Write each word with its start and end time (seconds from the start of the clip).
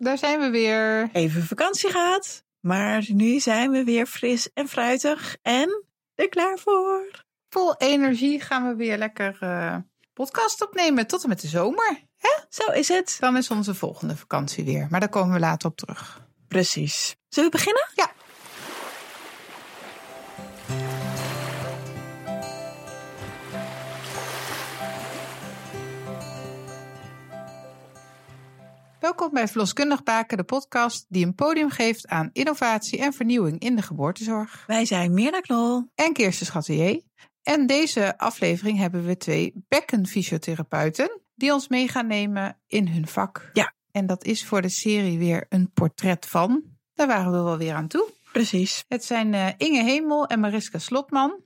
daar 0.00 0.18
zijn 0.18 0.40
we 0.40 0.50
weer. 0.50 1.08
Even 1.12 1.42
vakantie 1.42 1.90
gehad, 1.90 2.44
maar 2.60 3.04
nu 3.08 3.40
zijn 3.40 3.70
we 3.70 3.84
weer 3.84 4.06
fris 4.06 4.52
en 4.52 4.68
fruitig 4.68 5.36
en 5.42 5.84
er 6.14 6.28
klaar 6.28 6.58
voor. 6.58 7.24
Vol 7.48 7.76
energie 7.76 8.40
gaan 8.40 8.68
we 8.68 8.74
weer 8.74 8.98
lekker 8.98 9.38
uh, 9.42 9.76
podcast 10.12 10.62
opnemen 10.62 11.06
tot 11.06 11.22
en 11.22 11.28
met 11.28 11.40
de 11.40 11.48
zomer. 11.48 12.02
Hè? 12.16 12.42
Zo 12.48 12.72
is 12.72 12.88
het. 12.88 13.16
Dan 13.20 13.36
is 13.36 13.50
onze 13.50 13.74
volgende 13.74 14.16
vakantie 14.16 14.64
weer, 14.64 14.86
maar 14.90 15.00
daar 15.00 15.08
komen 15.08 15.34
we 15.34 15.40
later 15.40 15.68
op 15.68 15.76
terug. 15.76 16.28
Precies. 16.48 17.16
Zullen 17.28 17.50
we 17.50 17.56
beginnen? 17.56 17.88
Ja. 17.94 18.12
Welkom 29.00 29.30
bij 29.32 29.48
Verloskundig 29.48 30.02
Baken, 30.02 30.36
de 30.36 30.44
podcast 30.44 31.06
die 31.08 31.26
een 31.26 31.34
podium 31.34 31.70
geeft 31.70 32.08
aan 32.08 32.30
innovatie 32.32 32.98
en 32.98 33.12
vernieuwing 33.12 33.60
in 33.60 33.76
de 33.76 33.82
geboortezorg. 33.82 34.64
Wij 34.66 34.84
zijn 34.84 35.14
Mirna 35.14 35.40
Knol 35.40 35.90
en 35.94 36.12
Kirsten 36.12 36.46
Schattier. 36.46 37.00
En 37.42 37.66
deze 37.66 38.18
aflevering 38.18 38.78
hebben 38.78 39.04
we 39.04 39.16
twee 39.16 39.52
bekkenfysiotherapeuten 39.68 41.20
die 41.34 41.52
ons 41.52 41.68
mee 41.68 41.88
gaan 41.88 42.06
nemen 42.06 42.58
in 42.66 42.88
hun 42.88 43.06
vak. 43.06 43.50
Ja. 43.52 43.72
En 43.90 44.06
dat 44.06 44.24
is 44.24 44.44
voor 44.44 44.62
de 44.62 44.68
serie 44.68 45.18
weer 45.18 45.46
een 45.48 45.70
portret 45.72 46.26
van. 46.26 46.62
Daar 46.94 47.06
waren 47.06 47.32
we 47.32 47.42
wel 47.42 47.58
weer 47.58 47.74
aan 47.74 47.88
toe. 47.88 48.08
Precies. 48.32 48.84
Het 48.88 49.04
zijn 49.04 49.32
uh, 49.32 49.48
Inge 49.56 49.82
Hemel 49.82 50.26
en 50.26 50.40
Mariska 50.40 50.78
Slotman. 50.78 51.40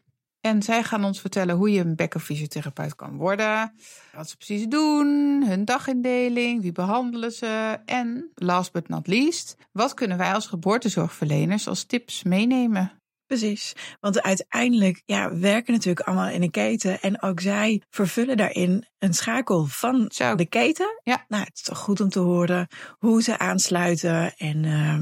En 0.45 0.63
zij 0.63 0.83
gaan 0.83 1.05
ons 1.05 1.21
vertellen 1.21 1.57
hoe 1.57 1.71
je 1.71 1.81
een 1.81 1.97
bekkenfysiotherapeut 1.97 2.95
kan 2.95 3.17
worden. 3.17 3.75
Wat 4.15 4.29
ze 4.29 4.37
precies 4.37 4.67
doen, 4.67 5.43
hun 5.47 5.65
dagindeling, 5.65 6.63
wie 6.63 6.73
behandelen 6.73 7.33
ze. 7.33 7.79
En 7.85 8.31
last 8.35 8.73
but 8.73 8.89
not 8.89 9.07
least, 9.07 9.57
wat 9.73 9.95
kunnen 9.95 10.19
wij 10.19 10.35
als 10.35 10.47
geboortezorgverleners 10.47 11.69
als 11.69 11.85
tips 11.85 12.23
meenemen? 12.23 12.93
Precies, 13.27 13.73
want 14.01 14.23
uiteindelijk 14.23 15.03
ja, 15.05 15.39
werken 15.39 15.73
natuurlijk 15.73 16.07
allemaal 16.07 16.29
in 16.29 16.43
een 16.43 16.51
keten. 16.51 17.01
En 17.01 17.23
ook 17.23 17.41
zij 17.41 17.83
vervullen 17.91 18.37
daarin 18.37 18.87
een 18.99 19.15
schakel 19.15 19.65
van 19.67 20.11
Zo. 20.15 20.35
de 20.35 20.47
keten. 20.47 21.01
Ja. 21.03 21.25
Nou, 21.29 21.45
het 21.45 21.55
is 21.55 21.63
toch 21.63 21.79
goed 21.79 22.01
om 22.01 22.09
te 22.09 22.19
horen 22.19 22.69
hoe 22.99 23.23
ze 23.23 23.39
aansluiten. 23.39 24.37
En 24.37 24.65
uh, 24.65 24.99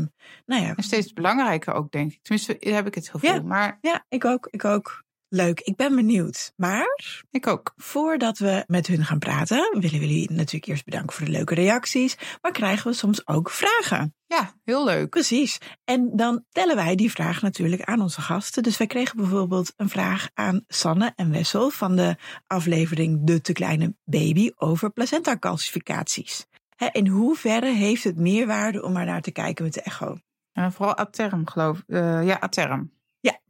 nou 0.47 0.63
ja. 0.63 0.75
En 0.75 0.83
steeds 0.83 1.13
belangrijker 1.13 1.75
ook, 1.75 1.91
denk 1.91 2.13
ik. 2.13 2.19
Tenminste, 2.23 2.57
heb 2.61 2.87
ik 2.87 2.95
het 2.95 3.09
gevoel. 3.09 3.35
Ja. 3.35 3.43
Maar 3.43 3.79
Ja, 3.81 4.05
ik 4.09 4.25
ook. 4.25 4.49
Ik 4.51 4.65
ook. 4.65 5.03
Leuk, 5.35 5.61
ik 5.61 5.77
ben 5.77 5.97
benieuwd. 5.97 6.53
Maar 6.57 7.25
ik 7.31 7.47
ook. 7.47 7.73
voordat 7.77 8.39
we 8.39 8.65
met 8.67 8.87
hun 8.87 9.05
gaan 9.05 9.19
praten, 9.19 9.69
willen 9.73 9.99
we 9.99 10.07
jullie 10.07 10.31
natuurlijk 10.31 10.67
eerst 10.67 10.85
bedanken 10.85 11.17
voor 11.17 11.27
de 11.27 11.33
leuke 11.33 11.55
reacties. 11.55 12.17
Maar 12.41 12.53
krijgen 12.53 12.91
we 12.91 12.97
soms 12.97 13.27
ook 13.27 13.51
vragen. 13.51 14.15
Ja, 14.27 14.55
heel 14.65 14.85
leuk. 14.85 15.09
Precies. 15.09 15.59
En 15.85 16.17
dan 16.17 16.45
tellen 16.51 16.77
wij 16.77 16.95
die 16.95 17.11
vraag 17.11 17.43
natuurlijk 17.43 17.83
aan 17.83 18.01
onze 18.01 18.21
gasten. 18.21 18.63
Dus 18.63 18.77
wij 18.77 18.87
kregen 18.87 19.17
bijvoorbeeld 19.17 19.73
een 19.77 19.89
vraag 19.89 20.29
aan 20.35 20.65
Sanne 20.67 21.13
en 21.17 21.31
Wessel 21.31 21.71
van 21.71 21.97
de 21.97 22.17
aflevering 22.47 23.27
De 23.27 23.41
Te 23.41 23.53
Kleine 23.53 23.95
Baby 24.05 24.51
over 24.57 24.91
placenta-calcificaties. 24.91 26.47
In 26.93 27.07
hoeverre 27.07 27.73
heeft 27.73 28.05
het 28.05 28.17
meerwaarde 28.17 28.83
om 28.83 28.97
er 28.97 29.05
naar 29.05 29.23
te 29.23 29.33
kijken 29.33 29.65
met 29.65 29.75
de 29.75 29.83
echo? 29.83 30.17
En 30.53 30.73
vooral 30.73 30.97
aterm, 30.97 31.49
geloof 31.49 31.79
ik. 31.79 31.85
Eh, 31.87 32.27
ja, 32.27 32.41
aterm. 32.41 32.93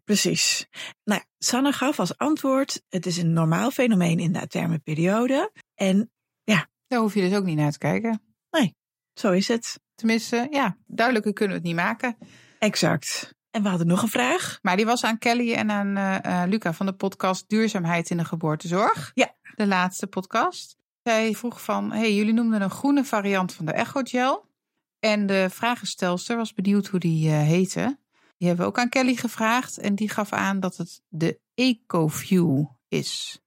Precies. 0.05 0.67
Nou, 1.05 1.21
ja, 1.21 1.27
Sanne 1.39 1.73
gaf 1.73 1.99
als 1.99 2.17
antwoord: 2.17 2.83
het 2.89 3.07
is 3.07 3.17
een 3.17 3.33
normaal 3.33 3.71
fenomeen 3.71 4.19
in 4.19 4.33
de 4.33 4.41
aterme 4.41 4.79
periode. 4.79 5.53
En 5.75 6.11
Daar 6.93 7.01
hoef 7.01 7.15
je 7.15 7.21
dus 7.21 7.35
ook 7.35 7.45
niet 7.45 7.57
naar 7.57 7.73
te 7.73 7.79
kijken. 7.79 8.23
zo 9.15 9.31
is 9.31 9.49
het. 9.49 9.81
Tenminste, 9.95 10.47
ja, 10.51 10.77
duidelijker 10.87 11.33
kunnen 11.33 11.57
we 11.57 11.61
het 11.61 11.69
niet 11.69 11.83
maken. 11.85 12.17
Exact. 12.59 13.35
En 13.51 13.63
we 13.63 13.69
hadden 13.69 13.87
nog 13.87 14.03
een 14.03 14.09
vraag. 14.09 14.59
Maar 14.63 14.77
die 14.77 14.85
was 14.85 15.05
aan 15.05 15.19
Kelly 15.19 15.53
en 15.53 15.71
aan 15.71 15.99
uh, 15.99 16.19
uh, 16.27 16.43
Luca 16.47 16.73
van 16.73 16.87
de 16.87 16.93
podcast 16.93 17.49
Duurzaamheid 17.49 18.11
in 18.11 18.17
de 18.17 18.25
Geboortezorg. 18.25 19.11
Ja. 19.15 19.35
De 19.55 19.67
laatste 19.67 20.07
podcast. 20.07 20.77
Zij 21.03 21.35
vroeg 21.35 21.63
van, 21.63 21.93
hey, 21.93 22.15
jullie 22.15 22.33
noemden 22.33 22.63
een 22.63 22.71
groene 22.71 23.05
variant 23.05 23.53
van 23.53 23.65
de 23.65 23.73
Echogel. 23.73 24.49
En 24.99 25.27
de 25.27 25.47
vragenstelster 25.51 26.37
was 26.37 26.55
benieuwd 26.55 26.87
hoe 26.87 27.01
die 27.01 27.29
uh, 27.29 27.39
heette. 27.39 27.99
Die 28.43 28.51
hebben 28.51 28.67
we 28.67 28.73
ook 28.73 28.83
aan 28.85 28.89
Kelly 28.89 29.15
gevraagd. 29.15 29.79
En 29.79 29.95
die 29.95 30.09
gaf 30.09 30.33
aan 30.33 30.61
dat 30.61 30.77
het 30.77 31.03
de 31.09 31.41
EcoView 31.55 32.65
is. 32.89 33.41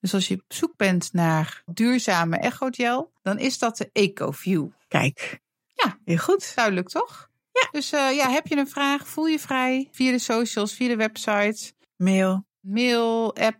Dus 0.00 0.14
als 0.14 0.28
je 0.28 0.34
op 0.34 0.44
zoek 0.48 0.76
bent 0.76 1.12
naar 1.12 1.62
duurzame 1.72 2.36
echogel, 2.36 3.12
dan 3.22 3.38
is 3.38 3.58
dat 3.58 3.76
de 3.76 3.90
EcoView. 3.92 4.68
Kijk. 4.88 5.40
Ja. 5.72 5.98
Heel 6.04 6.16
goed. 6.16 6.52
Duidelijk, 6.54 6.88
toch? 6.88 7.30
Ja. 7.52 7.68
Dus 7.70 7.92
uh, 7.92 8.16
ja, 8.16 8.30
heb 8.30 8.46
je 8.46 8.56
een 8.56 8.68
vraag, 8.68 9.08
voel 9.08 9.26
je 9.26 9.38
vrij 9.38 9.88
via 9.92 10.10
de 10.10 10.18
socials, 10.18 10.72
via 10.72 10.88
de 10.88 10.96
website, 10.96 11.72
Mail. 11.96 12.46
mail, 12.60 13.36
app. 13.36 13.58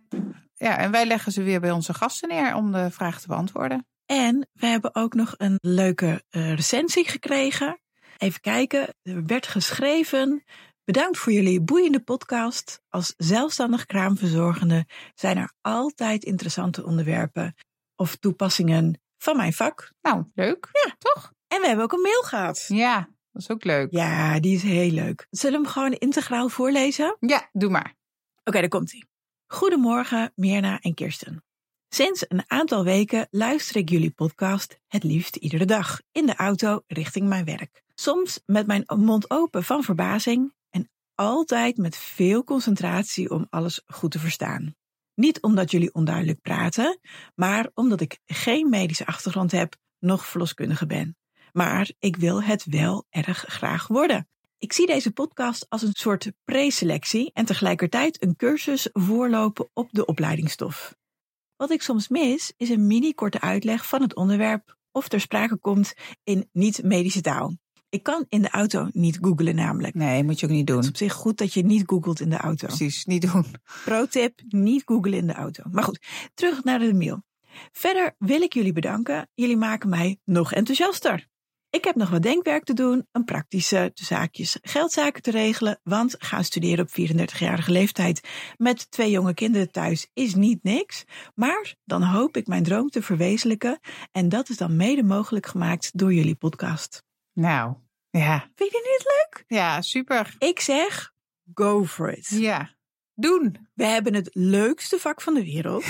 Ja, 0.55 0.77
en 0.77 0.91
wij 0.91 1.05
leggen 1.05 1.31
ze 1.31 1.43
weer 1.43 1.59
bij 1.59 1.71
onze 1.71 1.93
gasten 1.93 2.29
neer 2.29 2.55
om 2.55 2.71
de 2.71 2.91
vraag 2.91 3.21
te 3.21 3.27
beantwoorden. 3.27 3.87
En 4.05 4.47
we 4.53 4.67
hebben 4.67 4.95
ook 4.95 5.13
nog 5.13 5.33
een 5.37 5.57
leuke 5.61 6.23
uh, 6.31 6.53
recensie 6.53 7.07
gekregen. 7.07 7.79
Even 8.17 8.41
kijken, 8.41 8.95
er 9.03 9.25
werd 9.25 9.47
geschreven. 9.47 10.43
Bedankt 10.85 11.17
voor 11.17 11.33
jullie 11.33 11.61
boeiende 11.61 11.99
podcast. 11.99 12.81
Als 12.89 13.13
zelfstandig 13.17 13.85
kraamverzorgende 13.85 14.85
zijn 15.15 15.37
er 15.37 15.51
altijd 15.61 16.23
interessante 16.23 16.85
onderwerpen 16.85 17.55
of 17.95 18.15
toepassingen 18.15 19.01
van 19.17 19.37
mijn 19.37 19.53
vak. 19.53 19.91
Nou, 20.01 20.23
leuk. 20.33 20.69
Ja. 20.71 20.95
Toch? 20.99 21.33
En 21.47 21.61
we 21.61 21.67
hebben 21.67 21.85
ook 21.85 21.93
een 21.93 22.01
mail 22.01 22.21
gehad. 22.21 22.65
Ja, 22.67 23.09
dat 23.31 23.41
is 23.41 23.49
ook 23.49 23.63
leuk. 23.63 23.91
Ja, 23.91 24.39
die 24.39 24.55
is 24.55 24.63
heel 24.63 24.91
leuk. 24.91 25.27
Zullen 25.29 25.59
we 25.59 25.65
hem 25.65 25.73
gewoon 25.73 25.91
integraal 25.91 26.49
voorlezen? 26.49 27.17
Ja, 27.19 27.49
doe 27.51 27.69
maar. 27.69 27.95
Oké, 28.35 28.41
okay, 28.43 28.61
daar 28.61 28.69
komt 28.69 28.91
hij. 28.91 29.05
Goedemorgen, 29.47 30.31
Mirna 30.35 30.79
en 30.79 30.93
Kirsten. 30.93 31.43
Sinds 31.89 32.25
een 32.27 32.43
aantal 32.47 32.83
weken 32.83 33.27
luister 33.31 33.75
ik 33.75 33.89
jullie 33.89 34.11
podcast 34.11 34.79
het 34.87 35.03
liefst 35.03 35.35
iedere 35.35 35.65
dag 35.65 36.01
in 36.11 36.25
de 36.25 36.35
auto 36.35 36.81
richting 36.87 37.27
mijn 37.27 37.45
werk. 37.45 37.83
Soms 37.95 38.41
met 38.45 38.67
mijn 38.67 38.83
mond 38.95 39.29
open 39.29 39.63
van 39.63 39.83
verbazing 39.83 40.53
altijd 41.15 41.77
met 41.77 41.97
veel 41.97 42.43
concentratie 42.43 43.29
om 43.29 43.47
alles 43.49 43.81
goed 43.85 44.11
te 44.11 44.19
verstaan. 44.19 44.75
Niet 45.13 45.41
omdat 45.41 45.71
jullie 45.71 45.93
onduidelijk 45.93 46.41
praten, 46.41 46.99
maar 47.35 47.69
omdat 47.73 48.01
ik 48.01 48.19
geen 48.25 48.69
medische 48.69 49.05
achtergrond 49.05 49.51
heb, 49.51 49.75
nog 49.99 50.25
verloskundige 50.25 50.85
ben. 50.85 51.17
Maar 51.51 51.91
ik 51.99 52.15
wil 52.15 52.43
het 52.43 52.65
wel 52.65 53.05
erg 53.09 53.45
graag 53.47 53.87
worden. 53.87 54.27
Ik 54.57 54.73
zie 54.73 54.87
deze 54.87 55.11
podcast 55.11 55.65
als 55.69 55.81
een 55.81 55.93
soort 55.93 56.31
preselectie 56.43 57.31
en 57.33 57.45
tegelijkertijd 57.45 58.23
een 58.23 58.35
cursus 58.35 58.89
voorlopen 58.91 59.69
op 59.73 59.89
de 59.91 60.05
opleidingsstof. 60.05 60.95
Wat 61.55 61.71
ik 61.71 61.81
soms 61.81 62.07
mis, 62.07 62.53
is 62.57 62.69
een 62.69 62.87
mini-korte 62.87 63.41
uitleg 63.41 63.87
van 63.87 64.01
het 64.01 64.15
onderwerp 64.15 64.77
of 64.91 65.07
ter 65.07 65.19
sprake 65.19 65.57
komt 65.57 65.93
in 66.23 66.49
niet-medische 66.51 67.21
taal. 67.21 67.57
Ik 67.95 68.03
kan 68.03 68.25
in 68.29 68.41
de 68.41 68.49
auto 68.49 68.87
niet 68.91 69.17
googlen 69.21 69.55
namelijk. 69.55 69.93
Nee, 69.93 70.23
moet 70.23 70.39
je 70.39 70.45
ook 70.45 70.51
niet 70.51 70.67
doen. 70.67 70.75
Het 70.75 70.85
is 70.85 70.91
op 70.91 70.97
zich 70.97 71.13
goed 71.13 71.37
dat 71.37 71.53
je 71.53 71.63
niet 71.63 71.83
googelt 71.85 72.19
in 72.19 72.29
de 72.29 72.37
auto. 72.37 72.67
Precies, 72.67 73.05
niet 73.05 73.31
doen. 73.31 73.45
Pro 73.85 74.05
tip, 74.05 74.41
niet 74.47 74.81
googlen 74.85 75.13
in 75.13 75.27
de 75.27 75.33
auto. 75.33 75.63
Maar 75.71 75.83
goed, 75.83 75.99
terug 76.33 76.63
naar 76.63 76.79
de 76.79 76.93
mail. 76.93 77.23
Verder 77.71 78.15
wil 78.17 78.41
ik 78.41 78.53
jullie 78.53 78.73
bedanken. 78.73 79.29
Jullie 79.33 79.57
maken 79.57 79.89
mij 79.89 80.19
nog 80.23 80.53
enthousiaster. 80.53 81.27
Ik 81.69 81.83
heb 81.83 81.95
nog 81.95 82.09
wat 82.09 82.21
denkwerk 82.21 82.63
te 82.63 82.73
doen, 82.73 83.07
een 83.11 83.23
praktische 83.23 83.91
zaakjes 83.93 84.57
geldzaken 84.61 85.21
te 85.21 85.31
regelen, 85.31 85.79
want 85.83 86.15
gaan 86.17 86.43
studeren 86.43 86.85
op 86.85 86.89
34-jarige 86.89 87.71
leeftijd 87.71 88.27
met 88.57 88.91
twee 88.91 89.11
jonge 89.11 89.33
kinderen 89.33 89.71
thuis 89.71 90.09
is 90.13 90.35
niet 90.35 90.63
niks. 90.63 91.03
Maar 91.35 91.75
dan 91.83 92.03
hoop 92.03 92.37
ik 92.37 92.47
mijn 92.47 92.63
droom 92.63 92.89
te 92.89 93.01
verwezenlijken 93.01 93.79
en 94.11 94.29
dat 94.29 94.49
is 94.49 94.57
dan 94.57 94.75
mede 94.75 95.03
mogelijk 95.03 95.45
gemaakt 95.45 95.97
door 95.97 96.13
jullie 96.13 96.35
podcast. 96.35 97.03
Nou, 97.33 97.75
ja. 98.19 98.51
Vind 98.55 98.71
je 98.71 98.97
dit 98.97 99.03
leuk? 99.03 99.43
Ja, 99.59 99.81
super. 99.81 100.35
Ik 100.39 100.59
zeg, 100.59 101.13
go 101.53 101.85
for 101.85 102.17
it. 102.17 102.27
Ja, 102.27 102.75
doen. 103.13 103.67
We 103.73 103.85
hebben 103.85 104.13
het 104.13 104.29
leukste 104.31 104.99
vak 104.99 105.21
van 105.21 105.33
de 105.33 105.43
wereld. 105.43 105.85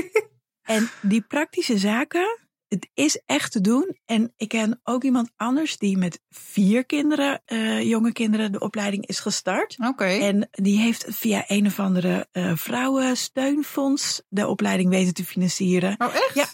en 0.62 0.90
die 1.00 1.22
praktische 1.22 1.78
zaken, 1.78 2.38
het 2.68 2.88
is 2.94 3.22
echt 3.26 3.52
te 3.52 3.60
doen. 3.60 3.96
En 4.04 4.32
ik 4.36 4.48
ken 4.48 4.80
ook 4.82 5.04
iemand 5.04 5.30
anders 5.36 5.78
die 5.78 5.96
met 5.96 6.20
vier 6.28 6.86
kinderen, 6.86 7.42
uh, 7.46 7.82
jonge 7.82 8.12
kinderen, 8.12 8.52
de 8.52 8.60
opleiding 8.60 9.06
is 9.06 9.20
gestart. 9.20 9.76
Oké. 9.78 9.88
Okay. 9.88 10.20
En 10.20 10.48
die 10.50 10.78
heeft 10.78 11.04
via 11.08 11.44
een 11.46 11.66
of 11.66 11.78
andere 11.78 12.28
uh, 12.32 12.52
vrouwensteunfonds 12.54 14.22
de 14.28 14.46
opleiding 14.46 14.90
weten 14.90 15.14
te 15.14 15.24
financieren. 15.24 15.94
Oh, 15.98 16.14
echt? 16.14 16.34
Ja. 16.34 16.46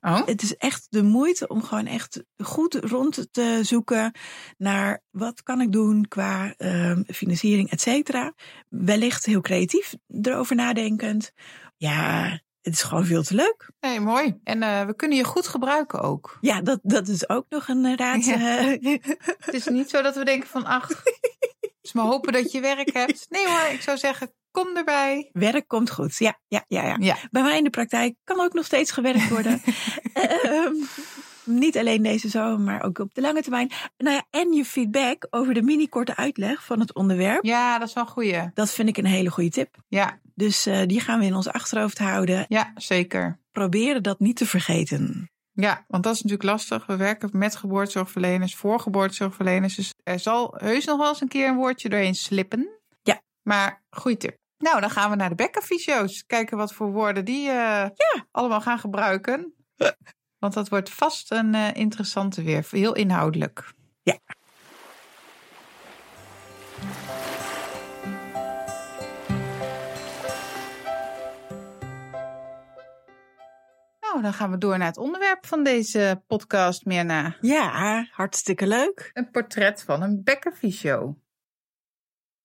Oh. 0.00 0.26
Het 0.26 0.42
is 0.42 0.56
echt 0.56 0.86
de 0.88 1.02
moeite 1.02 1.48
om 1.48 1.62
gewoon 1.62 1.86
echt 1.86 2.22
goed 2.36 2.74
rond 2.74 3.28
te 3.30 3.60
zoeken 3.62 4.14
naar 4.56 5.02
wat 5.10 5.42
kan 5.42 5.60
ik 5.60 5.72
doen 5.72 6.08
qua 6.08 6.54
uh, 6.58 6.98
financiering, 7.06 7.70
et 7.70 7.80
cetera. 7.80 8.32
Wellicht 8.68 9.24
heel 9.24 9.40
creatief 9.40 9.94
erover 10.22 10.56
nadenkend. 10.56 11.32
Ja, 11.76 12.40
het 12.60 12.72
is 12.74 12.82
gewoon 12.82 13.06
veel 13.06 13.22
te 13.22 13.34
leuk. 13.34 13.70
Nee, 13.80 14.00
mooi. 14.00 14.40
En 14.44 14.62
uh, 14.62 14.84
we 14.84 14.94
kunnen 14.96 15.18
je 15.18 15.24
goed 15.24 15.46
gebruiken 15.46 16.00
ook. 16.00 16.38
Ja, 16.40 16.60
dat, 16.60 16.80
dat 16.82 17.08
is 17.08 17.28
ook 17.28 17.46
nog 17.48 17.68
een 17.68 17.96
raad. 17.96 18.24
Ja. 18.24 18.36
het 19.38 19.54
is 19.54 19.66
niet 19.66 19.90
zo 19.90 20.02
dat 20.02 20.16
we 20.16 20.24
denken 20.24 20.48
van, 20.48 20.64
ach, 20.64 20.88
dus 21.80 21.92
maar 21.92 22.04
hopen 22.04 22.32
dat 22.32 22.52
je 22.52 22.60
werk 22.60 22.92
hebt. 22.92 23.26
Nee 23.28 23.46
hoor, 23.46 23.72
ik 23.72 23.80
zou 23.80 23.98
zeggen, 23.98 24.32
kom 24.50 24.76
erbij. 24.76 25.30
Werk 25.32 25.68
komt 25.68 25.90
goed. 25.90 26.16
Ja, 26.16 26.38
ja, 26.48 26.64
ja, 26.68 26.82
ja. 26.86 26.96
ja. 26.98 27.16
Bij 27.30 27.42
mij 27.42 27.58
in 27.58 27.64
de 27.64 27.70
praktijk 27.70 28.14
kan 28.24 28.40
ook 28.40 28.52
nog 28.52 28.64
steeds 28.64 28.90
gewerkt 28.90 29.28
worden. 29.28 29.62
uh, 30.44 30.70
niet 31.60 31.78
alleen 31.78 32.02
deze 32.02 32.28
zomer, 32.28 32.60
maar 32.60 32.82
ook 32.82 32.98
op 32.98 33.14
de 33.14 33.20
lange 33.20 33.42
termijn. 33.42 33.70
Nou 33.98 34.16
ja, 34.16 34.24
en 34.30 34.52
je 34.52 34.64
feedback 34.64 35.26
over 35.30 35.54
de 35.54 35.62
mini-korte 35.62 36.16
uitleg 36.16 36.64
van 36.64 36.80
het 36.80 36.94
onderwerp. 36.94 37.44
Ja, 37.44 37.78
dat 37.78 37.88
is 37.88 37.94
wel 37.94 38.04
een 38.04 38.10
goeie. 38.10 38.50
Dat 38.54 38.70
vind 38.70 38.88
ik 38.88 38.96
een 38.96 39.06
hele 39.06 39.30
goede 39.30 39.50
tip. 39.50 39.76
Ja. 39.88 40.20
Dus 40.34 40.66
uh, 40.66 40.86
die 40.86 41.00
gaan 41.00 41.18
we 41.18 41.24
in 41.24 41.34
ons 41.34 41.48
achterhoofd 41.48 41.98
houden. 41.98 42.44
Ja, 42.48 42.72
zeker. 42.74 43.38
Proberen 43.52 44.02
dat 44.02 44.20
niet 44.20 44.36
te 44.36 44.46
vergeten. 44.46 45.30
Ja, 45.52 45.84
want 45.88 46.02
dat 46.02 46.14
is 46.14 46.22
natuurlijk 46.22 46.50
lastig. 46.50 46.86
We 46.86 46.96
werken 46.96 47.30
met 47.32 47.56
geboortezorgverleners, 47.56 48.54
voor 48.54 48.80
geboortezorgverleners. 48.80 49.74
Dus 49.74 49.94
er 50.02 50.18
zal 50.18 50.54
heus 50.56 50.84
nog 50.84 50.98
wel 50.98 51.08
eens 51.08 51.20
een 51.20 51.28
keer 51.28 51.48
een 51.48 51.56
woordje 51.56 51.88
doorheen 51.88 52.14
slippen. 52.14 52.68
Ja. 53.02 53.22
Maar 53.42 53.82
goede 53.90 54.16
tip. 54.16 54.39
Nou, 54.60 54.80
dan 54.80 54.90
gaan 54.90 55.10
we 55.10 55.16
naar 55.16 55.28
de 55.28 55.34
bekkenfysio's. 55.34 56.26
Kijken 56.26 56.56
wat 56.56 56.72
voor 56.72 56.92
woorden 56.92 57.24
die 57.24 57.46
uh, 57.46 57.52
ja. 57.94 58.26
allemaal 58.30 58.60
gaan 58.60 58.78
gebruiken. 58.78 59.54
Want 60.38 60.54
dat 60.54 60.68
wordt 60.68 60.90
vast 60.90 61.30
een 61.30 61.54
uh, 61.54 61.74
interessante 61.74 62.42
weer. 62.42 62.66
Heel 62.70 62.94
inhoudelijk. 62.94 63.72
Ja. 64.02 64.18
Nou, 74.00 74.22
dan 74.22 74.32
gaan 74.32 74.50
we 74.50 74.58
door 74.58 74.78
naar 74.78 74.86
het 74.86 74.96
onderwerp 74.96 75.46
van 75.46 75.62
deze 75.62 76.22
podcast, 76.26 76.84
Mirna. 76.84 77.36
Ja, 77.40 78.06
hartstikke 78.10 78.66
leuk. 78.66 79.10
Een 79.12 79.30
portret 79.30 79.82
van 79.82 80.02
een 80.02 80.20
bekkenfysio. 80.24 81.16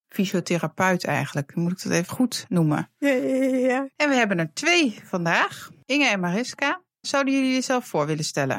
Fysiotherapeut 0.09 1.03
eigenlijk, 1.03 1.55
moet 1.55 1.71
ik 1.71 1.83
dat 1.83 1.91
even 1.91 2.13
goed 2.13 2.45
noemen. 2.49 2.89
Ja, 2.97 3.09
ja, 3.09 3.55
ja. 3.55 3.89
En 3.95 4.09
we 4.09 4.15
hebben 4.15 4.39
er 4.39 4.53
twee 4.53 4.99
vandaag, 5.03 5.69
Inge 5.85 6.07
en 6.07 6.19
Mariska. 6.19 6.83
Zouden 7.01 7.33
jullie 7.33 7.53
jezelf 7.53 7.85
voor 7.85 8.05
willen 8.05 8.23
stellen? 8.23 8.57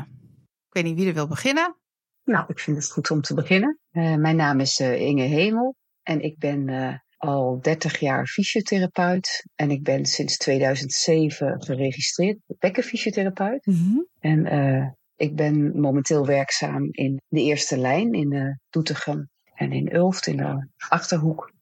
Ik 0.69 0.73
weet 0.73 0.85
niet 0.85 0.97
wie 0.97 1.09
er 1.09 1.15
wil 1.15 1.29
beginnen. 1.29 1.77
Nou, 2.25 2.45
ik 2.49 2.59
vind 2.59 2.77
het 2.77 2.91
goed 2.91 3.11
om 3.11 3.21
te 3.21 3.35
beginnen. 3.35 3.79
Uh, 3.93 4.15
mijn 4.15 4.37
naam 4.37 4.61
is 4.61 4.81
uh, 4.81 5.01
Inge 5.01 5.23
Hemel 5.23 5.75
en 6.03 6.21
ik 6.21 6.39
ben 6.39 6.69
uh, 6.69 6.95
al 7.17 7.59
30 7.61 8.01
jaar 8.01 8.27
fysiotherapeut. 8.27 9.47
En 9.55 9.71
ik 9.71 9.83
ben 9.83 10.05
sinds 10.05 10.37
2007 10.37 11.63
geregistreerd 11.63 12.39
bekkenfysiotherapeut. 12.47 13.67
Mm 13.67 13.75
-hmm. 13.75 14.07
En 14.21 14.97
ik 15.17 15.37
ben 15.37 15.81
momenteel 15.81 16.27
werkzaam 16.27 16.89
in 16.91 17.21
de 17.29 17.41
eerste 17.41 17.79
lijn 17.79 18.13
in 18.13 18.61
Doetinchem 18.71 19.31
en 19.57 19.73
in 19.73 19.95
Ulft 19.95 20.27
in 20.27 20.37
de 20.37 20.69
Achterhoek. 20.89 21.53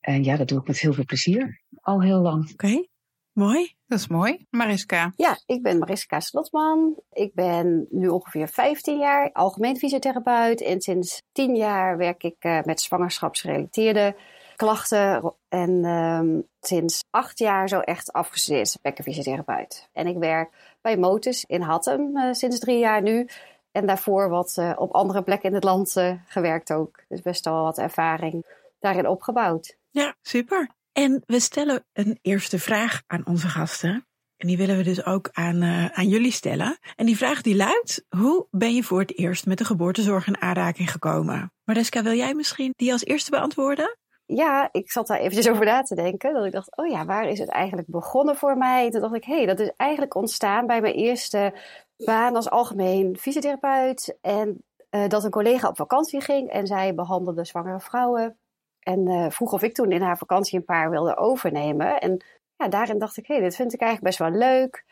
En 0.00 0.24
ja, 0.24 0.36
dat 0.36 0.48
doe 0.48 0.60
ik 0.60 0.66
met 0.66 0.78
heel 0.78 0.92
veel 0.92 1.04
plezier. 1.04 1.62
Al 1.80 2.02
heel 2.02 2.20
lang. 2.20 2.42
Oké. 2.42 2.52
Okay. 2.52 2.88
Mooi. 3.32 3.74
Dat 3.86 3.98
is 3.98 4.08
mooi. 4.08 4.46
Mariska. 4.50 5.12
Ja, 5.16 5.38
ik 5.46 5.62
ben 5.62 5.78
Mariska 5.78 6.20
Slotman. 6.20 7.00
Ik 7.12 7.34
ben 7.34 7.86
nu 7.90 8.08
ongeveer 8.08 8.48
15 8.48 8.98
jaar 8.98 9.32
algemeen 9.32 9.76
fysiotherapeut. 9.76 10.62
En 10.62 10.80
sinds 10.80 11.22
10 11.32 11.56
jaar 11.56 11.96
werk 11.96 12.22
ik 12.22 12.44
uh, 12.44 12.62
met 12.62 12.80
zwangerschapsgerelateerde 12.80 14.16
klachten. 14.56 15.34
En 15.48 15.84
um, 15.84 16.48
sinds 16.60 17.04
8 17.10 17.38
jaar 17.38 17.68
zo 17.68 17.80
echt 17.80 18.12
afgestudeerd 18.12 18.78
bekkenfysiotherapeut. 18.82 19.88
En 19.92 20.06
ik 20.06 20.16
werk 20.18 20.76
bij 20.80 20.96
Motus 20.96 21.44
in 21.44 21.60
Hattem 21.60 22.16
uh, 22.16 22.32
sinds 22.32 22.58
3 22.58 22.78
jaar 22.78 23.02
nu. 23.02 23.28
En 23.74 23.86
daarvoor 23.86 24.28
wat 24.28 24.56
uh, 24.58 24.72
op 24.76 24.92
andere 24.92 25.22
plekken 25.22 25.48
in 25.48 25.54
het 25.54 25.64
land 25.64 25.96
gewerkt 26.26 26.72
ook. 26.72 27.02
Dus 27.08 27.20
best 27.20 27.44
wel 27.44 27.62
wat 27.62 27.78
ervaring 27.78 28.44
daarin 28.78 29.08
opgebouwd. 29.08 29.76
Ja, 29.90 30.14
super. 30.22 30.68
En 30.92 31.22
we 31.26 31.40
stellen 31.40 31.84
een 31.92 32.18
eerste 32.22 32.58
vraag 32.58 33.02
aan 33.06 33.26
onze 33.26 33.48
gasten. 33.48 34.06
En 34.36 34.48
die 34.48 34.56
willen 34.56 34.76
we 34.76 34.82
dus 34.82 35.06
ook 35.06 35.28
aan, 35.32 35.62
uh, 35.62 35.86
aan 35.86 36.08
jullie 36.08 36.30
stellen. 36.30 36.78
En 36.96 37.06
die 37.06 37.16
vraag 37.16 37.42
die 37.42 37.56
luidt, 37.56 38.04
hoe 38.08 38.46
ben 38.50 38.74
je 38.74 38.82
voor 38.82 39.00
het 39.00 39.18
eerst 39.18 39.46
met 39.46 39.58
de 39.58 39.64
geboortezorg 39.64 40.26
in 40.26 40.40
aanraking 40.40 40.90
gekomen? 40.90 41.52
Mariska, 41.64 42.02
wil 42.02 42.12
jij 42.12 42.34
misschien 42.34 42.72
die 42.76 42.92
als 42.92 43.04
eerste 43.04 43.30
beantwoorden? 43.30 43.96
Ja, 44.26 44.68
ik 44.72 44.90
zat 44.90 45.06
daar 45.06 45.18
eventjes 45.18 45.48
over 45.48 45.64
na 45.64 45.82
te 45.82 45.94
denken. 45.94 46.34
Dat 46.34 46.44
ik 46.44 46.52
dacht, 46.52 46.76
oh 46.76 46.86
ja, 46.86 47.04
waar 47.04 47.28
is 47.28 47.38
het 47.38 47.48
eigenlijk 47.48 47.88
begonnen 47.88 48.36
voor 48.36 48.56
mij? 48.56 48.90
Toen 48.90 49.00
dacht 49.00 49.14
ik, 49.14 49.24
hé, 49.24 49.36
hey, 49.36 49.46
dat 49.46 49.60
is 49.60 49.70
eigenlijk 49.76 50.14
ontstaan 50.14 50.66
bij 50.66 50.80
mijn 50.80 50.94
eerste 50.94 51.54
baan 51.96 52.36
als 52.36 52.50
algemeen 52.50 53.16
fysiotherapeut. 53.18 54.18
En 54.20 54.62
uh, 54.90 55.08
dat 55.08 55.24
een 55.24 55.30
collega 55.30 55.68
op 55.68 55.76
vakantie 55.76 56.20
ging 56.20 56.50
en 56.50 56.66
zij 56.66 56.94
behandelde 56.94 57.44
zwangere 57.44 57.80
vrouwen. 57.80 58.38
En 58.80 59.08
uh, 59.08 59.30
vroeg 59.30 59.52
of 59.52 59.62
ik 59.62 59.74
toen 59.74 59.92
in 59.92 60.02
haar 60.02 60.18
vakantie 60.18 60.58
een 60.58 60.64
paar 60.64 60.90
wilde 60.90 61.16
overnemen. 61.16 62.00
En 62.00 62.24
ja, 62.56 62.68
daarin 62.68 62.98
dacht 62.98 63.16
ik, 63.16 63.26
hé, 63.26 63.34
hey, 63.34 63.42
dit 63.42 63.56
vind 63.56 63.72
ik 63.72 63.80
eigenlijk 63.80 64.16
best 64.16 64.30
wel 64.30 64.38
leuk. 64.38 64.84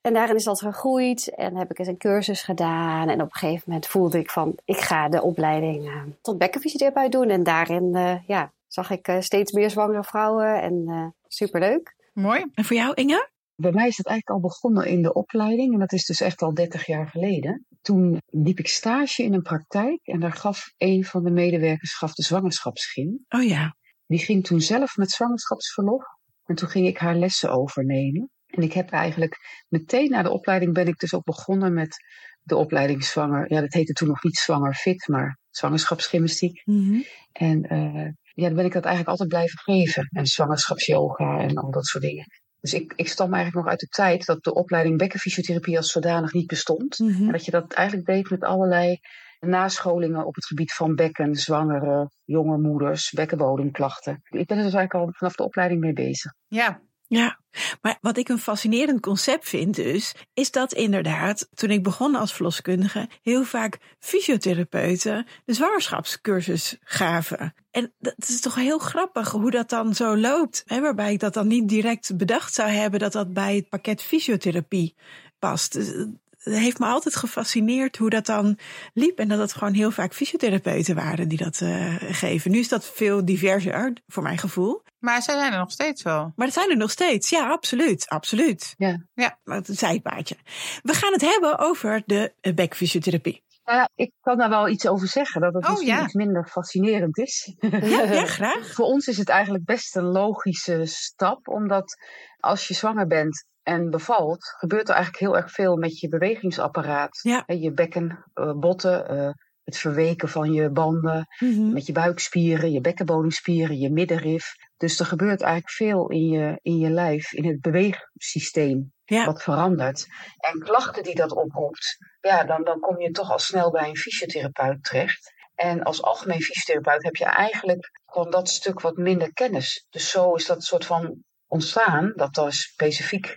En 0.00 0.12
daarin 0.12 0.36
is 0.36 0.44
dat 0.44 0.60
gegroeid 0.60 1.34
en 1.34 1.56
heb 1.56 1.70
ik 1.70 1.78
eens 1.78 1.88
een 1.88 1.98
cursus 1.98 2.42
gedaan. 2.42 3.08
En 3.08 3.20
op 3.20 3.26
een 3.32 3.38
gegeven 3.38 3.64
moment 3.66 3.86
voelde 3.86 4.18
ik 4.18 4.30
van, 4.30 4.56
ik 4.64 4.80
ga 4.80 5.08
de 5.08 5.22
opleiding 5.22 5.86
uh, 5.86 6.02
tot 6.22 6.38
bekkenfysiotherapeut 6.38 7.12
doen. 7.12 7.28
En 7.28 7.42
daarin 7.42 8.20
ja, 8.26 8.52
zag 8.66 8.90
ik 8.90 9.16
steeds 9.20 9.52
meer 9.52 9.70
zwangere 9.70 10.04
vrouwen 10.04 10.62
en 10.62 11.14
superleuk. 11.28 11.94
Mooi. 12.12 12.44
En 12.54 12.64
voor 12.64 12.76
jou, 12.76 12.94
Inge? 12.94 13.30
Bij 13.54 13.72
mij 13.72 13.88
is 13.88 13.96
het 13.96 14.06
eigenlijk 14.06 14.42
al 14.42 14.48
begonnen 14.48 14.86
in 14.86 15.02
de 15.02 15.12
opleiding. 15.12 15.72
En 15.72 15.78
dat 15.78 15.92
is 15.92 16.06
dus 16.06 16.20
echt 16.20 16.42
al 16.42 16.54
30 16.54 16.86
jaar 16.86 17.08
geleden. 17.08 17.66
Toen 17.80 18.20
liep 18.26 18.58
ik 18.58 18.68
stage 18.68 19.22
in 19.22 19.34
een 19.34 19.42
praktijk. 19.42 20.00
En 20.02 20.20
daar 20.20 20.32
gaf 20.32 20.72
een 20.76 21.04
van 21.04 21.24
de 21.24 21.30
medewerkers 21.30 21.94
gaf 21.94 22.14
de 22.14 22.22
zwangerschapsgym. 22.22 23.24
Oh 23.28 23.44
ja. 23.44 23.76
Die 24.06 24.18
ging 24.18 24.46
toen 24.46 24.60
zelf 24.60 24.96
met 24.96 25.10
zwangerschapsverlof. 25.10 26.04
En 26.44 26.54
toen 26.54 26.68
ging 26.68 26.86
ik 26.86 26.98
haar 26.98 27.16
lessen 27.16 27.50
overnemen. 27.50 28.30
En 28.46 28.62
ik 28.62 28.72
heb 28.72 28.90
eigenlijk 28.90 29.64
meteen 29.68 30.10
na 30.10 30.22
de 30.22 30.30
opleiding 30.30 30.74
ben 30.74 30.86
ik 30.86 30.98
dus 30.98 31.14
ook 31.14 31.24
begonnen 31.24 31.74
met 31.74 31.96
de 32.42 32.56
opleiding 32.56 33.04
zwanger. 33.04 33.52
Ja, 33.52 33.60
dat 33.60 33.72
heette 33.72 33.92
toen 33.92 34.08
nog 34.08 34.22
niet 34.22 34.36
zwanger 34.36 34.74
fit, 34.74 35.08
maar 35.08 35.38
zwangerschapsgymnastiek. 35.50 36.62
Mm 36.64 36.88
-hmm. 36.88 37.04
En 37.32 37.74
uh, 37.74 38.10
ja, 38.34 38.46
dan 38.46 38.54
ben 38.54 38.64
ik 38.64 38.72
dat 38.72 38.84
eigenlijk 38.84 39.08
altijd 39.08 39.28
blijven 39.28 39.58
geven. 39.58 40.08
En 40.10 40.26
zwangerschapsyoga 40.26 41.38
en 41.38 41.56
al 41.56 41.70
dat 41.70 41.86
soort 41.86 42.04
dingen. 42.04 42.26
Dus 42.62 42.74
ik, 42.74 42.92
ik 42.96 43.08
stam 43.08 43.34
eigenlijk 43.34 43.64
nog 43.64 43.72
uit 43.72 43.80
de 43.80 43.86
tijd 43.86 44.26
dat 44.26 44.44
de 44.44 44.54
opleiding 44.54 44.98
bekkenfysiotherapie 44.98 45.76
als 45.76 45.92
zodanig 45.92 46.32
niet 46.32 46.46
bestond. 46.46 46.98
Mm 46.98 47.08
-hmm. 47.08 47.26
En 47.26 47.32
dat 47.32 47.44
je 47.44 47.50
dat 47.50 47.72
eigenlijk 47.72 48.06
deed 48.06 48.30
met 48.30 48.44
allerlei 48.44 48.98
nascholingen 49.40 50.26
op 50.26 50.34
het 50.34 50.46
gebied 50.46 50.72
van 50.72 50.94
bekken, 50.94 51.34
zwangere, 51.34 52.10
jonge 52.24 52.58
moeders, 52.58 53.10
bekkenbodemklachten. 53.10 54.12
Ik 54.12 54.46
ben 54.46 54.58
er 54.58 54.64
dus 54.64 54.74
eigenlijk 54.74 54.94
al 54.94 55.12
vanaf 55.12 55.34
de 55.34 55.42
opleiding 55.42 55.80
mee 55.80 55.92
bezig. 55.92 56.32
Ja. 56.46 56.80
Ja, 57.12 57.38
maar 57.80 57.98
wat 58.00 58.16
ik 58.16 58.28
een 58.28 58.38
fascinerend 58.38 59.00
concept 59.00 59.48
vind 59.48 59.74
dus, 59.74 60.14
is 60.34 60.50
dat 60.50 60.72
inderdaad, 60.72 61.48
toen 61.54 61.70
ik 61.70 61.82
begon 61.82 62.14
als 62.14 62.32
verloskundige, 62.32 63.08
heel 63.22 63.44
vaak 63.44 63.78
fysiotherapeuten 63.98 65.26
de 65.44 65.54
zwangerschapscursus 65.54 66.76
gaven. 66.82 67.54
En 67.70 67.92
dat 67.98 68.14
is 68.18 68.40
toch 68.40 68.54
heel 68.54 68.78
grappig 68.78 69.30
hoe 69.30 69.50
dat 69.50 69.68
dan 69.68 69.94
zo 69.94 70.16
loopt. 70.16 70.64
Waarbij 70.66 71.12
ik 71.12 71.20
dat 71.20 71.34
dan 71.34 71.46
niet 71.46 71.68
direct 71.68 72.16
bedacht 72.16 72.54
zou 72.54 72.70
hebben 72.70 73.00
dat 73.00 73.12
dat 73.12 73.32
bij 73.32 73.56
het 73.56 73.68
pakket 73.68 74.02
fysiotherapie 74.02 74.94
past. 75.38 75.72
Dus, 75.72 75.86
het 75.86 76.08
heeft 76.42 76.78
me 76.78 76.86
altijd 76.86 77.16
gefascineerd 77.16 77.96
hoe 77.96 78.10
dat 78.10 78.26
dan 78.26 78.58
liep. 78.94 79.18
En 79.18 79.28
dat 79.28 79.38
het 79.38 79.52
gewoon 79.52 79.72
heel 79.72 79.90
vaak 79.90 80.14
fysiotherapeuten 80.14 80.94
waren 80.94 81.28
die 81.28 81.38
dat 81.38 81.60
uh, 81.60 81.94
geven. 81.98 82.50
Nu 82.50 82.58
is 82.58 82.68
dat 82.68 82.84
veel 82.84 83.24
diverser, 83.24 83.92
voor 84.06 84.22
mijn 84.22 84.38
gevoel. 84.38 84.82
Maar 84.98 85.22
ze 85.22 85.30
zijn 85.30 85.52
er 85.52 85.58
nog 85.58 85.70
steeds 85.70 86.02
wel. 86.02 86.32
Maar 86.36 86.46
dat 86.46 86.54
zijn 86.54 86.70
er 86.70 86.76
nog 86.76 86.90
steeds, 86.90 87.30
ja, 87.30 87.48
absoluut. 87.48 88.08
Absoluut. 88.08 88.74
Ja. 88.76 89.06
ja. 89.14 89.38
Maar 89.44 89.56
het 89.56 89.78
zijpaadje. 89.78 90.36
We 90.82 90.94
gaan 90.94 91.12
het 91.12 91.20
hebben 91.20 91.58
over 91.58 92.02
de 92.06 92.34
bekfysiotherapie. 92.54 93.42
Nou 93.64 93.78
ja, 93.78 93.88
ik 93.94 94.12
kan 94.20 94.38
daar 94.38 94.48
wel 94.48 94.68
iets 94.68 94.86
over 94.86 95.08
zeggen, 95.08 95.40
dat 95.40 95.54
het 95.54 95.64
oh, 95.64 95.70
misschien 95.70 95.94
ja. 95.94 96.04
iets 96.04 96.14
minder 96.14 96.46
fascinerend 96.46 97.18
is. 97.18 97.56
Ja, 97.60 98.02
ja, 98.02 98.26
graag. 98.38 98.74
Voor 98.74 98.84
ons 98.84 99.06
is 99.06 99.18
het 99.18 99.28
eigenlijk 99.28 99.64
best 99.64 99.96
een 99.96 100.04
logische 100.04 100.84
stap, 100.84 101.48
omdat 101.48 101.96
als 102.38 102.68
je 102.68 102.74
zwanger 102.74 103.06
bent 103.06 103.46
en 103.62 103.90
bevalt, 103.90 104.44
gebeurt 104.58 104.88
er 104.88 104.94
eigenlijk 104.94 105.24
heel 105.24 105.36
erg 105.36 105.52
veel 105.52 105.76
met 105.76 105.98
je 105.98 106.08
bewegingsapparaat. 106.08 107.18
Ja. 107.22 107.44
Je 107.46 107.72
bekken, 107.72 108.24
uh, 108.34 108.52
botten, 108.52 109.14
uh, 109.14 109.30
het 109.64 109.78
verweken 109.78 110.28
van 110.28 110.52
je 110.52 110.70
banden, 110.70 111.26
mm 111.38 111.52
-hmm. 111.52 111.72
met 111.72 111.86
je 111.86 111.92
buikspieren, 111.92 112.72
je 112.72 112.80
bekkenbodemspieren, 112.80 113.78
je 113.78 113.90
middenrif. 113.90 114.54
Dus 114.76 115.00
er 115.00 115.06
gebeurt 115.06 115.40
eigenlijk 115.40 115.74
veel 115.74 116.10
in 116.10 116.28
je, 116.28 116.58
in 116.62 116.78
je 116.78 116.90
lijf, 116.90 117.32
in 117.32 117.44
het 117.44 117.60
beweegsysteem, 117.60 118.92
ja. 119.04 119.24
wat 119.24 119.42
verandert. 119.42 120.06
En 120.38 120.58
klachten 120.58 121.02
die 121.02 121.14
dat 121.14 121.32
oproept, 121.32 121.96
ja, 122.20 122.44
dan, 122.44 122.64
dan 122.64 122.80
kom 122.80 123.00
je 123.00 123.10
toch 123.10 123.30
al 123.30 123.38
snel 123.38 123.70
bij 123.70 123.88
een 123.88 123.96
fysiotherapeut 123.96 124.84
terecht. 124.84 125.32
En 125.54 125.82
als 125.82 126.02
algemeen 126.02 126.42
fysiotherapeut 126.42 127.02
heb 127.02 127.16
je 127.16 127.24
eigenlijk 127.24 127.90
van 128.06 128.30
dat 128.30 128.48
stuk 128.48 128.80
wat 128.80 128.96
minder 128.96 129.32
kennis. 129.32 129.86
Dus 129.90 130.10
zo 130.10 130.34
is 130.34 130.46
dat 130.46 130.64
soort 130.64 130.84
van 130.86 131.24
ontstaan, 131.46 132.12
dat 132.16 132.36
er 132.36 132.52
specifiek 132.52 133.36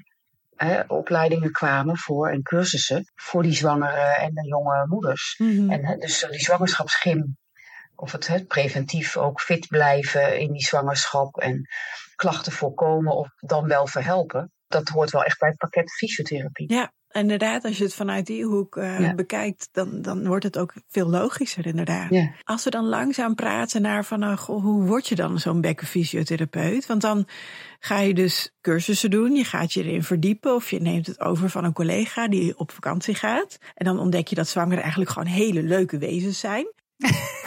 opleidingen 0.88 1.52
kwamen 1.52 1.98
voor 1.98 2.30
en 2.30 2.42
cursussen 2.42 3.12
voor 3.16 3.44
die 3.44 3.54
zwangere 3.54 4.16
en 4.18 4.34
de 4.34 4.48
jonge 4.48 4.86
moeders. 4.88 5.36
Mhm. 5.38 5.72
En 5.72 6.00
dus 6.00 6.26
die 6.30 6.40
zwangerschapsgym, 6.40 7.38
of 7.96 8.12
het, 8.12 8.28
het 8.28 8.48
preventief 8.48 9.18
ook 9.18 9.42
fit 9.42 9.68
blijven 9.68 10.40
in 10.40 10.52
die 10.52 10.66
zwangerschap 10.66 11.38
en 11.38 11.68
klachten 12.16 12.52
voorkomen 12.52 13.16
of 13.16 13.30
dan 13.40 13.68
wel 13.68 13.88
verhelpen. 13.88 14.52
Dat 14.68 14.88
hoort 14.88 15.12
wel 15.12 15.24
echt 15.24 15.40
bij 15.40 15.50
het 15.50 15.58
pakket 15.58 15.92
fysiotherapie. 15.92 16.74
Ja, 16.74 16.92
inderdaad, 17.16 17.64
als 17.66 17.78
je 17.78 17.84
het 17.84 17.94
vanuit 17.94 18.26
die 18.26 18.44
hoek 18.46 18.76
uh, 18.76 19.00
Ja. 19.00 19.16
bekijkt, 19.16 19.70
dan, 19.72 20.02
dan 20.02 20.28
wordt 20.28 20.44
het 20.44 20.58
ook 20.58 20.74
veel 20.88 21.10
logischer, 21.10 21.66
inderdaad. 21.66 22.10
Ja. 22.10 22.32
Als 22.44 22.64
we 22.64 22.70
dan 22.70 22.86
langzaam 22.86 23.36
praten 23.36 23.82
naar 23.82 24.06
van, 24.06 24.24
uh, 24.24 24.38
goh, 24.38 24.64
hoe 24.64 24.86
word 24.86 25.08
je 25.08 25.16
dan 25.16 25.40
zo'n 25.40 25.62
bekkenfysiotherapeut? 25.62 26.86
Want 26.86 27.02
dan 27.02 27.28
ga 27.80 28.00
je 28.00 28.14
dus 28.14 28.52
cursussen 28.62 29.10
doen, 29.12 29.36
je 29.36 29.44
gaat 29.44 29.74
je 29.74 29.84
erin 29.84 30.04
verdiepen 30.04 30.56
of 30.56 30.70
je 30.70 30.82
neemt 30.82 31.08
het 31.08 31.20
over 31.20 31.50
van 31.50 31.64
een 31.64 31.74
collega 31.74 32.28
die 32.28 32.58
op 32.58 32.72
vakantie 32.72 33.16
gaat. 33.16 33.58
En 33.76 33.86
dan 33.86 34.00
ontdek 34.00 34.28
je 34.28 34.36
dat 34.36 34.48
zwangeren 34.48 34.82
eigenlijk 34.82 35.12
gewoon 35.12 35.28
hele 35.28 35.64
leuke 35.64 35.98
wezens 35.98 36.40
zijn. 36.40 36.66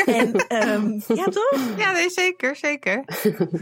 En 0.06 0.28
um, 0.72 1.02
ja, 1.14 1.24
toch? 1.24 1.58
Ja, 1.76 1.92
nee, 1.92 2.10
zeker, 2.10 2.56
zeker. 2.56 3.04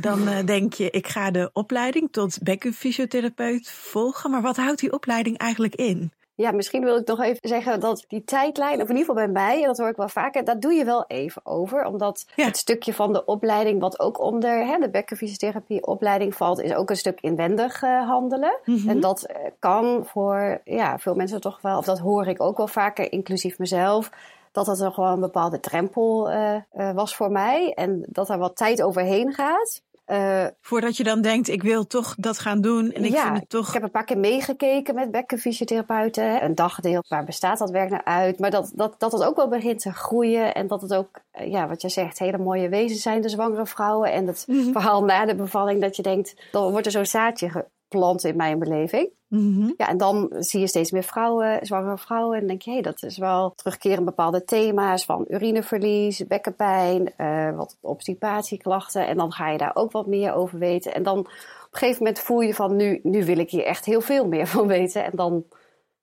Dan 0.00 0.28
uh, 0.28 0.44
denk 0.44 0.72
je, 0.72 0.90
ik 0.90 1.06
ga 1.06 1.30
de 1.30 1.50
opleiding 1.52 2.08
tot 2.12 2.38
bekkenfysiotherapeut 2.42 3.70
volgen. 3.70 4.30
Maar 4.30 4.42
wat 4.42 4.56
houdt 4.56 4.80
die 4.80 4.92
opleiding 4.92 5.38
eigenlijk 5.38 5.74
in? 5.74 6.12
Ja, 6.34 6.52
misschien 6.52 6.84
wil 6.84 6.96
ik 6.96 7.06
nog 7.06 7.20
even 7.22 7.48
zeggen 7.48 7.80
dat 7.80 8.04
die 8.08 8.24
tijdlijn, 8.24 8.82
of 8.82 8.88
in 8.88 8.96
ieder 8.96 8.98
geval 8.98 9.14
bij 9.14 9.28
mij, 9.28 9.60
en 9.60 9.66
dat 9.66 9.78
hoor 9.78 9.88
ik 9.88 9.96
wel 9.96 10.08
vaker, 10.08 10.44
dat 10.44 10.62
doe 10.62 10.72
je 10.72 10.84
wel 10.84 11.04
even 11.06 11.46
over. 11.46 11.84
Omdat 11.84 12.26
Ja. 12.34 12.44
het 12.44 12.56
stukje 12.56 12.94
van 12.94 13.12
de 13.12 13.24
opleiding, 13.24 13.80
wat 13.80 14.00
ook 14.00 14.20
onder 14.20 14.66
hè, 14.66 14.78
de 14.78 14.90
bekkenfysiotherapie 14.90 15.86
opleiding 15.86 16.34
valt, 16.34 16.60
is 16.60 16.74
ook 16.74 16.90
een 16.90 16.96
stuk 16.96 17.20
inwendig 17.20 17.82
eh, 17.82 18.08
handelen. 18.08 18.58
Mhm. 18.64 18.88
En 18.88 19.00
dat 19.00 19.22
eh, 19.22 19.36
kan 19.58 20.04
voor 20.06 20.60
ja, 20.64 20.98
veel 20.98 21.14
mensen 21.14 21.40
toch 21.40 21.60
wel, 21.60 21.78
of 21.78 21.84
dat 21.84 21.98
hoor 21.98 22.26
ik 22.26 22.42
ook 22.42 22.56
wel 22.56 22.68
vaker, 22.68 23.12
inclusief 23.12 23.58
mezelf, 23.58 24.10
dat 24.56 24.66
dat 24.66 24.80
er 24.80 24.92
gewoon 24.92 25.12
een 25.12 25.20
bepaalde 25.20 25.60
drempel 25.60 26.30
eh, 26.30 26.54
eh, 26.54 26.94
was 26.94 27.16
voor 27.16 27.30
mij. 27.30 27.72
En 27.74 28.06
dat 28.08 28.28
er 28.28 28.38
wat 28.38 28.56
tijd 28.56 28.82
overheen 28.82 29.32
gaat. 29.32 29.84
Eh, 30.04 30.46
Voordat 30.60 30.96
je 30.96 31.04
dan 31.04 31.20
denkt, 31.20 31.48
ik 31.48 31.62
wil 31.62 31.86
toch 31.86 32.14
dat 32.18 32.38
gaan 32.38 32.60
doen. 32.60 32.92
En 32.92 33.04
ik 33.04 33.12
ja, 33.12 33.24
vind 33.24 33.38
het 33.38 33.48
toch... 33.48 33.66
ik 33.66 33.72
heb 33.74 33.82
een 33.82 33.90
paar 33.90 34.04
keer 34.04 34.18
meegekeken 34.18 34.94
met 34.94 35.10
bekkenfysiotherapeuten. 35.10 36.44
Een 36.44 36.54
dagdeel, 36.54 37.04
waar 37.08 37.24
bestaat 37.24 37.58
dat 37.58 37.70
werk 37.70 37.90
nou 37.90 38.02
uit? 38.04 38.38
Maar 38.38 38.50
dat, 38.50 38.72
dat, 38.74 38.94
dat 38.98 39.12
het 39.12 39.22
ook 39.24 39.36
wel 39.36 39.48
begint 39.48 39.80
te 39.80 39.92
groeien. 39.92 40.54
En 40.54 40.66
dat 40.66 40.82
het 40.82 40.94
ook, 40.94 41.20
ja, 41.32 41.68
wat 41.68 41.82
je 41.82 41.88
zegt, 41.88 42.18
hele 42.18 42.38
mooie 42.38 42.68
wezens 42.68 43.02
zijn, 43.02 43.22
de 43.22 43.28
zwangere 43.28 43.66
vrouwen. 43.66 44.12
En 44.12 44.26
het 44.26 44.44
Mhm. 44.46 44.72
verhaal 44.72 45.04
na 45.04 45.24
de 45.24 45.34
bevalling, 45.34 45.80
dat 45.80 45.96
je 45.96 46.02
denkt, 46.02 46.34
dan 46.52 46.70
wordt 46.70 46.86
er 46.86 46.92
zo'n 46.92 47.06
zaadje 47.06 47.66
geplant 47.88 48.24
in 48.24 48.36
mijn 48.36 48.58
beleving. 48.58 49.10
Mhm. 49.28 49.72
Ja, 49.76 49.88
en 49.88 49.96
dan 49.96 50.32
zie 50.38 50.60
je 50.60 50.66
steeds 50.66 50.90
meer 50.90 51.02
vrouwen, 51.02 51.66
zwangere 51.66 51.98
vrouwen. 51.98 52.38
En 52.38 52.46
denk 52.46 52.62
je, 52.62 52.70
hé, 52.70 52.80
dat 52.80 53.02
is 53.02 53.18
wel 53.18 53.52
terugkeren 53.54 54.04
bepaalde 54.04 54.44
thema's 54.44 55.04
van 55.04 55.24
urineverlies, 55.28 56.26
bekkenpijn, 56.26 57.16
eh, 57.16 57.56
wat 57.56 57.78
obstipatieklachten. 57.80 59.06
En 59.06 59.16
dan 59.16 59.32
ga 59.32 59.50
je 59.50 59.58
daar 59.58 59.74
ook 59.74 59.92
wat 59.92 60.06
meer 60.06 60.32
over 60.32 60.58
weten. 60.58 60.94
En 60.94 61.02
dan 61.02 61.18
op 61.18 61.26
een 61.70 61.78
gegeven 61.78 62.02
moment 62.02 62.22
voel 62.22 62.40
je 62.40 62.54
van, 62.54 62.76
nu, 62.76 63.00
nu 63.02 63.24
wil 63.24 63.38
ik 63.38 63.50
hier 63.50 63.64
echt 63.64 63.84
heel 63.84 64.00
veel 64.00 64.26
meer 64.26 64.46
van 64.56 64.66
weten. 64.66 65.04
En 65.04 65.12
dan 65.14 65.44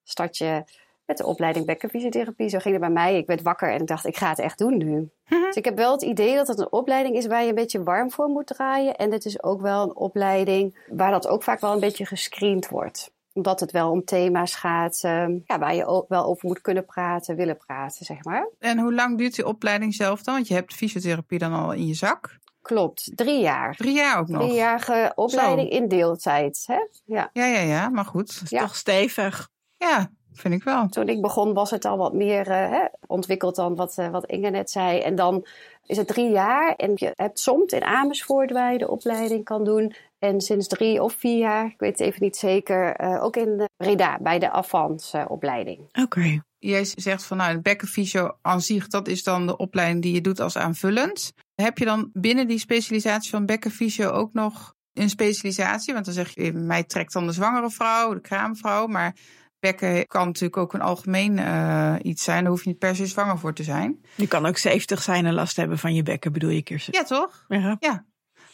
start 0.04 0.38
je 0.38 0.64
met 1.06 1.18
de 1.18 1.26
opleiding 1.26 1.66
bekkenfysiotherapie. 1.66 2.50
Zo 2.50 2.60
ging 2.60 2.74
het 2.74 2.84
bij 2.84 2.94
mij. 2.94 3.18
Ik 3.18 3.28
werd 3.28 3.42
wakker 3.42 3.72
en 3.72 3.82
ik 3.82 3.88
dacht, 3.88 4.06
ik 4.06 4.18
ga 4.18 4.30
het 4.30 4.40
echt 4.40 4.58
doen 4.58 4.78
nu. 4.78 5.10
Dus 5.30 5.56
ik 5.56 5.66
heb 5.66 5.76
wel 5.78 5.92
het 5.92 6.02
idee 6.02 6.36
dat 6.36 6.48
het 6.48 6.60
een 6.60 6.72
opleiding 6.72 7.16
is 7.16 7.26
waar 7.26 7.42
je 7.44 7.50
een 7.50 7.56
beetje 7.56 7.84
warm 7.84 8.12
voor 8.12 8.28
moet 8.28 8.48
draaien. 8.48 8.96
En 8.96 9.12
het 9.12 9.26
is 9.26 9.44
ook 9.44 9.62
wel 9.62 9.84
een 9.84 9.96
opleiding 9.96 10.78
waar 10.90 11.12
dat 11.12 11.28
ook 11.28 11.44
vaak 11.44 11.60
wel 11.60 11.74
een 11.74 11.80
beetje 11.80 12.06
gescreend 12.06 12.68
wordt. 12.70 13.12
Omdat 13.34 13.60
het 13.60 13.72
wel 13.72 13.92
om 13.92 14.06
thema's 14.06 14.56
gaat 14.56 15.00
eh, 15.04 15.26
ja, 15.46 15.60
waar 15.60 15.76
je 15.76 15.86
ook 15.86 16.08
wel 16.08 16.26
over 16.26 16.48
moet 16.48 16.62
kunnen 16.62 16.86
praten, 16.86 17.36
willen 17.36 17.58
praten, 17.58 18.06
zeg 18.06 18.24
maar. 18.24 18.50
En 18.60 18.80
hoe 18.80 18.94
lang 18.94 19.18
duurt 19.18 19.36
die 19.36 19.48
opleiding 19.48 19.94
zelf 19.94 20.24
dan? 20.24 20.34
Want 20.34 20.48
je 20.48 20.54
hebt 20.54 20.74
fysiotherapie 20.74 21.40
dan 21.40 21.54
al 21.54 21.72
in 21.74 21.88
je 21.88 21.94
zak. 21.94 22.38
Klopt, 22.62 23.12
drie 23.16 23.40
jaar. 23.42 23.76
Drie 23.76 23.94
jaar 23.94 24.20
ook 24.20 24.28
nog. 24.28 24.42
Driejarige 24.42 25.12
opleiding 25.16 25.70
in 25.70 25.88
deeltijd. 25.88 26.64
Hè? 26.68 26.78
Ja. 27.06 27.30
Ja, 27.34 27.46
ja, 27.46 27.60
ja, 27.60 27.90
maar 27.90 28.06
goed. 28.06 28.34
Dat 28.34 28.44
is 28.44 28.50
Ja. 28.50 28.60
toch 28.62 28.76
stevig. 28.76 29.50
Ja, 29.78 30.12
vind 30.34 30.54
ik 30.54 30.64
wel. 30.64 30.88
Toen 30.88 31.10
ik 31.10 31.22
begon 31.22 31.54
was 31.54 31.72
het 31.72 31.86
al 31.86 31.98
wat 31.98 32.14
meer 32.14 32.48
eh, 32.48 32.70
hè, 32.70 32.86
ontwikkeld 33.08 33.56
dan 33.56 33.76
wat, 33.76 33.98
eh, 33.98 34.10
wat 34.10 34.26
Inge 34.26 34.50
net 34.50 34.70
zei. 34.70 35.00
En 35.00 35.16
dan 35.16 35.46
is 35.86 35.98
het 35.98 36.08
drie 36.08 36.30
jaar. 36.32 36.76
En 36.76 36.92
je 36.96 37.12
hebt 37.16 37.40
soms 37.40 37.72
in 37.72 37.84
Amersfoort 37.84 38.52
waar 38.52 38.72
je 38.72 38.78
de 38.78 38.90
opleiding 38.90 39.44
kan 39.44 39.64
doen. 39.64 39.94
En 40.20 40.42
sinds 40.42 40.68
drie 40.68 41.04
of 41.04 41.14
vier 41.14 41.38
jaar, 41.38 41.66
ik 41.66 41.80
weet 41.80 41.98
het 41.98 42.08
even 42.08 42.24
niet 42.24 42.38
zeker, 42.38 42.96
eh, 42.96 43.24
ook 43.24 43.36
in 43.36 43.70
Breda 43.78 44.18
bij 44.22 44.40
de 44.40 44.52
Avans 44.52 45.14
eh, 45.14 45.26
opleiding. 45.28 45.80
Oké. 45.92 46.42
Jij 46.60 46.84
zegt 46.96 47.24
van 47.24 47.38
nou, 47.38 47.54
de 47.54 47.62
bekkenfysio 47.62 48.38
aan 48.42 48.62
zich, 48.62 48.88
dat 48.88 49.08
is 49.08 49.24
dan 49.24 49.48
de 49.48 49.58
opleiding 49.58 50.02
die 50.02 50.14
je 50.14 50.22
doet 50.22 50.40
als 50.40 50.58
aanvullend. 50.58 51.34
Heb 51.56 51.78
je 51.78 51.86
dan 51.86 52.10
binnen 52.14 52.48
die 52.48 52.60
specialisatie 52.60 53.30
van 53.30 53.46
bekkenfysio 53.46 54.10
ook 54.10 54.34
nog 54.34 54.74
een 54.94 55.10
specialisatie? 55.10 55.94
Want 55.94 56.06
dan 56.06 56.14
zeg 56.14 56.36
je, 56.36 56.54
mij 56.54 56.84
trekt 56.84 57.14
dan 57.14 57.26
de 57.26 57.32
zwangere 57.32 57.70
vrouw, 57.70 58.14
de 58.14 58.22
kraamvrouw. 58.22 58.88
Maar 58.88 59.16
bekken 59.64 60.08
kan 60.08 60.26
natuurlijk 60.26 60.58
ook 60.58 60.74
een 60.74 60.82
algemeen 60.82 61.40
eh, 61.40 61.96
iets 62.02 62.24
zijn. 62.24 62.42
Daar 62.42 62.52
hoef 62.52 62.64
je 62.64 62.70
niet 62.70 62.78
per 62.78 62.96
se 62.96 63.06
zwanger 63.06 63.38
voor 63.38 63.54
te 63.54 63.64
zijn. 63.64 64.06
Je 64.16 64.28
kan 64.28 64.46
ook 64.46 64.58
70 64.58 65.02
zijn 65.02 65.26
en 65.26 65.34
last 65.34 65.56
hebben 65.56 65.78
van 65.78 65.94
je 65.94 66.04
bekken, 66.04 66.32
bedoel 66.32 66.50
je, 66.50 66.64
Kirsten? 66.64 66.94
Ja, 66.94 67.04
toch? 67.04 67.46
Ja. 67.80 68.06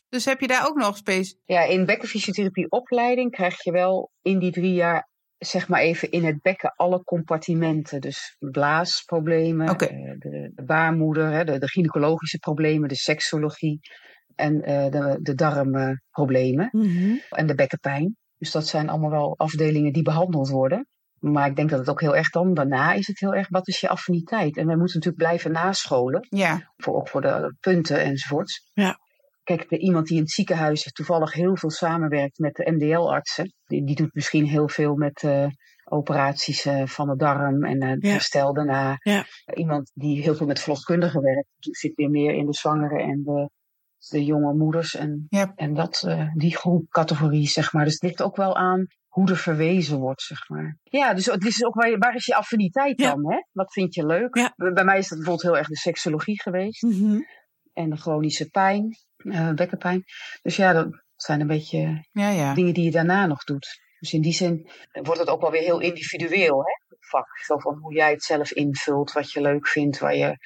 Dus 0.09 0.25
heb 0.25 0.39
je 0.39 0.47
daar 0.47 0.67
ook 0.67 0.75
nog 0.77 0.97
space? 0.97 1.35
Ja, 1.45 1.61
in 1.63 1.85
bekkenfysiotherapie 1.85 2.71
opleiding 2.71 3.31
krijg 3.31 3.63
je 3.63 3.71
wel 3.71 4.11
in 4.21 4.39
die 4.39 4.51
drie 4.51 4.73
jaar, 4.73 5.09
zeg 5.37 5.67
maar 5.67 5.81
even 5.81 6.11
in 6.11 6.25
het 6.25 6.41
bekken, 6.41 6.73
alle 6.75 7.03
compartimenten. 7.03 8.01
Dus 8.01 8.35
blaasproblemen, 8.39 9.67
eh, 9.67 9.77
de, 10.17 10.51
de 10.55 10.63
baarmoeder, 10.65 11.31
hè, 11.31 11.43
de, 11.43 11.57
de 11.57 11.67
gynaecologische 11.67 12.37
problemen, 12.37 12.89
de 12.89 12.95
seksologie 12.95 13.79
en 14.35 14.61
eh, 14.61 14.91
de, 14.91 15.19
de 15.21 15.35
darmproblemen 15.35 16.69
Mhm. 16.71 17.15
en 17.29 17.47
de 17.47 17.55
bekkenpijn. 17.55 18.17
Dus 18.37 18.51
dat 18.51 18.67
zijn 18.67 18.89
allemaal 18.89 19.09
wel 19.09 19.37
afdelingen 19.37 19.93
die 19.93 20.03
behandeld 20.03 20.49
worden. 20.49 20.87
Maar 21.19 21.47
ik 21.47 21.55
denk 21.55 21.69
dat 21.69 21.79
het 21.79 21.89
ook 21.89 22.01
heel 22.01 22.15
erg 22.15 22.29
dan, 22.29 22.53
daarna 22.53 22.93
is 22.93 23.07
het 23.07 23.19
heel 23.19 23.33
erg, 23.33 23.49
wat 23.49 23.67
is 23.67 23.79
je 23.79 23.89
affiniteit? 23.89 24.57
En 24.57 24.65
wij 24.67 24.75
moeten 24.75 24.95
natuurlijk 24.95 25.23
blijven 25.23 25.51
nascholen, 25.51 26.27
Ja, 26.29 26.71
voor, 26.77 26.95
ook 26.95 27.07
voor 27.09 27.21
de 27.21 27.55
punten 27.59 28.01
enzovoorts. 28.03 28.69
Ja. 28.73 28.99
Kijk, 29.43 29.69
de, 29.69 29.77
iemand 29.77 30.07
die 30.07 30.15
in 30.17 30.23
het 30.23 30.31
ziekenhuis 30.31 30.91
toevallig 30.91 31.33
heel 31.33 31.57
veel 31.57 31.69
samenwerkt 31.71 32.37
met 32.39 32.55
de 32.55 32.71
MDL-artsen, 32.71 33.53
die, 33.65 33.85
die 33.85 33.95
doet 33.95 34.13
misschien 34.13 34.45
heel 34.45 34.69
veel 34.69 34.95
met 34.95 35.23
eh, 35.23 35.47
operaties 35.85 36.65
eh, 36.65 36.85
van 36.85 37.07
de 37.07 37.15
darm 37.15 37.63
en 37.63 37.97
Ja. 37.99 38.09
herstel 38.11 38.53
daarna. 38.53 38.97
Ja. 38.99 39.25
Iemand 39.53 39.91
die 39.93 40.21
heel 40.21 40.35
veel 40.35 40.47
met 40.47 40.59
verloskundigen 40.59 41.21
werkt, 41.21 41.47
zit 41.59 41.95
weer 41.95 42.09
meer 42.09 42.33
in 42.33 42.45
de 42.45 42.53
zwangere 42.53 43.01
en 43.01 43.21
de, 43.23 43.49
de 44.09 44.23
jonge 44.25 44.53
moeders 44.53 44.95
en, 44.95 45.25
en 45.55 45.73
dat, 45.73 46.07
die 46.33 46.55
groepcategorie, 46.55 47.47
zeg 47.47 47.73
maar. 47.73 47.83
Dus 47.83 47.93
het 47.93 48.03
ligt 48.03 48.21
ook 48.21 48.35
wel 48.35 48.55
aan 48.55 48.85
hoe 49.19 49.29
er 49.29 49.37
verwezen 49.37 49.99
wordt, 49.99 50.21
zeg 50.21 50.49
maar. 50.49 50.77
Ja, 50.83 51.13
dus 51.13 51.25
het 51.25 51.45
is 51.45 51.63
ook 51.65 51.73
waar, 51.73 51.89
je- 51.89 51.97
waar 51.97 52.15
is 52.15 52.25
je 52.25 52.35
affiniteit 52.35 52.99
Ja. 52.99 53.09
dan? 53.13 53.31
Hè? 53.31 53.37
Wat 53.51 53.73
vind 53.73 53.93
je 53.95 54.05
leuk? 54.05 54.35
Ja. 54.37 54.53
Bij 54.55 54.83
mij 54.83 54.97
is 54.97 55.07
dat 55.07 55.17
bijvoorbeeld 55.17 55.47
heel 55.47 55.57
erg 55.57 55.67
de 55.67 55.77
seksologie 55.77 56.41
geweest 56.41 56.81
Mhm. 56.81 57.19
en 57.73 57.89
de 57.89 57.95
chronische 57.97 58.49
pijn, 58.49 58.97
eh, 59.17 59.51
bekkenpijn. 59.53 60.03
Dus 60.41 60.55
ja, 60.55 60.73
dat 60.73 60.87
zijn 61.15 61.41
een 61.41 61.47
beetje 61.47 62.07
ja, 62.11 62.29
ja. 62.29 62.53
dingen 62.53 62.73
die 62.73 62.83
je 62.83 62.91
daarna 62.91 63.25
nog 63.25 63.43
doet. 63.43 63.79
Dus 63.99 64.13
in 64.13 64.21
die 64.21 64.33
zin 64.33 64.69
wordt 64.91 65.19
het 65.19 65.29
ook 65.29 65.41
wel 65.41 65.51
weer 65.51 65.61
heel 65.61 65.79
individueel, 65.79 66.57
hè? 66.57 66.71
Het 66.87 67.07
vak. 67.09 67.27
Zo 67.45 67.57
van 67.57 67.77
hoe 67.81 67.93
jij 67.93 68.11
het 68.11 68.23
zelf 68.23 68.51
invult, 68.51 69.11
wat 69.11 69.31
je 69.31 69.41
leuk 69.41 69.67
vindt, 69.67 69.99
waar 69.99 70.15
je, 70.15 70.37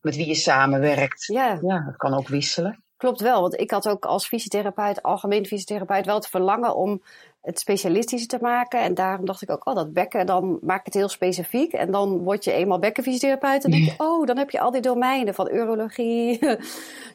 met 0.00 0.16
wie 0.16 0.26
je 0.26 0.34
samenwerkt. 0.34 1.24
Ja, 1.26 1.58
Ja, 1.62 1.84
dat 1.84 1.96
kan 1.96 2.14
ook 2.14 2.28
wisselen. 2.28 2.82
klopt 2.96 3.20
wel. 3.20 3.40
Want 3.40 3.60
ik 3.60 3.70
had 3.70 3.88
ook 3.88 4.04
als 4.04 4.26
fysiotherapeut, 4.26 5.02
algemeen 5.02 5.46
fysiotherapeut, 5.46 6.06
wel 6.06 6.14
het 6.14 6.26
verlangen 6.28 6.76
om 6.76 7.02
het 7.44 7.58
specialistisch 7.58 8.26
te 8.26 8.38
maken. 8.40 8.80
En 8.80 8.94
daarom 8.94 9.26
dacht 9.26 9.42
ik 9.42 9.50
ook, 9.50 9.66
oh, 9.66 9.74
dat 9.74 9.92
bekken, 9.92 10.26
dan 10.26 10.58
maak 10.62 10.78
ik 10.78 10.84
het 10.84 10.94
heel 10.94 11.08
specifiek. 11.08 11.72
En 11.72 11.90
dan 11.90 12.18
word 12.18 12.44
je 12.44 12.52
eenmaal 12.52 12.78
bekkenfysiotherapeut. 12.78 13.64
En 13.64 13.70
denk 13.70 13.84
je, 13.84 13.94
oh, 13.96 14.26
dan 14.26 14.36
heb 14.36 14.50
je 14.50 14.60
al 14.60 14.70
die 14.70 14.80
domeinen 14.80 15.34
van 15.34 15.48
urologie. 15.52 16.38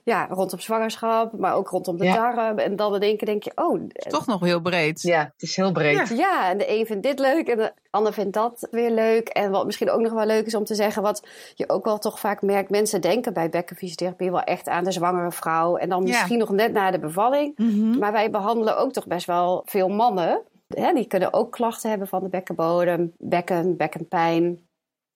ja, 0.03 0.27
rondom 0.29 0.59
zwangerschap, 0.59 1.37
maar 1.37 1.55
ook 1.55 1.69
rondom 1.69 1.97
de 1.97 2.03
Ja. 2.05 2.13
darm. 2.33 2.57
En 2.59 2.75
dan 2.75 2.95
in 2.95 3.01
één 3.01 3.17
keer 3.17 3.27
denk 3.27 3.43
je, 3.43 3.51
oh, 3.55 3.81
Toch 4.07 4.25
nog 4.25 4.39
heel 4.41 4.61
breed. 4.61 5.01
Ja, 5.01 5.19
het 5.33 5.41
is 5.41 5.55
heel 5.55 5.71
breed. 5.71 6.09
ja, 6.17 6.49
en 6.49 6.57
de 6.57 6.69
een 6.79 6.85
vindt 6.85 7.03
dit 7.03 7.19
leuk 7.19 7.47
en 7.47 7.57
de 7.57 7.71
ander 7.89 8.13
vindt 8.13 8.33
dat 8.33 8.67
weer 8.71 8.91
leuk. 8.91 9.27
En 9.27 9.51
wat 9.51 9.65
misschien 9.65 9.89
ook 9.89 10.01
nog 10.01 10.11
wel 10.13 10.25
leuk 10.25 10.45
is 10.45 10.55
om 10.55 10.63
te 10.63 10.75
zeggen, 10.75 11.01
wat 11.01 11.27
je 11.55 11.69
ook 11.69 11.85
wel 11.85 11.97
toch 11.97 12.19
vaak 12.19 12.41
merkt, 12.41 12.69
mensen 12.69 13.01
denken 13.01 13.33
bij 13.33 13.49
bekkenfysiotherapie 13.49 14.31
wel 14.31 14.41
echt 14.43 14.67
aan 14.67 14.83
de 14.83 14.91
zwangere 14.91 15.31
vrouw. 15.31 15.75
En 15.75 15.89
dan 15.89 16.01
Ja. 16.01 16.07
misschien 16.07 16.37
nog 16.37 16.49
net 16.49 16.73
na 16.73 16.91
de 16.91 16.99
bevalling. 16.99 17.53
Mhm. 17.57 17.97
Maar 17.99 18.11
wij 18.11 18.29
behandelen 18.29 18.77
ook 18.77 18.91
toch 18.93 19.07
best 19.07 19.25
wel 19.25 19.61
veel 19.65 19.87
mannen. 19.87 20.18
Hè, 20.67 20.93
die 20.93 21.07
kunnen 21.07 21.33
ook 21.33 21.51
klachten 21.51 21.89
hebben 21.89 22.07
van 22.07 22.23
de 22.23 22.29
bekkenbodem, 22.29 23.13
bekken, 23.17 23.77
bekkenpijn. 23.77 24.67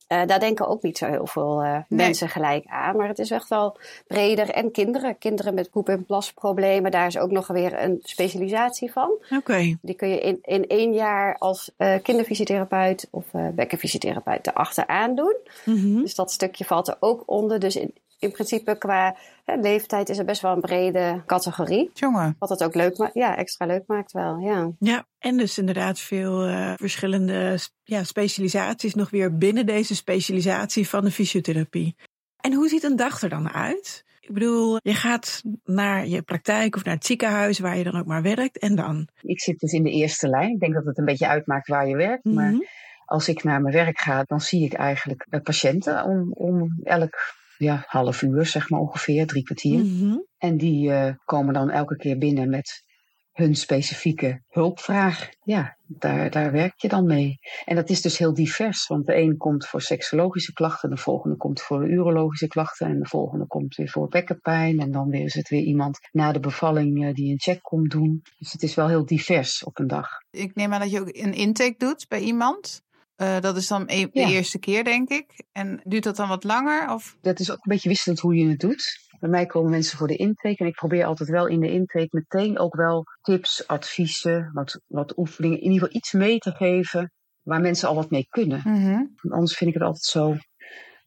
Uh, 0.07 0.25
daar 0.25 0.39
denken 0.39 0.67
ook 0.67 0.81
niet 0.81 0.97
zo 0.97 1.05
heel 1.05 1.27
veel 1.27 1.63
uh, 1.63 1.71
nee. 1.71 1.83
mensen 1.87 2.29
gelijk 2.29 2.65
aan. 2.65 2.97
Maar 2.97 3.07
het 3.07 3.19
is 3.19 3.31
echt 3.31 3.49
wel 3.49 3.77
breder. 4.07 4.49
En 4.49 4.71
kinderen. 4.71 5.17
Kinderen 5.17 5.53
met 5.53 5.69
poep- 5.69 5.89
en 5.89 6.05
plasproblemen. 6.05 6.91
Daar 6.91 7.07
is 7.07 7.17
ook 7.17 7.31
nog 7.31 7.47
weer 7.47 7.83
een 7.83 7.99
specialisatie 8.01 8.91
van. 8.91 9.09
Oké. 9.09 9.35
Okay. 9.35 9.77
Die 9.81 9.95
kun 9.95 10.09
je 10.09 10.19
in, 10.19 10.39
in 10.41 10.67
één 10.67 10.93
jaar 10.93 11.37
als 11.37 11.71
uh, 11.77 11.95
kinderfysiotherapeut 12.03 13.07
of 13.11 13.25
bekkenfysiotherapeut 13.53 14.47
erachteraan 14.47 15.15
doen. 15.15 15.35
Mm 15.65 15.75
-hmm. 15.75 16.01
Dus 16.01 16.15
dat 16.15 16.31
stukje 16.31 16.65
valt 16.65 16.87
er 16.87 16.97
ook 16.99 17.23
onder. 17.25 17.59
Dus 17.59 17.75
in, 17.75 17.93
in 18.23 18.31
principe 18.31 18.77
qua 18.77 19.15
hè, 19.45 19.55
leeftijd 19.55 20.09
is 20.09 20.17
het 20.17 20.25
best 20.25 20.41
wel 20.41 20.51
een 20.51 20.61
brede 20.61 21.23
categorie. 21.25 21.91
Jongen. 21.93 22.35
Wat 22.39 22.49
het 22.49 22.63
ook 22.63 22.75
leuk 22.75 22.97
maakt. 22.97 23.13
Ja, 23.13 23.37
extra 23.37 23.65
leuk 23.65 23.83
maakt 23.87 24.11
wel. 24.11 24.37
Ja. 24.37 24.71
Ja, 24.79 25.05
en 25.19 25.37
dus 25.37 25.57
inderdaad 25.57 25.99
veel 25.99 26.47
uh, 26.47 26.73
verschillende 26.75 27.59
ja, 27.83 28.03
specialisaties 28.03 28.95
nog 28.95 29.09
weer 29.09 29.37
binnen 29.37 29.65
deze 29.65 29.95
specialisatie 29.95 30.89
van 30.89 31.03
de 31.03 31.11
fysiotherapie. 31.11 31.95
En 32.37 32.53
hoe 32.53 32.67
ziet 32.67 32.83
een 32.83 32.95
dag 32.95 33.21
er 33.21 33.29
dan 33.29 33.49
uit? 33.49 34.03
Ik 34.19 34.33
bedoel, 34.33 34.79
je 34.81 34.93
gaat 34.93 35.41
naar 35.63 36.07
je 36.07 36.21
praktijk 36.21 36.75
of 36.75 36.83
naar 36.83 36.95
het 36.95 37.05
ziekenhuis 37.05 37.59
waar 37.59 37.77
je 37.77 37.83
dan 37.83 37.99
ook 37.99 38.05
maar 38.05 38.21
werkt 38.21 38.59
en 38.59 38.75
dan? 38.75 39.07
Ik 39.21 39.41
zit 39.41 39.59
dus 39.59 39.71
in 39.71 39.83
de 39.83 39.91
eerste 39.91 40.27
lijn. 40.27 40.51
Ik 40.51 40.59
denk 40.59 40.73
dat 40.73 40.85
het 40.85 40.97
een 40.97 41.05
beetje 41.05 41.27
uitmaakt 41.27 41.67
waar 41.67 41.87
je 41.87 41.95
werkt. 41.95 42.23
Mm 42.23 42.37
-hmm. 42.37 42.51
Maar 42.51 42.67
als 43.05 43.27
ik 43.27 43.43
naar 43.43 43.61
mijn 43.61 43.73
werk 43.73 43.99
ga, 43.99 44.23
dan 44.23 44.41
zie 44.41 44.65
ik 44.65 44.73
eigenlijk 44.73 45.25
patiënten 45.43 46.03
om, 46.03 46.31
om 46.33 46.79
elk 46.83 47.15
ja, 47.63 47.83
half 47.87 48.21
uur, 48.21 48.45
zeg 48.45 48.69
maar 48.69 48.79
ongeveer, 48.79 49.27
drie 49.27 49.43
kwartier. 49.43 49.79
Mm 49.79 49.99
-hmm. 49.99 50.25
En 50.37 50.57
die 50.57 50.89
uh, 50.89 51.13
komen 51.25 51.53
dan 51.53 51.69
elke 51.69 51.95
keer 51.95 52.17
binnen 52.17 52.49
met 52.49 52.83
hun 53.33 53.55
specifieke 53.55 54.43
hulpvraag. 54.47 55.29
Ja, 55.43 55.77
daar, 55.85 56.29
daar 56.29 56.51
werk 56.51 56.73
je 56.81 56.87
dan 56.87 57.05
mee. 57.05 57.39
En 57.65 57.75
dat 57.75 57.89
is 57.89 58.01
dus 58.01 58.17
heel 58.17 58.33
divers, 58.33 58.87
want 58.87 59.05
de 59.05 59.15
een 59.15 59.37
komt 59.37 59.67
voor 59.67 59.81
seksologische 59.81 60.53
klachten, 60.53 60.89
de 60.89 60.97
volgende 60.97 61.37
komt 61.37 61.61
voor 61.61 61.89
urologische 61.89 62.47
klachten 62.47 62.87
en 62.87 62.99
de 62.99 63.07
volgende 63.07 63.47
komt 63.47 63.75
weer 63.75 63.89
voor 63.89 64.07
bekkenpijn. 64.07 64.79
En 64.79 64.91
dan 64.91 65.09
weer 65.09 65.23
is 65.23 65.33
het 65.33 65.49
weer 65.49 65.63
iemand 65.63 65.99
na 66.11 66.31
de 66.31 66.39
bevalling 66.39 67.03
uh, 67.03 67.13
die 67.13 67.31
een 67.31 67.39
check 67.39 67.61
komt 67.61 67.91
doen. 67.91 68.21
Dus 68.37 68.51
het 68.51 68.63
is 68.63 68.75
wel 68.75 68.87
heel 68.87 69.05
divers 69.05 69.63
op 69.63 69.79
een 69.79 69.87
dag. 69.87 70.09
Ik 70.31 70.55
neem 70.55 70.73
aan 70.73 70.79
dat 70.79 70.91
je 70.91 70.99
ook 70.99 71.09
een 71.11 71.33
intake 71.33 71.75
doet 71.77 72.05
bij 72.07 72.19
iemand. 72.19 72.81
Uh, 73.17 73.39
dat 73.39 73.57
is 73.57 73.67
dan 73.67 73.83
e 73.87 74.05
de 74.05 74.19
ja. 74.19 74.27
eerste 74.27 74.59
keer, 74.59 74.83
denk 74.83 75.09
ik. 75.09 75.43
En 75.51 75.81
duurt 75.83 76.03
dat 76.03 76.15
dan 76.15 76.27
wat 76.27 76.43
langer? 76.43 76.89
Of? 76.89 77.17
Dat 77.21 77.39
is 77.39 77.51
ook 77.51 77.57
een 77.57 77.71
beetje 77.71 77.89
wisselend 77.89 78.19
hoe 78.19 78.35
je 78.35 78.49
het 78.49 78.59
doet. 78.59 79.01
Bij 79.19 79.29
mij 79.29 79.45
komen 79.45 79.71
mensen 79.71 79.97
voor 79.97 80.07
de 80.07 80.15
intake. 80.15 80.57
En 80.57 80.65
ik 80.65 80.75
probeer 80.75 81.05
altijd 81.05 81.29
wel 81.29 81.47
in 81.47 81.59
de 81.59 81.71
intake 81.71 82.07
meteen 82.09 82.59
ook 82.59 82.75
wel 82.75 83.03
tips, 83.21 83.67
adviezen, 83.67 84.51
wat, 84.53 84.81
wat 84.87 85.17
oefeningen. 85.17 85.57
In 85.57 85.71
ieder 85.71 85.79
geval 85.79 85.95
iets 85.95 86.11
mee 86.11 86.37
te 86.37 86.51
geven 86.51 87.11
waar 87.41 87.61
mensen 87.61 87.87
al 87.87 87.95
wat 87.95 88.09
mee 88.09 88.27
kunnen. 88.29 88.61
Mm 88.63 88.75
-hmm. 88.75 89.15
Anders 89.29 89.57
vind 89.57 89.69
ik 89.69 89.75
het 89.75 89.85
altijd 89.85 90.03
zo. 90.03 90.35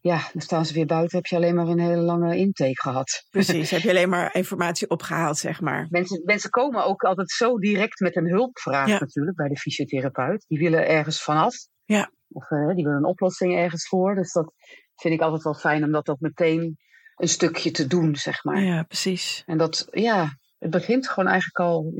Ja, 0.01 0.21
dan 0.33 0.41
staan 0.41 0.65
ze 0.65 0.73
weer 0.73 0.85
buiten. 0.85 1.17
Heb 1.17 1.25
je 1.25 1.35
alleen 1.35 1.55
maar 1.55 1.67
een 1.67 1.79
hele 1.79 2.01
lange 2.01 2.37
intake 2.37 2.81
gehad. 2.81 3.25
Precies, 3.29 3.71
heb 3.71 3.81
je 3.81 3.89
alleen 3.89 4.09
maar 4.09 4.35
informatie 4.43 4.89
opgehaald, 4.89 5.37
zeg 5.37 5.61
maar. 5.61 5.87
Mensen, 5.89 6.21
mensen 6.25 6.49
komen 6.49 6.85
ook 6.85 7.03
altijd 7.03 7.31
zo 7.31 7.57
direct 7.57 7.99
met 7.99 8.15
een 8.15 8.29
hulpvraag 8.29 8.87
ja. 8.87 8.99
natuurlijk 8.99 9.37
bij 9.37 9.47
de 9.47 9.57
fysiotherapeut. 9.57 10.45
Die 10.47 10.59
willen 10.59 10.87
ergens 10.87 11.23
vanaf. 11.23 11.55
Ja. 11.87 12.11
Of 12.29 12.49
uh, 12.49 12.75
die 12.75 12.83
willen 12.83 12.97
een 12.97 13.05
oplossing 13.05 13.55
ergens 13.55 13.87
voor. 13.87 14.15
Dus 14.15 14.31
dat 14.31 14.53
vind 14.95 15.13
ik 15.13 15.21
altijd 15.21 15.43
wel 15.43 15.53
fijn 15.53 15.83
om 15.83 15.91
dat 15.91 16.15
meteen 16.19 16.77
een 17.15 17.27
stukje 17.27 17.71
te 17.71 17.87
doen, 17.87 18.15
zeg 18.15 18.43
maar. 18.43 18.63
Ja, 18.63 18.83
precies. 18.83 19.43
En 19.45 19.57
dat, 19.57 19.87
ja, 19.91 20.37
het 20.59 20.71
begint 20.71 21.09
gewoon 21.09 21.29
eigenlijk 21.29 21.59
al 21.59 21.93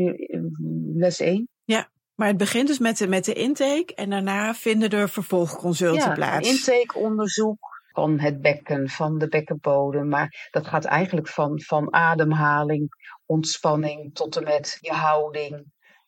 les 0.93 1.19
1. 1.19 1.49
Ja, 1.63 1.89
maar 2.15 2.27
het 2.27 2.37
begint 2.37 2.67
dus 2.67 2.79
met 2.79 2.97
de, 2.97 3.07
met 3.07 3.25
de 3.25 3.33
intake 3.33 3.95
en 3.95 4.09
daarna 4.09 4.53
vinden 4.53 4.89
er 4.89 5.09
vervolgconsulten 5.09 6.09
ja, 6.09 6.13
plaats. 6.13 6.49
intakeonderzoek 6.49 7.75
van 7.87 8.19
het 8.19 8.41
bekken, 8.41 8.89
van 8.89 9.17
de 9.17 9.27
bekkenbodem. 9.27 10.07
Maar 10.07 10.47
dat 10.51 10.67
gaat 10.67 10.85
eigenlijk 10.85 11.27
van, 11.27 11.61
van 11.61 11.93
ademhaling, 11.93 12.89
ontspanning 13.25 14.15
tot 14.15 14.35
en 14.35 14.43
met 14.43 14.77
je 14.81 14.91
houding, 14.91 15.65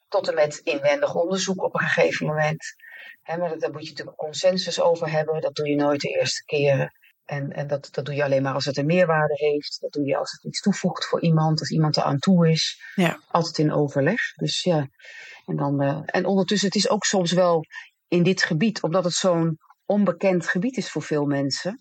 tot 0.07 0.27
en 0.27 0.36
met 0.36 0.62
inwendig 0.63 1.15
onderzoek 1.15 1.63
op 1.63 1.74
een 1.74 1.88
gegeven 1.88 2.27
moment. 2.27 2.75
He, 3.29 3.38
maar 3.38 3.59
daar 3.59 3.71
moet 3.71 3.83
je 3.83 3.89
natuurlijk 3.89 4.17
consensus 4.17 4.81
over 4.81 5.12
hebben. 5.12 5.41
Dat 5.41 5.55
doe 5.55 5.67
je 5.67 5.75
nooit 5.75 6.01
de 6.01 6.09
eerste 6.09 6.43
keren. 6.45 6.91
En, 7.25 7.51
en 7.51 7.67
dat, 7.67 7.88
dat 7.91 8.05
doe 8.05 8.15
je 8.15 8.24
alleen 8.24 8.41
maar 8.41 8.53
als 8.53 8.65
het 8.65 8.77
een 8.77 8.86
meerwaarde 8.86 9.33
heeft. 9.36 9.77
Dat 9.81 9.91
doe 9.91 10.05
je 10.05 10.17
als 10.17 10.31
het 10.31 10.43
iets 10.43 10.62
toevoegt 10.62 11.05
voor 11.05 11.21
iemand, 11.21 11.59
als 11.59 11.71
iemand 11.71 11.98
er 11.98 12.03
aan 12.03 12.20
toe 12.20 12.50
is. 12.50 12.81
Ja. 12.96 13.20
Altijd 13.27 13.57
in 13.57 13.74
overleg. 13.74 14.33
Dus 14.35 14.63
ja. 14.63 14.87
En, 15.46 15.55
dan, 15.55 15.83
uh, 15.83 16.01
en 16.05 16.25
ondertussen, 16.25 16.68
het 16.68 16.77
is 16.77 16.89
ook 16.89 17.03
soms 17.03 17.31
wel 17.31 17.65
in 18.07 18.24
dit 18.24 18.44
gebied, 18.44 18.83
omdat 18.83 19.03
het 19.03 19.13
zo'n 19.13 19.57
onbekend 19.85 20.48
gebied 20.48 20.77
is 20.77 20.92
voor 20.92 21.03
veel 21.03 21.25
mensen, 21.25 21.79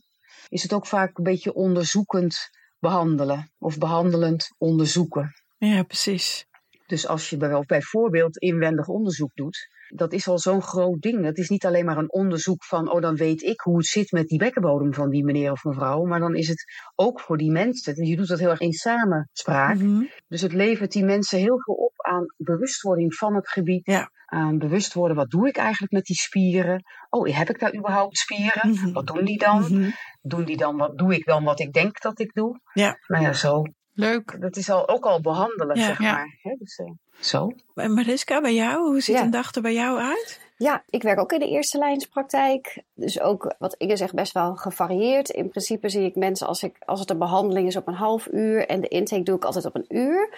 is 0.49 0.63
het 0.63 0.73
ook 0.73 0.87
vaak 0.87 1.19
een 1.19 1.25
beetje 1.25 1.55
onderzoekend 1.55 2.37
behandelen. 2.79 3.53
Of 3.59 3.79
behandelend 3.79 4.55
onderzoeken. 4.59 5.35
Ja, 5.59 5.83
precies. 5.83 6.47
Dus 6.87 7.07
als 7.07 7.31
je 7.31 7.65
bijvoorbeeld 7.67 8.39
inwendig 8.39 8.89
onderzoek 8.89 9.31
doet, 9.35 9.77
dat 9.95 10.13
is 10.13 10.29
al 10.29 10.39
zo'n 10.39 10.63
groot 10.63 11.01
ding. 11.01 11.25
Het 11.25 11.39
is 11.39 11.49
niet 11.49 11.67
alleen 11.67 11.85
maar 11.85 11.97
een 11.97 12.13
onderzoek 12.13 12.65
van, 12.65 12.93
oh 12.93 13.01
dan 13.01 13.17
weet 13.17 13.43
ik 13.43 13.61
hoe 13.61 13.77
het 13.77 13.87
zit 13.87 14.13
met 14.13 14.27
die 14.27 14.39
bekkenbodem 14.39 14.95
van 14.95 15.11
die 15.11 15.25
meneer 15.25 15.53
of 15.53 15.65
mevrouw, 15.65 16.05
maar 16.05 16.21
dan 16.21 16.35
is 16.35 16.49
het 16.49 16.65
ook 16.95 17.21
voor 17.21 17.37
die 17.37 17.51
mensen. 17.51 18.07
Je 18.07 18.17
doet 18.17 18.29
dat 18.29 18.39
heel 18.39 18.51
erg 18.51 18.61
in 18.61 18.73
samenspraak. 18.73 19.75
Mm 19.75 19.81
-hmm. 19.81 20.11
Dus 20.29 20.41
het 20.41 20.53
levert 20.53 20.93
die 20.93 21.05
mensen 21.05 21.39
heel 21.39 21.61
veel 21.61 21.75
op 21.75 21.93
aan 21.97 22.35
bewustwording 22.37 23.15
van 23.15 23.35
het 23.35 23.49
gebied. 23.49 23.87
Ja. 23.87 24.11
Aan 24.27 24.59
bewust 24.59 24.95
worden, 24.95 25.17
wat 25.17 25.31
doe 25.31 25.49
ik 25.49 25.57
eigenlijk 25.57 25.93
met 25.93 26.05
die 26.05 26.17
spieren? 26.17 26.83
Oh, 27.11 27.37
heb 27.37 27.51
ik 27.51 27.59
daar 27.59 27.77
überhaupt 27.77 28.19
spieren? 28.19 28.71
Mm 28.71 28.77
-hmm. 28.77 28.93
Wat 28.93 29.07
doen 29.07 29.25
die 29.25 29.39
dan? 29.39 29.61
Mm 29.61 29.67
-hmm. 29.67 29.93
Doen 30.23 30.45
die 30.45 30.57
dan 30.57 30.77
wat, 30.77 30.99
doe 30.99 31.15
ik 31.15 31.25
dan 31.25 31.45
wat 31.45 31.61
ik 31.61 31.73
denk 31.73 32.01
dat 32.01 32.21
ik 32.21 32.35
doe? 32.35 32.61
Ja. 32.73 32.99
Nou 33.07 33.25
ja, 33.25 33.33
zo. 33.33 33.63
Leuk. 33.99 34.41
Dat 34.41 34.57
is 34.57 34.71
al, 34.71 34.89
ook 34.89 35.05
al 35.07 35.21
behandelen, 35.21 35.77
Ja. 35.77 35.85
zeg 35.85 35.99
Ja. 36.01 36.13
maar. 36.13 36.39
Hè? 36.43 36.55
Dus, 36.59 36.79
uh, 36.79 36.91
zo. 37.21 37.53
En 37.75 37.95
Mariska, 37.95 38.41
bij 38.41 38.55
jou, 38.55 38.89
hoe 38.91 39.01
ziet 39.01 39.17
Ja. 39.17 39.23
een 39.23 39.31
dag 39.31 39.55
er 39.55 39.63
bij 39.63 39.75
jou 39.75 39.99
uit? 40.01 40.41
Ja, 40.57 40.83
ik 40.89 41.03
werk 41.03 41.19
ook 41.21 41.33
in 41.33 41.39
de 41.39 41.49
eerste 41.49 41.79
lijnspraktijk. 41.79 42.83
Dus 42.95 43.21
ook, 43.21 43.55
wat 43.59 43.75
Inge 43.75 43.97
zegt, 43.97 44.15
best 44.15 44.33
wel 44.33 44.57
gevarieerd. 44.57 45.29
In 45.31 45.49
principe 45.49 45.89
zie 45.89 46.05
ik 46.05 46.15
mensen 46.17 46.47
als, 46.47 46.63
ik, 46.63 46.77
als 46.85 47.01
het 47.01 47.11
een 47.11 47.19
behandeling 47.19 47.67
is 47.67 47.77
op 47.77 47.87
een 47.89 47.95
half 47.95 48.29
uur. 48.33 48.67
En 48.67 48.81
de 48.81 48.89
intake 48.89 49.23
doe 49.23 49.37
ik 49.37 49.45
altijd 49.45 49.65
op 49.65 49.75
een 49.75 49.87
uur. 49.89 50.31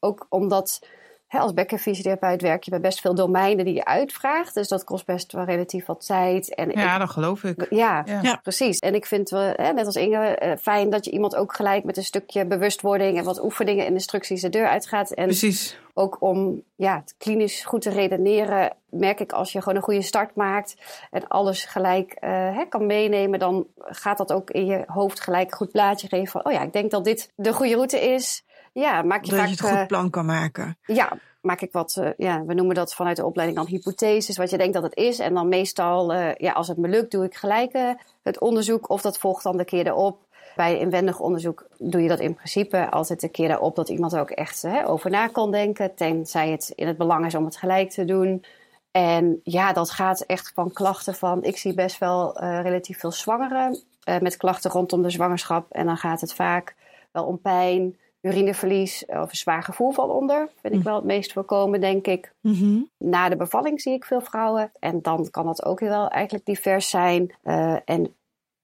Ook 0.00 0.26
omdat 0.28 0.86
hè, 1.28 1.38
als 1.38 1.52
bekkenfysiotherapeut 1.54 2.42
werk 2.42 2.62
je 2.64 2.70
bij 2.70 2.80
best 2.80 3.00
veel 3.00 3.14
domeinen 3.14 3.64
die 3.64 3.74
je 3.74 3.84
uitvraagt. 3.84 4.54
Dus 4.54 4.68
dat 4.68 4.84
kost 4.84 5.06
best 5.06 5.32
wel 5.32 5.44
relatief 5.44 5.86
wat 5.86 6.06
tijd. 6.06 6.54
En 6.54 6.70
Ja, 6.70 6.92
ik- 6.94 6.98
dat 6.98 7.10
geloof 7.10 7.44
ik. 7.44 7.66
ja, 7.70 8.02
Ja. 8.06 8.18
Ja. 8.22 8.36
precies. 8.42 8.78
En 8.78 8.94
ik 8.94 9.06
vind, 9.06 9.30
wel, 9.30 9.52
hè, 9.56 9.72
net 9.72 9.86
als 9.86 9.96
Inge, 9.96 10.26
eh, 10.26 10.56
fijn 10.60 10.90
dat 10.90 11.04
je 11.04 11.10
iemand 11.10 11.36
ook 11.36 11.54
gelijk 11.56 11.84
met 11.84 11.96
een 11.96 12.04
stukje 12.04 12.46
bewustwording 12.46 13.18
en 13.18 13.24
wat 13.24 13.42
oefeningen 13.42 13.86
en 13.86 13.92
instructies 13.92 14.40
de 14.40 14.48
deur 14.48 14.68
uitgaat. 14.68 15.10
En 15.10 15.24
Precies. 15.24 15.78
ook 15.94 16.16
om 16.20 16.62
ja, 16.76 16.96
het 16.96 17.14
klinisch 17.18 17.64
goed 17.64 17.80
te 17.82 17.90
redeneren, 17.90 18.72
merk 18.90 19.20
ik 19.20 19.32
als 19.32 19.52
je 19.52 19.58
gewoon 19.60 19.76
een 19.76 19.82
goede 19.84 20.02
start 20.02 20.34
maakt 20.34 20.74
en 21.10 21.28
alles 21.28 21.64
gelijk 21.64 22.12
eh, 22.12 22.30
hè, 22.30 22.64
kan 22.64 22.86
meenemen, 22.86 23.38
dan 23.38 23.66
gaat 23.78 24.18
dat 24.18 24.32
ook 24.32 24.50
in 24.50 24.66
je 24.66 24.82
hoofd 24.86 25.20
gelijk 25.20 25.50
een 25.50 25.56
goed 25.56 25.72
plaatje 25.72 26.08
geven 26.08 26.26
van, 26.28 26.44
oh 26.44 26.52
ja, 26.52 26.62
ik 26.62 26.72
denk 26.72 26.90
dat 26.90 27.04
dit 27.04 27.32
de 27.36 27.52
goede 27.52 27.74
route 27.74 28.00
is. 28.00 28.44
Ja, 28.78 29.02
maak 29.02 29.24
je 29.24 29.30
Dat 29.30 29.38
vaak... 29.40 29.48
je 29.48 29.54
het 29.54 29.64
goed 29.64 29.78
eh, 29.78 29.86
plan 29.86 30.10
kan 30.10 30.26
maken. 30.26 30.78
ja, 30.86 31.18
maak 31.40 31.60
ik 31.60 31.72
wat, 31.72 31.96
eh, 31.96 32.10
ja, 32.16 32.44
we 32.44 32.54
noemen 32.54 32.74
dat 32.74 32.94
vanuit 32.94 33.16
de 33.16 33.24
opleiding 33.24 33.58
dan 33.58 33.68
hypotheses, 33.68 34.36
wat 34.36 34.50
je 34.50 34.58
denkt 34.58 34.74
dat 34.74 34.82
het 34.82 34.96
is. 34.96 35.18
En 35.18 35.34
dan 35.34 35.48
meestal, 35.48 36.12
eh, 36.12 36.34
ja, 36.34 36.52
als 36.52 36.68
het 36.68 36.76
me 36.76 36.88
lukt, 36.88 37.10
doe 37.10 37.24
ik 37.24 37.34
gelijk 37.34 37.96
het 38.22 38.40
onderzoek 38.40 38.90
of 38.90 39.00
dat 39.00 39.18
volgt 39.18 39.42
dan 39.42 39.56
de 39.56 39.64
keer 39.64 39.86
erop. 39.86 40.26
Bij 40.56 40.78
inwendig 40.78 41.20
onderzoek 41.20 41.66
doe 41.78 42.02
je 42.02 42.08
dat 42.08 42.20
in 42.20 42.34
principe 42.34 42.90
altijd 42.90 43.20
de 43.20 43.28
keer 43.28 43.50
erop 43.50 43.76
dat 43.76 43.88
iemand 43.88 44.16
ook 44.16 44.30
echt 44.30 44.66
over 44.84 45.10
na 45.10 45.26
kan 45.26 45.50
denken. 45.50 45.94
Tenzij 45.94 46.50
het 46.50 46.72
in 46.74 46.86
het 46.86 46.96
belang 46.96 47.26
is 47.26 47.34
om 47.34 47.44
het 47.44 47.56
gelijk 47.56 47.90
te 47.90 48.04
doen. 48.04 48.44
En 48.90 49.40
ja, 49.44 49.72
dat 49.72 49.90
gaat 49.90 50.20
echt 50.20 50.52
van 50.54 50.72
klachten 50.72 51.14
van, 51.14 51.42
ik 51.42 51.56
zie 51.56 51.74
best 51.74 51.98
wel 51.98 52.38
relatief 52.40 52.98
veel 52.98 53.12
zwangeren 53.12 53.82
met 54.20 54.36
klachten 54.36 54.70
rondom 54.70 55.02
de 55.02 55.10
zwangerschap. 55.10 55.70
En 55.70 55.86
dan 55.86 55.96
gaat 55.96 56.20
het 56.20 56.34
vaak 56.34 56.74
wel 57.12 57.24
om 57.24 57.40
pijn, 57.40 57.96
urineverlies 58.20 59.04
of 59.06 59.30
een 59.30 59.36
zwaar 59.36 59.62
gevoel 59.62 59.90
van 59.90 60.10
onder. 60.10 60.48
Vind 60.60 60.74
ik 60.74 60.80
Hm. 60.80 60.86
wel 60.86 60.94
het 60.96 61.04
meest 61.04 61.32
voorkomen, 61.32 61.80
denk 61.80 62.06
ik. 62.06 62.32
Mhm. 62.40 62.78
Na 62.98 63.28
de 63.28 63.36
bevalling 63.36 63.80
zie 63.80 63.92
ik 63.92 64.04
veel 64.04 64.20
vrouwen. 64.20 64.72
En 64.78 65.02
dan 65.02 65.30
kan 65.30 65.46
dat 65.46 65.64
ook 65.64 65.80
wel 65.80 66.08
eigenlijk 66.08 66.44
divers 66.46 66.88
zijn. 66.90 67.34
Eh, 67.42 67.76
en 67.84 68.14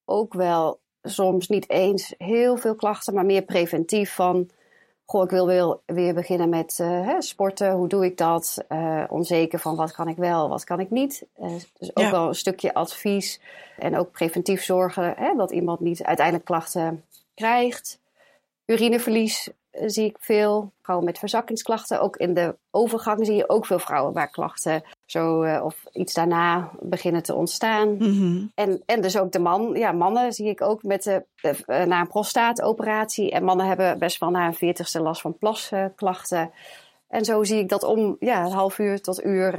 ook 0.05 0.35
wel 0.35 0.79
soms 1.03 1.49
niet 1.49 1.71
eens 1.71 2.15
heel 2.19 2.57
veel 2.57 2.75
klachten, 2.75 3.15
maar 3.15 3.25
meer 3.27 3.43
preventief 3.43 4.15
van... 4.15 4.49
Goh, 5.07 5.25
ik 5.25 5.31
wil 5.31 5.47
weer, 5.47 5.79
weer 5.87 6.15
beginnen 6.15 6.49
met 6.49 6.79
eh, 6.81 7.07
hè, 7.07 7.23
sporten. 7.23 7.73
Hoe 7.73 7.89
doe 7.89 8.05
ik 8.05 8.17
dat? 8.17 8.65
Eh, 8.69 9.05
onzeker 9.09 9.59
van 9.59 9.77
wat 9.77 9.93
kan 9.93 10.09
ik 10.09 10.17
wel, 10.17 10.49
wat 10.49 10.65
kan 10.65 10.81
ik 10.81 10.91
niet. 10.91 11.27
Eh, 11.35 11.51
dus 11.79 11.91
ook 11.97 12.05
Ja. 12.05 12.11
wel 12.11 12.29
een 12.29 12.35
stukje 12.35 12.75
advies. 12.75 13.41
En 13.79 13.99
ook 13.99 14.11
preventief 14.11 14.63
zorgen 14.65 15.15
hè, 15.17 15.35
dat 15.37 15.51
iemand 15.51 15.81
niet 15.81 16.03
uiteindelijk 16.03 16.47
klachten 16.47 17.05
krijgt. 17.35 17.99
Urineverlies 18.67 19.51
eh, 19.71 19.83
zie 19.87 20.05
ik 20.05 20.17
veel. 20.21 20.73
Vrouwen 20.83 21.07
met 21.07 21.19
verzakkingsklachten. 21.19 22.01
Ook 22.01 22.17
in 22.17 22.35
de 22.35 22.57
overgang 22.71 23.27
zie 23.27 23.35
je 23.35 23.49
ook 23.49 23.67
veel 23.67 23.79
vrouwen 23.79 24.13
waar 24.13 24.31
klachten 24.31 24.83
zo, 25.07 25.43
eh, 25.43 25.65
of 25.65 25.85
iets 25.93 26.15
daarna 26.15 26.71
beginnen 26.81 27.23
te 27.23 27.35
ontstaan. 27.35 27.97
Mhm. 27.97 28.47
En, 28.55 28.83
en 28.87 29.01
dus 29.01 29.19
ook 29.19 29.33
de 29.33 29.39
man, 29.39 29.71
ja, 29.75 29.93
mannen 29.93 30.33
zie 30.33 30.49
ik 30.49 30.61
ook 30.61 30.83
met 30.83 31.03
de, 31.03 31.25
eh, 31.67 31.85
na 31.85 32.01
een 32.01 32.09
prostaatoperatie. 32.09 33.31
En 33.31 33.45
mannen 33.45 33.67
hebben 33.67 33.99
best 33.99 34.19
wel 34.19 34.31
na 34.31 34.47
een 34.47 34.55
veertigste 34.55 35.01
last 35.01 35.21
van 35.21 35.39
plasklachten. 35.39 36.51
En 37.09 37.25
zo 37.25 37.45
zie 37.45 37.59
ik 37.59 37.69
dat 37.69 37.83
om 37.83 38.17
ja, 38.19 38.45
een 38.45 38.53
half 38.53 38.79
uur 38.79 39.01
tot 39.01 39.25
uur 39.25 39.53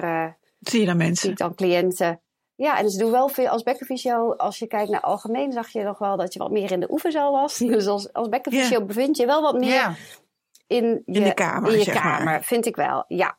Zie 0.59 0.79
je 0.79 0.85
dan 0.85 0.95
zie 0.95 1.05
mensen? 1.05 1.29
ik 1.29 1.37
dan 1.37 1.55
cliënten. 1.55 2.19
Ja, 2.55 2.77
en 2.77 2.89
ze 2.89 2.97
doen 2.97 3.11
wel 3.11 3.27
veel 3.27 3.47
als 3.47 3.63
bekkenfysio. 3.63 4.31
Als 4.33 4.59
je 4.59 4.67
kijkt 4.67 4.89
naar 4.89 5.01
algemeen, 5.01 5.51
zag 5.51 5.69
je 5.69 5.83
nog 5.83 5.97
wel 5.97 6.17
dat 6.17 6.33
je 6.33 6.39
wat 6.39 6.51
meer 6.51 6.71
in 6.71 6.79
de 6.79 6.91
oefenzaal 6.91 7.31
was. 7.31 7.57
Dus 7.75 7.87
als, 7.87 8.13
als 8.13 8.29
bekkenfysio 8.29 8.85
bevind 8.85 9.17
je 9.17 9.25
wel 9.25 9.41
wat 9.41 9.59
meer 9.59 9.97
in 10.67 11.01
je, 11.05 11.19
de 11.23 11.33
kamer, 11.33 11.71
in 11.71 11.77
je 11.77 11.83
zeg 11.83 12.03
maar. 12.03 12.17
kamer, 12.17 12.43
vind 12.43 12.65
ik 12.65 12.75
wel. 12.75 13.05
Ja, 13.07 13.37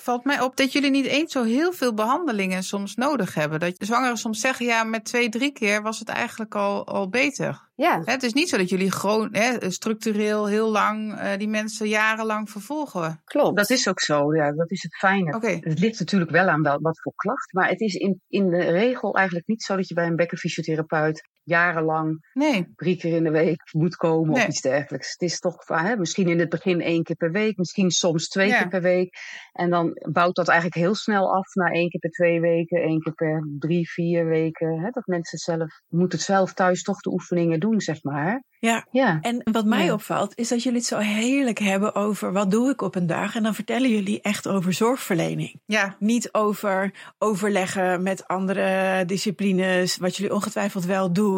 valt 0.00 0.24
mij 0.24 0.40
op 0.40 0.56
dat 0.56 0.72
jullie 0.72 0.90
niet 0.90 1.06
eens 1.06 1.32
zo 1.32 1.42
heel 1.42 1.72
veel 1.72 1.94
behandelingen 1.94 2.62
soms 2.62 2.94
nodig 2.94 3.34
hebben. 3.34 3.60
Dat 3.60 3.74
zwangeren 3.78 4.16
soms 4.16 4.40
zeggen, 4.40 4.66
ja, 4.66 4.84
met 4.84 5.04
twee, 5.04 5.28
drie 5.28 5.52
keer 5.52 5.82
was 5.82 5.98
het 5.98 6.08
eigenlijk 6.08 6.54
al, 6.54 6.86
al 6.86 7.08
beter. 7.08 7.68
ja. 7.74 8.02
Hè, 8.04 8.12
Het 8.12 8.22
is 8.22 8.32
niet 8.32 8.48
zo 8.48 8.56
dat 8.56 8.68
jullie 8.68 8.90
gewoon 8.90 9.28
hè, 9.32 9.70
structureel 9.70 10.46
heel 10.46 10.70
lang 10.70 11.14
eh, 11.18 11.38
die 11.38 11.48
mensen 11.48 11.88
jarenlang 11.88 12.50
vervolgen. 12.50 13.20
klopt. 13.24 13.56
Dat 13.56 13.70
is 13.70 13.88
ook 13.88 14.00
zo, 14.00 14.34
ja, 14.34 14.52
dat 14.52 14.70
is 14.70 14.82
het 14.82 14.96
fijne. 14.96 15.58
Het 15.60 15.78
ligt 15.78 15.98
natuurlijk 15.98 16.30
wel 16.30 16.46
aan 16.48 16.62
wel, 16.62 16.78
wat 16.80 17.00
voor 17.02 17.12
klacht, 17.16 17.52
maar 17.52 17.68
het 17.68 17.80
is 17.80 17.94
in, 17.94 18.20
in 18.28 18.50
de 18.50 18.64
regel 18.64 19.14
eigenlijk 19.14 19.46
niet 19.46 19.62
zo 19.62 19.76
dat 19.76 19.88
je 19.88 19.94
bij 19.94 20.06
een 20.06 20.16
bekkenfysiotherapeut 20.16 21.28
jarenlang 21.42 22.28
Nee, 22.32 22.66
drie 22.76 22.96
keer 22.96 23.16
in 23.16 23.24
de 23.24 23.30
week 23.30 23.62
moet 23.72 23.96
komen 23.96 24.30
Nee. 24.32 24.42
of 24.42 24.48
iets 24.48 24.60
dergelijks. 24.60 25.10
Het 25.12 25.20
is 25.30 25.38
toch 25.38 25.56
hè, 25.66 25.96
misschien 25.96 26.28
in 26.28 26.38
het 26.38 26.48
begin 26.48 26.80
één 26.80 27.02
keer 27.02 27.16
per 27.16 27.30
week, 27.30 27.56
misschien 27.56 27.90
soms 27.90 28.28
twee 28.28 28.48
Ja. 28.48 28.58
keer 28.58 28.68
per 28.68 28.82
week. 28.82 29.16
En 29.52 29.70
dan 29.70 29.98
bouwt 30.12 30.34
dat 30.36 30.48
eigenlijk 30.48 30.78
heel 30.80 30.94
snel 30.94 31.34
af 31.34 31.54
naar 31.54 31.72
één 31.72 31.88
keer 31.88 32.00
per 32.00 32.10
twee 32.10 32.40
weken, 32.40 32.82
één 32.82 33.00
keer 33.00 33.12
per 33.12 33.48
drie, 33.58 33.90
vier 33.90 34.26
weken. 34.26 34.80
Hè, 34.80 34.90
dat 34.90 35.06
mensen 35.06 35.38
zelf, 35.38 35.80
moeten 35.88 36.18
zelf 36.18 36.52
thuis 36.52 36.82
toch 36.82 37.00
de 37.00 37.10
oefeningen 37.12 37.60
doen, 37.60 37.80
zeg 37.80 38.02
maar. 38.02 38.42
Ja. 38.58 38.86
Ja. 38.90 39.18
En 39.20 39.40
wat 39.52 39.64
mij 39.64 39.84
Ja. 39.84 39.92
opvalt, 39.92 40.36
is 40.38 40.48
dat 40.48 40.62
jullie 40.62 40.78
het 40.78 40.86
zo 40.86 40.98
heerlijk 40.98 41.58
hebben 41.58 41.94
over 41.94 42.32
wat 42.32 42.50
doe 42.50 42.70
ik 42.70 42.82
op 42.82 42.94
een 42.94 43.06
dag. 43.06 43.34
En 43.36 43.42
dan 43.42 43.54
vertellen 43.54 43.90
jullie 43.90 44.20
echt 44.20 44.48
over 44.48 44.72
zorgverlening. 44.72 45.60
ja, 45.66 45.96
Niet 45.98 46.32
over 46.32 46.94
overleggen 47.18 48.02
met 48.02 48.26
andere 48.28 49.04
disciplines, 49.06 49.96
wat 49.96 50.16
jullie 50.16 50.34
ongetwijfeld 50.34 50.84
wel 50.84 51.12
doen. 51.12 51.29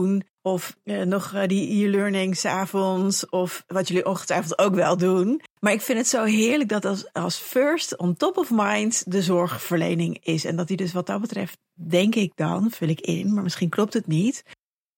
Of 0.44 0.76
eh, 0.85 1.00
nog 1.02 1.33
eh, 1.35 1.46
die 1.48 1.85
e-learning 1.87 2.37
s'avonds, 2.37 3.28
of 3.28 3.64
wat 3.66 3.88
jullie 3.88 4.07
ongetwijfeld 4.07 4.59
ook 4.59 4.74
wel 4.74 4.96
doen. 4.96 5.40
Maar 5.61 5.72
ik 5.72 5.81
vind 5.81 5.98
het 5.98 6.09
zo 6.09 6.24
heerlijk 6.24 6.68
dat 6.68 6.85
als, 6.85 7.12
als 7.12 7.37
first 7.37 7.96
on 7.96 8.16
top 8.16 8.37
of 8.37 8.50
mind 8.52 9.12
de 9.12 9.22
zorgverlening 9.22 10.18
is. 10.24 10.44
En 10.44 10.57
dat 10.57 10.68
die 10.68 10.76
dus 10.76 10.92
wat 10.92 11.07
dat 11.07 11.20
betreft, 11.20 11.59
denk 11.72 12.14
ik 12.14 12.33
dan, 12.35 12.70
vul 12.70 12.88
ik 12.88 13.00
in, 13.00 13.35
maar 13.35 13.42
misschien 13.42 13.68
klopt 13.68 13.94
het 13.94 14.07
niet. 14.07 14.42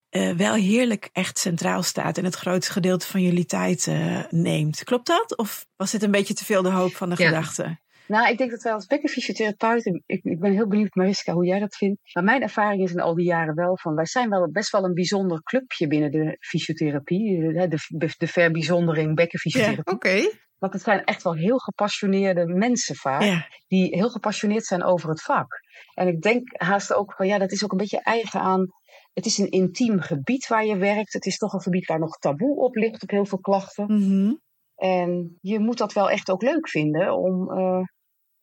eh, 0.09 0.31
wel 0.31 0.55
heerlijk 0.55 1.09
echt 1.13 1.39
centraal 1.39 1.83
staat 1.83 2.19
en 2.19 2.25
het 2.25 2.35
grootste 2.35 2.73
gedeelte 2.73 3.07
van 3.07 3.23
jullie 3.23 3.45
tijd 3.47 3.89
neemt. 4.31 4.85
Klopt 4.85 5.07
dat? 5.07 5.37
Of 5.37 5.67
was 5.77 5.91
dit 5.91 6.03
een 6.03 6.11
beetje 6.11 6.35
te 6.35 6.45
veel 6.45 6.63
de 6.63 6.71
hoop 6.71 6.95
van 6.97 7.11
de 7.11 7.15
Ja. 7.19 7.27
gedachte? 7.27 7.79
Nou, 8.07 8.29
ik 8.29 8.39
denk 8.39 8.51
dat 8.51 8.63
wij 8.63 8.73
als 8.73 8.87
bekkenfysiotherapeuten, 8.87 10.03
ik, 10.07 10.25
ik 10.25 10.41
ben 10.41 10.53
heel 10.53 10.69
benieuwd 10.69 10.95
Mariska 10.95 11.33
hoe 11.33 11.47
jij 11.47 11.59
dat 11.59 11.77
vindt. 11.77 12.01
Maar 12.13 12.25
mijn 12.25 12.43
ervaring 12.43 12.83
is 12.83 12.93
in 12.93 13.01
al 13.01 13.15
die 13.15 13.27
jaren 13.27 13.55
wel 13.55 13.79
van, 13.79 13.95
wij 13.95 14.07
zijn 14.07 14.31
wel 14.31 14.51
best 14.51 14.71
wel 14.71 14.85
een 14.85 14.95
bijzonder 14.95 15.43
clubje 15.43 15.87
binnen 15.87 16.11
de 16.11 16.37
fysiotherapie. 16.41 17.53
De, 17.53 17.69
de, 17.89 18.15
de 18.19 18.27
verbijzondering 18.27 19.15
bekkenfysiotherapie. 19.15 19.95
oké. 19.95 20.31
Want 20.59 20.73
het 20.73 20.83
zijn 20.83 21.05
echt 21.05 21.23
wel 21.23 21.35
heel 21.35 21.59
gepassioneerde 21.59 22.47
mensen 22.47 22.95
vaak. 22.95 23.23
Ja, 23.23 23.49
die 23.67 23.97
heel 23.97 24.11
gepassioneerd 24.11 24.65
zijn 24.65 24.85
over 24.85 25.09
het 25.09 25.23
vak. 25.23 25.53
En 25.95 26.09
ik 26.09 26.23
denk 26.23 26.63
haast 26.63 26.93
ook 26.93 27.13
van 27.13 27.27
ja, 27.27 27.39
dat 27.39 27.53
is 27.53 27.65
ook 27.65 27.73
een 27.73 27.79
beetje 27.79 28.03
eigen 28.03 28.41
aan. 28.41 28.67
Het 29.13 29.27
is 29.27 29.39
een 29.39 29.51
intiem 29.51 30.01
gebied 30.01 30.47
waar 30.47 30.65
je 30.65 30.77
werkt. 30.77 31.13
Het 31.13 31.27
is 31.27 31.37
toch 31.37 31.53
een 31.53 31.61
gebied 31.61 31.87
waar 31.87 31.99
nog 31.99 32.19
taboe 32.19 32.57
op 32.57 32.75
ligt 32.75 33.03
op 33.03 33.11
heel 33.11 33.27
veel 33.27 33.41
klachten. 33.41 33.85
Mhm. 33.87 34.35
En 34.75 35.39
je 35.41 35.59
moet 35.59 35.79
dat 35.79 35.93
wel 35.93 36.11
echt 36.11 36.31
ook 36.31 36.43
leuk 36.43 36.69
vinden 36.69 37.17
om, 37.17 37.51
eh, 37.51 37.83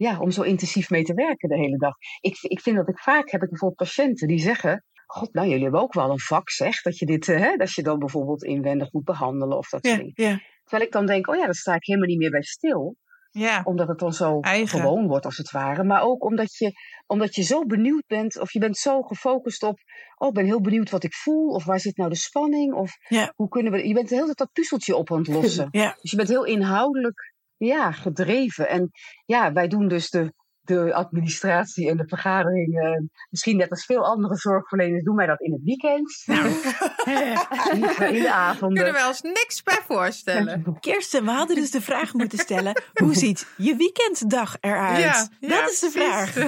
ja, 0.01 0.19
om 0.19 0.31
zo 0.31 0.41
intensief 0.41 0.89
mee 0.89 1.03
te 1.03 1.13
werken 1.13 1.49
de 1.49 1.57
hele 1.57 1.77
dag. 1.77 1.95
Ik, 2.19 2.37
ik 2.41 2.59
vind 2.59 2.75
dat 2.75 2.87
ik 2.89 2.99
vaak 2.99 3.31
heb 3.31 3.41
ik 3.41 3.49
bijvoorbeeld 3.49 3.89
patiënten 3.89 4.27
die 4.27 4.39
zeggen. 4.39 4.85
God, 5.05 5.33
nou, 5.33 5.47
jullie 5.47 5.63
hebben 5.63 5.81
ook 5.81 5.93
wel 5.93 6.09
een 6.09 6.19
vak, 6.19 6.49
zeg. 6.49 6.81
Dat 6.81 6.97
je 6.97 7.05
dit, 7.05 7.27
eh, 7.27 7.39
hè, 7.39 7.55
dat 7.55 7.71
je 7.71 7.83
dan 7.83 7.99
bijvoorbeeld 7.99 8.43
inwendig 8.43 8.91
moet 8.91 9.03
behandelen 9.03 9.57
of 9.57 9.69
dat 9.69 9.85
soort 9.85 9.97
ja, 9.97 10.03
dingen. 10.03 10.29
ja. 10.31 10.39
Terwijl 10.63 10.83
ik 10.83 10.91
dan 10.91 11.05
denk, 11.05 11.27
oh 11.27 11.35
ja, 11.35 11.45
daar 11.45 11.53
sta 11.53 11.75
ik 11.75 11.85
helemaal 11.85 12.07
niet 12.09 12.17
meer 12.17 12.29
bij 12.29 12.41
stil 12.41 12.95
Ja, 13.31 13.61
omdat 13.63 13.87
het 13.87 13.99
dan 13.99 14.13
zo 14.13 14.39
Eigen. 14.39 14.79
gewoon 14.79 15.07
wordt 15.07 15.25
als 15.25 15.37
het 15.37 15.51
ware. 15.51 15.83
Maar 15.83 16.01
ook 16.01 16.23
omdat 16.23 16.55
je, 16.55 16.71
omdat 17.07 17.35
je 17.35 17.41
zo 17.41 17.65
benieuwd 17.65 18.03
bent 18.07 18.39
of 18.39 18.51
je 18.51 18.59
bent 18.59 18.77
zo 18.77 19.01
gefocust 19.01 19.63
op... 19.63 19.79
oh, 20.17 20.27
ik 20.27 20.33
ben 20.33 20.45
heel 20.45 20.61
benieuwd 20.61 20.89
wat 20.89 21.03
ik 21.03 21.13
voel 21.13 21.47
of 21.49 21.65
waar 21.65 21.79
zit 21.79 21.97
nou 21.97 22.09
de 22.09 22.15
spanning 22.15 22.73
of 22.73 22.91
Ja. 23.07 23.33
hoe 23.35 23.47
kunnen 23.47 23.71
we... 23.71 23.87
Je 23.87 23.93
bent 23.93 24.09
de 24.09 24.13
hele 24.15 24.25
tijd 24.25 24.37
dat 24.37 24.51
puzzeltje 24.53 24.95
op 24.95 25.11
aan 25.11 25.17
het 25.17 25.27
lossen. 25.27 25.67
ja. 25.83 25.95
dus 26.01 26.11
je 26.11 26.17
bent 26.17 26.29
heel 26.29 26.45
inhoudelijk 26.45 27.33
ja, 27.65 27.91
gedreven. 27.91 28.69
En 28.69 28.91
ja, 29.25 29.53
wij 29.53 29.67
doen 29.67 29.87
dus 29.87 30.09
de, 30.09 30.33
de 30.75 30.93
administratie 30.93 31.89
en 31.89 31.97
de 31.97 32.07
vergadering... 32.07 32.79
eh, 32.81 32.91
misschien 33.29 33.57
net 33.57 33.69
als 33.69 33.85
veel 33.85 34.05
andere 34.05 34.35
zorgverleners 34.35 35.03
doen 35.03 35.15
wij 35.15 35.25
dat 35.25 35.41
in 35.41 35.51
het 35.51 35.61
weekend. 35.63 36.23
Niet 37.79 37.99
in 37.99 38.21
de 38.21 38.31
avonden. 38.31 38.83
kunnen 38.83 39.01
we 39.01 39.07
ons 39.07 39.21
niks 39.21 39.63
bij 39.63 39.79
voorstellen. 39.87 40.77
Kirsten, 40.79 41.25
we 41.25 41.31
hadden 41.31 41.55
dus 41.55 41.71
de 41.71 41.81
vraag 41.81 42.13
moeten 42.13 42.37
stellen: 42.39 42.81
hoe 42.93 43.13
ziet 43.15 43.47
je 43.57 43.75
weekenddag 43.75 44.57
eruit? 44.61 44.97
Ja, 44.99 45.27
ja, 45.39 45.61
dat 45.61 45.69
is 45.71 45.79
de 45.79 45.89
vraag. 45.91 46.35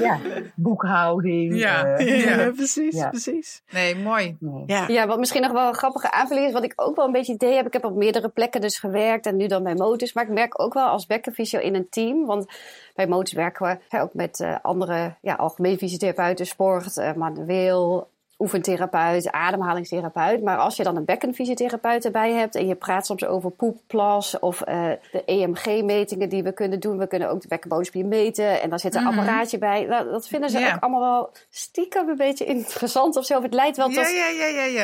Ja, 0.00 0.18
boekhouding. 0.54 1.56
Ja. 1.58 1.84
eh, 1.96 2.24
Ja, 2.24 2.50
precies, 2.50 2.94
Ja. 2.96 3.08
precies. 3.08 3.62
Nee, 3.72 3.96
mooi. 3.96 4.36
Ja, 4.66 4.84
Ja, 4.88 5.06
wat 5.06 5.18
misschien 5.18 5.42
nog 5.42 5.52
wel 5.52 5.68
een 5.68 5.74
grappige 5.74 6.10
aanvulling 6.10 6.46
is, 6.46 6.52
wat 6.52 6.64
ik 6.64 6.72
ook 6.76 6.96
wel 6.96 7.06
een 7.06 7.12
beetje 7.12 7.32
idee 7.32 7.54
heb. 7.54 7.66
Ik 7.66 7.72
heb 7.72 7.84
op 7.84 7.94
meerdere 7.96 8.28
plekken 8.28 8.60
dus 8.60 8.78
gewerkt 8.78 9.26
en 9.26 9.36
nu 9.36 9.46
dan 9.46 9.62
bij 9.62 9.74
Motus. 9.74 10.12
Maar 10.12 10.24
ik 10.24 10.30
merk 10.30 10.60
ook 10.60 10.74
wel 10.74 10.86
als 10.86 11.06
bekkenfysio 11.06 11.60
in 11.60 11.74
een 11.74 11.88
team. 11.90 12.26
Want 12.26 12.46
bij 12.94 13.06
Motus 13.06 13.32
werken 13.32 13.66
we 13.66 13.78
hè, 13.88 14.02
ook 14.02 14.14
met 14.14 14.40
eh, 14.40 14.56
andere 14.62 15.14
ja, 15.20 15.34
algemeen 15.34 15.78
fysiotherapeuten, 15.78 16.46
sport, 16.46 16.96
eh, 16.96 17.12
manueel, 17.12 18.12
oefentherapeut, 18.38 19.30
ademhalingstherapeut. 19.30 20.42
Maar 20.42 20.56
als 20.56 20.76
je 20.76 20.82
dan 20.82 20.96
een 20.96 21.04
bekkenfysiotherapeut 21.04 22.04
erbij 22.04 22.32
hebt 22.32 22.54
en 22.54 22.66
je 22.66 22.74
praat 22.74 23.06
soms 23.06 23.24
over 23.24 23.50
poep, 23.50 23.80
plas 23.86 24.38
of 24.38 24.60
eh, 24.60 24.90
de 25.12 25.22
EMG-metingen 25.24 26.28
die 26.28 26.42
we 26.42 26.52
kunnen 26.52 26.80
doen. 26.80 26.98
We 26.98 27.06
kunnen 27.06 27.30
ook 27.30 27.40
de 27.40 27.48
bekkenbodemspier 27.48 28.06
meten 28.06 28.60
en 28.62 28.70
daar 28.70 28.80
zit 28.80 28.94
een 28.94 29.02
Mhm. 29.02 29.18
apparaatje 29.18 29.58
bij. 29.58 29.84
Nou, 29.84 30.10
dat 30.10 30.28
vinden 30.28 30.50
ze 30.50 30.58
ook 30.58 30.82
allemaal 30.82 31.00
wel 31.00 31.30
stiekem 31.50 32.08
een 32.08 32.16
beetje 32.16 32.44
interessant 32.44 33.16
of 33.16 33.24
zo. 33.24 33.42
Het 33.42 33.54
leidt 33.54 33.76
wel 33.76 33.88
tot 33.88 34.04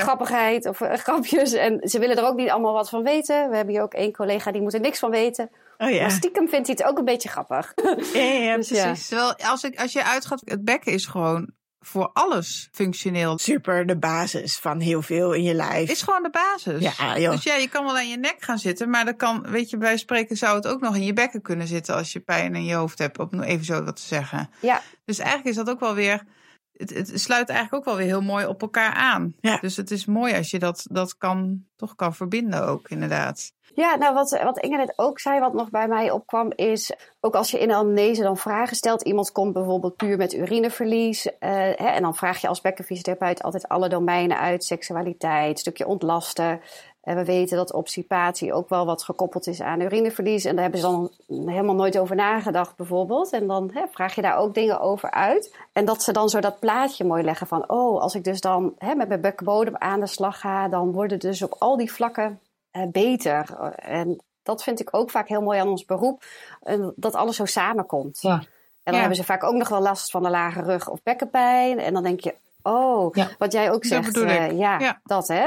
grappigheid 0.01 0.67
of 0.67 0.79
grapjes. 0.79 1.53
En 1.53 1.81
ze 1.89 1.99
willen 1.99 2.17
er 2.17 2.27
ook 2.27 2.37
niet 2.37 2.51
allemaal 2.51 2.73
wat 2.73 2.89
van 2.89 3.03
weten. 3.03 3.51
We 3.51 3.57
hebben 3.57 3.75
hier 3.75 3.83
ook 3.83 3.95
één 3.95 4.13
collega 4.13 4.53
die 4.53 4.63
moet 4.63 4.75
er 4.75 4.81
niks 4.81 4.99
van 4.99 5.11
weten. 5.11 5.51
Oh 5.81 5.91
ja. 5.91 6.01
Maar 6.01 6.11
stiekem 6.11 6.49
vindt 6.49 6.67
hij 6.67 6.77
het 6.79 6.89
ook 6.89 6.99
een 6.99 7.05
beetje 7.05 7.29
grappig. 7.29 7.73
Ja, 8.13 8.21
ja, 8.21 8.33
ja, 8.33 8.57
Dus 8.57 8.69
ja. 8.69 8.85
precies. 8.85 9.09
Terwijl 9.09 9.37
als, 9.37 9.65
ik, 9.65 9.81
als 9.81 9.93
je 9.93 10.05
uitgaat, 10.05 10.43
het 10.45 10.65
bekken 10.65 10.93
is 10.93 11.07
gewoon 11.07 11.59
voor 11.81 12.11
alles 12.13 12.69
functioneel. 12.73 13.39
Super 13.39 13.87
de 13.87 13.99
basis 13.99 14.59
van 14.59 14.81
heel 14.81 15.03
veel 15.03 15.33
in 15.33 15.43
je 15.43 15.55
lijf. 15.55 15.91
Is 15.91 16.03
gewoon 16.03 16.23
de 16.23 16.31
basis. 16.31 16.97
Ja, 16.97 17.19
joh. 17.19 17.31
Dus 17.31 17.43
ja, 17.43 17.55
je 17.55 17.69
kan 17.69 17.85
wel 17.85 17.97
aan 17.97 18.09
je 18.09 18.17
nek 18.17 18.37
gaan 18.39 18.59
zitten, 18.59 18.91
maar 18.91 19.05
dan 19.05 19.17
kan, 19.17 19.51
weet 19.51 19.71
je, 19.71 19.77
bij 19.77 19.97
spreken 19.97 20.37
zou 20.37 20.57
het 20.57 20.67
ook 20.67 20.81
nog 20.81 20.95
in 20.95 21.05
je 21.05 21.13
bekken 21.13 21.43
kunnen 21.43 21.67
zitten 21.67 21.95
als 21.95 22.13
je 22.13 22.21
pijn 22.21 22.55
in 22.55 22.65
je 22.65 22.75
hoofd 22.75 22.99
hebt, 22.99 23.19
om 23.19 23.43
even 23.43 23.65
zo 23.65 23.83
wat 23.83 23.97
te 23.97 24.03
zeggen. 24.03 24.51
Ja, 24.61 24.83
Dus 25.05 25.19
eigenlijk 25.19 25.49
is 25.49 25.57
dat 25.57 25.71
ook 25.71 25.81
wel 25.81 25.95
weer, 25.95 26.25
het, 26.73 26.91
het 26.91 27.21
sluit 27.21 27.49
eigenlijk 27.49 27.79
ook 27.79 27.85
wel 27.85 27.97
weer 27.97 28.07
heel 28.07 28.23
mooi 28.23 28.47
op 28.47 28.63
elkaar 28.63 28.93
aan. 28.93 29.35
Ja. 29.41 29.57
Dus 29.57 29.77
het 29.77 29.91
is 29.91 30.07
mooi 30.07 30.35
als 30.35 30.51
je 30.51 30.59
dat, 30.59 30.87
dat 30.91 31.17
kan, 31.17 31.65
toch 31.77 31.95
kan 31.95 32.15
verbinden 32.15 32.67
ook, 32.67 32.89
inderdaad. 32.89 33.53
Ja 33.81 33.97
nou 33.97 34.15
wat, 34.15 34.41
wat 34.43 34.59
Inge 34.59 34.77
net 34.77 34.93
ook 34.97 35.21
zei, 35.21 35.41
wat 35.41 35.53
nog 35.53 35.71
bij 35.71 35.89
mij 35.89 36.11
opkwam, 36.11 36.53
is 36.55 36.93
ook 37.21 37.35
als 37.35 37.51
je 37.51 37.59
in 37.59 37.69
een 37.69 37.75
anamnese 37.75 38.23
dan 38.23 38.37
vragen 38.37 38.77
stelt. 38.77 39.03
Iemand 39.03 39.33
komt 39.33 39.53
bijvoorbeeld 39.53 39.97
puur 39.97 40.17
met 40.17 40.33
urineverlies. 40.33 41.39
eh, 41.39 41.51
hè, 41.51 41.89
en 41.89 42.03
dan 42.03 42.15
vraag 42.15 42.41
je 42.41 42.49
als 42.49 42.61
bekkenfysiotherapeut 42.61 43.43
altijd 43.43 43.69
alle 43.69 43.89
domeinen 43.89 44.39
uit. 44.39 44.65
Seksualiteit, 44.65 45.59
stukje 45.59 45.87
ontlasten. 45.87 46.61
En 47.01 47.17
we 47.17 47.25
weten 47.25 47.57
dat 47.57 47.73
obstipatie 47.73 48.53
ook 48.53 48.69
wel 48.69 48.87
wat 48.87 49.03
gekoppeld 49.03 49.47
is 49.47 49.61
aan 49.61 49.81
urineverlies. 49.81 50.45
En 50.45 50.53
daar 50.53 50.63
hebben 50.63 50.81
ze 50.81 50.87
dan 50.87 51.11
helemaal 51.47 51.75
nooit 51.75 51.99
over 51.99 52.17
nagedacht, 52.17 52.77
bijvoorbeeld. 52.77 53.33
En 53.33 53.47
dan 53.47 53.71
hè, 53.73 53.83
vraag 53.91 54.15
je 54.15 54.23
daar 54.23 54.37
ook 54.37 54.55
dingen 54.55 54.81
over 54.81 55.11
uit. 55.11 55.57
En 55.73 55.85
dat 55.85 56.03
ze 56.03 56.13
dan 56.13 56.29
zo 56.29 56.41
dat 56.41 56.59
plaatje 56.59 57.05
mooi 57.05 57.23
leggen 57.23 57.47
van... 57.47 57.71
oh, 57.71 58.01
als 58.01 58.15
ik 58.15 58.25
dus 58.25 58.41
dan 58.41 58.75
hè, 58.79 58.95
met 58.95 59.09
mijn 59.09 59.21
bekkenbodem 59.21 59.77
aan 59.77 60.01
de 60.01 60.07
slag 60.07 60.41
ga... 60.41 60.69
dan 60.69 60.93
worden 60.93 61.19
dus 61.19 61.43
op 61.43 61.57
al 61.59 61.77
die 61.77 61.93
vlakken 61.93 62.41
eh, 62.71 62.83
beter. 62.89 63.55
En 63.77 64.21
dat 64.43 64.63
vind 64.63 64.81
ik 64.81 64.89
ook 64.95 65.11
vaak 65.11 65.29
heel 65.29 65.43
mooi 65.43 65.59
aan 65.61 65.69
ons 65.69 65.85
beroep. 65.85 66.25
eh, 66.61 66.87
dat 66.97 67.15
alles 67.15 67.37
zo 67.37 67.45
samenkomt. 67.45 68.19
Ja. 68.21 68.33
En 68.33 68.43
dan 68.83 68.95
Ja. 68.95 68.99
hebben 69.01 69.17
ze 69.17 69.25
vaak 69.25 69.45
ook 69.45 69.55
nog 69.55 69.69
wel 69.69 69.81
last 69.81 70.11
van 70.11 70.23
de 70.23 70.31
lage 70.31 70.63
rug 70.63 70.89
of 70.89 71.03
bekkenpijn. 71.03 71.79
En 71.79 71.93
dan 71.95 72.03
denk 72.03 72.21
je, 72.21 72.35
oh, 72.63 73.15
Ja. 73.15 73.29
wat 73.39 73.53
jij 73.53 73.67
ook 73.71 73.83
Dat 73.83 73.91
zegt. 73.91 74.07
bedoel 74.13 74.29
eh, 74.29 74.59
ja, 74.59 75.01
dat 75.05 75.29
hè. 75.29 75.47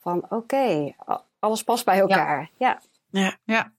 Van 0.00 0.26
oké, 0.28 0.94
alles 1.38 1.62
past 1.62 1.84
bij 1.84 1.98
elkaar. 1.98 2.50
Ja. 2.56 2.80
Ja. 3.10 3.36
Ja, 3.44 3.72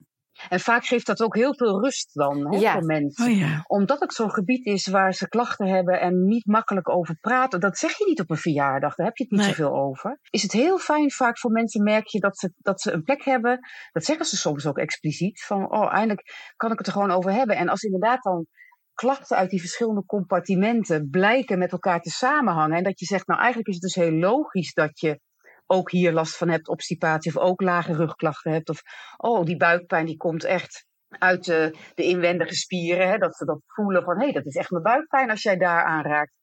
En 0.49 0.59
vaak 0.59 0.85
geeft 0.85 1.05
dat 1.05 1.21
ook 1.21 1.35
heel 1.35 1.55
veel 1.55 1.81
rust 1.83 2.13
dan 2.13 2.53
hè, 2.53 2.59
Ja. 2.59 2.73
voor 2.73 2.85
mensen. 2.85 3.31
Oh 3.31 3.37
ja. 3.37 3.63
Omdat 3.67 3.99
het 3.99 4.13
zo'n 4.13 4.31
gebied 4.31 4.65
is 4.65 4.87
waar 4.87 5.13
ze 5.13 5.27
klachten 5.27 5.67
hebben 5.67 5.99
en 5.99 6.25
niet 6.25 6.45
makkelijk 6.45 6.89
over 6.89 7.17
praten. 7.21 7.59
Dat 7.59 7.77
zeg 7.77 7.97
je 7.97 8.05
niet 8.07 8.19
op 8.19 8.29
een 8.29 8.37
verjaardag, 8.37 8.95
daar 8.95 9.05
heb 9.05 9.17
je 9.17 9.23
het 9.23 9.31
niet 9.31 9.41
Nee. 9.41 9.49
zoveel 9.49 9.75
over. 9.75 10.19
Is 10.29 10.41
het 10.43 10.51
heel 10.51 10.77
fijn, 10.77 11.11
vaak 11.11 11.39
voor 11.39 11.51
mensen 11.51 11.83
merk 11.83 12.07
je 12.07 12.19
dat 12.19 12.37
ze, 12.37 12.53
dat 12.57 12.81
ze 12.81 12.91
een 12.91 13.03
plek 13.03 13.23
hebben. 13.23 13.59
Dat 13.91 14.03
zeggen 14.05 14.25
ze 14.25 14.37
soms 14.37 14.65
ook 14.65 14.77
expliciet. 14.77 15.41
Van, 15.43 15.71
oh, 15.71 15.93
eindelijk 15.93 16.53
kan 16.55 16.71
ik 16.71 16.77
het 16.77 16.87
er 16.87 16.93
gewoon 16.93 17.11
over 17.11 17.31
hebben. 17.31 17.55
En 17.57 17.69
als 17.69 17.81
inderdaad 17.81 18.23
dan 18.23 18.45
klachten 18.93 19.37
uit 19.37 19.49
die 19.49 19.59
verschillende 19.59 20.05
compartimenten 20.05 21.09
blijken 21.09 21.57
met 21.59 21.71
elkaar 21.71 22.01
te 22.01 22.09
samenhangen. 22.09 22.77
En 22.77 22.83
dat 22.83 22.99
je 22.99 23.05
zegt, 23.05 23.27
nou 23.27 23.39
eigenlijk 23.39 23.67
is 23.69 23.73
het 23.73 23.83
dus 23.83 23.95
heel 23.95 24.11
logisch 24.11 24.73
dat 24.73 24.99
je 24.99 25.19
ook 25.65 25.91
hier 25.91 26.11
last 26.11 26.37
van 26.37 26.49
hebt, 26.49 26.67
obstipatie 26.67 27.35
of 27.35 27.41
ook 27.41 27.61
lage 27.61 27.93
rugklachten 27.93 28.51
hebt. 28.51 28.69
Of, 28.69 28.81
oh, 29.17 29.45
die 29.45 29.57
buikpijn 29.57 30.05
die 30.05 30.17
komt 30.17 30.43
echt 30.43 30.85
uit 31.07 31.45
de, 31.45 31.77
de 31.93 32.03
inwendige 32.03 32.55
spieren. 32.55 33.09
Hè, 33.09 33.17
dat 33.17 33.35
ze 33.35 33.45
dat 33.45 33.61
voelen 33.65 34.03
van, 34.03 34.17
hé, 34.17 34.23
hey, 34.23 34.33
dat 34.33 34.45
is 34.45 34.55
echt 34.55 34.71
mijn 34.71 34.83
buikpijn 34.83 35.29
als 35.29 35.41
jij 35.41 35.57
daar 35.57 35.83
aanraakt. 35.83 36.33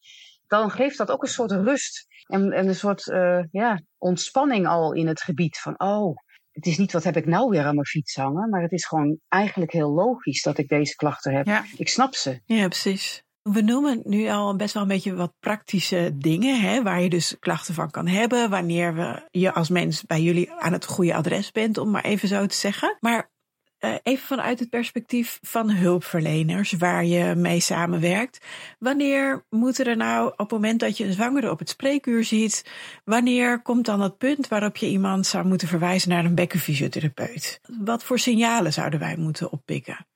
Dan 0.46 0.70
geeft 0.70 0.98
dat 0.98 1.10
ook 1.10 1.22
een 1.22 1.28
soort 1.28 1.50
rust 1.50 2.06
en, 2.26 2.52
en 2.52 2.68
een 2.68 2.74
soort 2.74 3.10
eh, 3.10 3.42
ja, 3.50 3.80
ontspanning 3.98 4.66
al 4.66 4.92
in 4.92 5.06
het 5.06 5.22
gebied. 5.22 5.58
Van, 5.58 5.80
oh, 5.80 6.16
het 6.52 6.66
is 6.66 6.78
niet 6.78 6.92
wat 6.92 7.04
heb 7.04 7.16
ik 7.16 7.26
nou 7.26 7.48
weer 7.48 7.64
aan 7.64 7.74
mijn 7.74 7.86
fiets 7.86 8.14
hangen. 8.14 8.48
Maar 8.48 8.62
het 8.62 8.72
is 8.72 8.86
gewoon 8.86 9.18
eigenlijk 9.28 9.72
heel 9.72 9.92
logisch 9.94 10.42
dat 10.42 10.58
ik 10.58 10.68
deze 10.68 10.94
klachten 10.94 11.34
heb. 11.34 11.46
Ja. 11.46 11.64
Ik 11.76 11.88
snap 11.88 12.14
ze. 12.14 12.40
Ja, 12.44 12.68
precies. 12.68 13.24
We 13.42 13.60
noemen 13.60 14.00
nu 14.04 14.28
al 14.28 14.56
best 14.56 14.74
wel 14.74 14.82
een 14.82 14.88
beetje 14.88 15.14
wat 15.14 15.34
praktische 15.40 16.10
dingen, 16.14 16.60
hè, 16.60 16.82
waar 16.82 17.02
je 17.02 17.08
dus 17.08 17.36
klachten 17.38 17.74
van 17.74 17.90
kan 17.90 18.06
hebben, 18.06 18.50
wanneer 18.50 18.94
we, 18.94 19.28
je 19.30 19.52
als 19.52 19.68
mens 19.68 20.04
bij 20.04 20.22
jullie 20.22 20.52
aan 20.52 20.72
het 20.72 20.86
goede 20.86 21.14
adres 21.14 21.50
bent, 21.52 21.78
om 21.78 21.90
maar 21.90 22.04
even 22.04 22.28
zo 22.28 22.46
te 22.46 22.56
zeggen. 22.56 22.96
Maar 23.00 23.30
eh, 23.80 23.94
even 24.02 24.26
vanuit 24.26 24.58
het 24.58 24.70
perspectief 24.70 25.38
van 25.42 25.70
hulpverleners, 25.70 26.72
waar 26.72 27.04
je 27.04 27.34
mee 27.34 27.60
samenwerkt. 27.60 28.46
Wanneer 28.78 29.44
moet 29.48 29.78
er 29.78 29.96
nou, 29.96 30.26
op 30.28 30.38
het 30.38 30.50
moment 30.50 30.80
dat 30.80 30.96
je 30.96 31.04
een 31.04 31.12
zwangere 31.12 31.50
op 31.50 31.58
het 31.58 31.68
spreekuur 31.68 32.24
ziet, 32.24 32.70
wanneer 33.04 33.62
komt 33.62 33.84
dan 33.84 33.98
dat 33.98 34.18
punt 34.18 34.48
waarop 34.48 34.76
je 34.76 34.88
iemand 34.88 35.26
zou 35.26 35.46
moeten 35.46 35.68
verwijzen 35.68 36.08
naar 36.08 36.24
een 36.24 36.34
bekkenfysiotherapeut? 36.34 37.60
Wat 37.80 38.04
voor 38.04 38.18
signalen 38.18 38.72
zouden 38.72 39.00
wij 39.00 39.16
moeten 39.16 39.52
oppikken? 39.52 40.06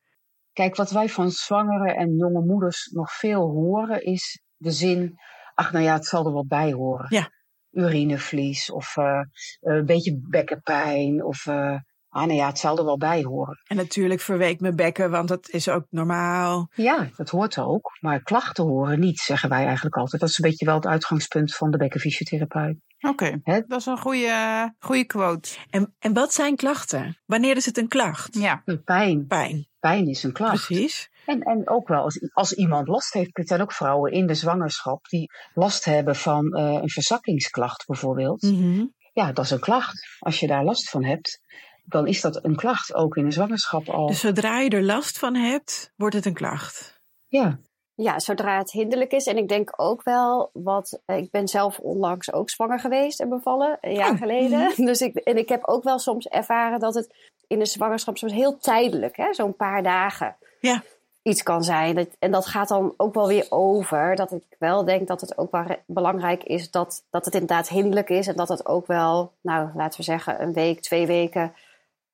Kijk, 0.55 0.75
wat 0.75 0.91
wij 0.91 1.09
van 1.09 1.31
zwangere 1.31 1.93
en 1.93 2.15
jonge 2.15 2.45
moeders 2.45 2.89
nog 2.93 3.11
veel 3.11 3.41
horen, 3.49 4.03
is 4.03 4.41
de 4.57 4.71
zin: 4.71 5.13
ach, 5.53 5.71
nou 5.71 5.83
ja, 5.83 5.93
het 5.93 6.05
zal 6.05 6.25
er 6.25 6.33
wel 6.33 6.45
bij 6.47 6.71
horen. 6.71 7.05
Ja. 7.09 7.29
Urinevlies 7.71 8.71
of 8.71 8.97
eh, 8.97 9.19
een 9.59 9.85
beetje 9.85 10.19
bekkenpijn 10.29 11.23
of. 11.23 11.45
eh, 11.45 11.79
ah, 12.09 12.25
nou 12.25 12.33
ja, 12.33 12.47
het 12.47 12.59
zal 12.59 12.77
er 12.77 12.85
wel 12.85 12.97
bij 12.97 13.21
horen. 13.21 13.61
En 13.67 13.75
natuurlijk 13.75 14.21
verweek 14.21 14.59
mijn 14.59 14.75
bekken, 14.75 15.11
want 15.11 15.27
dat 15.27 15.49
is 15.49 15.69
ook 15.69 15.85
normaal. 15.89 16.69
Ja, 16.75 17.09
dat 17.15 17.29
hoort 17.29 17.57
ook. 17.57 17.97
Maar 17.99 18.21
klachten 18.23 18.63
horen 18.63 18.99
niet, 18.99 19.19
zeggen 19.19 19.49
wij 19.49 19.65
eigenlijk 19.65 19.95
altijd. 19.95 20.21
Dat 20.21 20.29
is 20.29 20.37
een 20.37 20.49
beetje 20.49 20.65
wel 20.65 20.75
het 20.75 20.85
uitgangspunt 20.87 21.55
van 21.55 21.71
de 21.71 21.77
bekkenfysiotherapeut. 21.77 22.77
Oké, 22.99 23.39
dat 23.67 23.79
is 23.79 23.85
een 23.85 23.97
goede, 23.97 24.73
goede 24.79 25.05
quote. 25.05 25.57
En, 25.69 25.95
en 25.99 26.13
wat 26.13 26.33
zijn 26.33 26.55
klachten? 26.55 27.17
Wanneer 27.25 27.55
is 27.55 27.65
het 27.65 27.77
een 27.77 27.87
klacht? 27.87 28.35
Ja, 28.37 28.63
Pijn. 28.83 29.25
Pijn, 29.27 29.67
Pijn 29.85 30.07
is 30.07 30.23
een 30.23 30.31
klacht. 30.31 30.65
precies. 30.65 31.09
En, 31.25 31.41
en 31.41 31.69
ook 31.69 31.87
wel 31.87 32.01
als, 32.01 32.29
als 32.33 32.53
iemand 32.53 32.87
last 32.87 33.13
heeft. 33.13 33.37
Er 33.37 33.47
zijn 33.47 33.61
ook 33.61 33.71
vrouwen 33.71 34.11
in 34.11 34.27
de 34.27 34.33
zwangerschap 34.33 35.07
die 35.07 35.31
last 35.53 35.85
hebben 35.85 36.15
van 36.15 36.53
eh, 36.53 36.79
een 36.81 36.89
verzakkingsklacht 36.89 37.85
bijvoorbeeld. 37.85 38.41
Mhm. 38.41 38.85
Ja, 39.13 39.31
dat 39.31 39.45
is 39.45 39.51
een 39.51 39.59
klacht. 39.59 40.17
Als 40.19 40.39
je 40.39 40.47
daar 40.47 40.63
last 40.63 40.89
van 40.89 41.03
hebt, 41.03 41.39
dan 41.83 42.07
is 42.07 42.21
dat 42.21 42.45
een 42.45 42.55
klacht 42.55 42.93
ook 42.93 43.15
in 43.15 43.25
de 43.25 43.31
zwangerschap 43.31 43.89
al. 43.89 44.07
Dus 44.07 44.19
zodra 44.19 44.59
je 44.59 44.69
er 44.69 44.83
last 44.83 45.19
van 45.19 45.35
hebt, 45.35 45.91
wordt 45.95 46.15
het 46.15 46.25
een 46.25 46.33
klacht. 46.33 47.01
Ja, 47.27 47.59
Ja, 47.95 48.19
zodra 48.19 48.57
het 48.57 48.71
hinderlijk 48.71 49.11
is. 49.11 49.25
En 49.25 49.37
ik 49.37 49.47
denk 49.47 49.73
ook 49.75 50.03
wel, 50.03 50.49
wat 50.53 50.99
eh, 51.05 51.17
ik 51.17 51.31
ben 51.31 51.47
zelf 51.47 51.79
onlangs 51.79 52.33
ook 52.33 52.49
zwanger 52.49 52.79
geweest 52.79 53.19
en 53.19 53.29
bevallen, 53.29 53.77
een 53.81 53.93
jaar 53.93 54.11
Oh, 54.11 54.17
geleden. 54.17 54.73
Dus 54.85 55.01
ik, 55.01 55.15
en 55.15 55.37
ik 55.37 55.49
heb 55.49 55.67
ook 55.67 55.83
wel 55.83 55.99
soms 55.99 56.27
ervaren 56.27 56.79
dat 56.79 56.93
het 56.93 57.13
in 57.47 57.59
de 57.59 57.65
zwangerschap 57.65 58.17
soms 58.17 58.33
heel 58.33 58.57
tijdelijk, 58.57 59.17
hè, 59.17 59.33
zo'n 59.33 59.55
paar 59.55 59.83
dagen, 59.83 60.35
Ja. 60.59 60.83
iets 61.21 61.43
kan 61.43 61.63
zijn. 61.63 62.09
En 62.19 62.31
dat 62.31 62.45
gaat 62.45 62.67
dan 62.67 62.93
ook 62.97 63.13
wel 63.13 63.27
weer 63.27 63.45
over. 63.49 64.15
Dat 64.15 64.31
ik 64.31 64.43
wel 64.59 64.85
denk 64.85 65.07
dat 65.07 65.21
het 65.21 65.37
ook 65.37 65.51
wel 65.51 65.65
belangrijk 65.85 66.43
is 66.43 66.71
dat, 66.71 67.03
dat 67.09 67.25
het 67.25 67.33
inderdaad 67.33 67.69
hinderlijk 67.69 68.09
is. 68.09 68.27
En 68.27 68.35
dat 68.35 68.49
het 68.49 68.65
ook 68.65 68.87
wel, 68.87 69.31
nou 69.41 69.69
laten 69.75 69.99
we 69.99 70.05
zeggen, 70.05 70.41
een 70.41 70.53
week, 70.53 70.81
twee 70.81 71.07
weken 71.07 71.53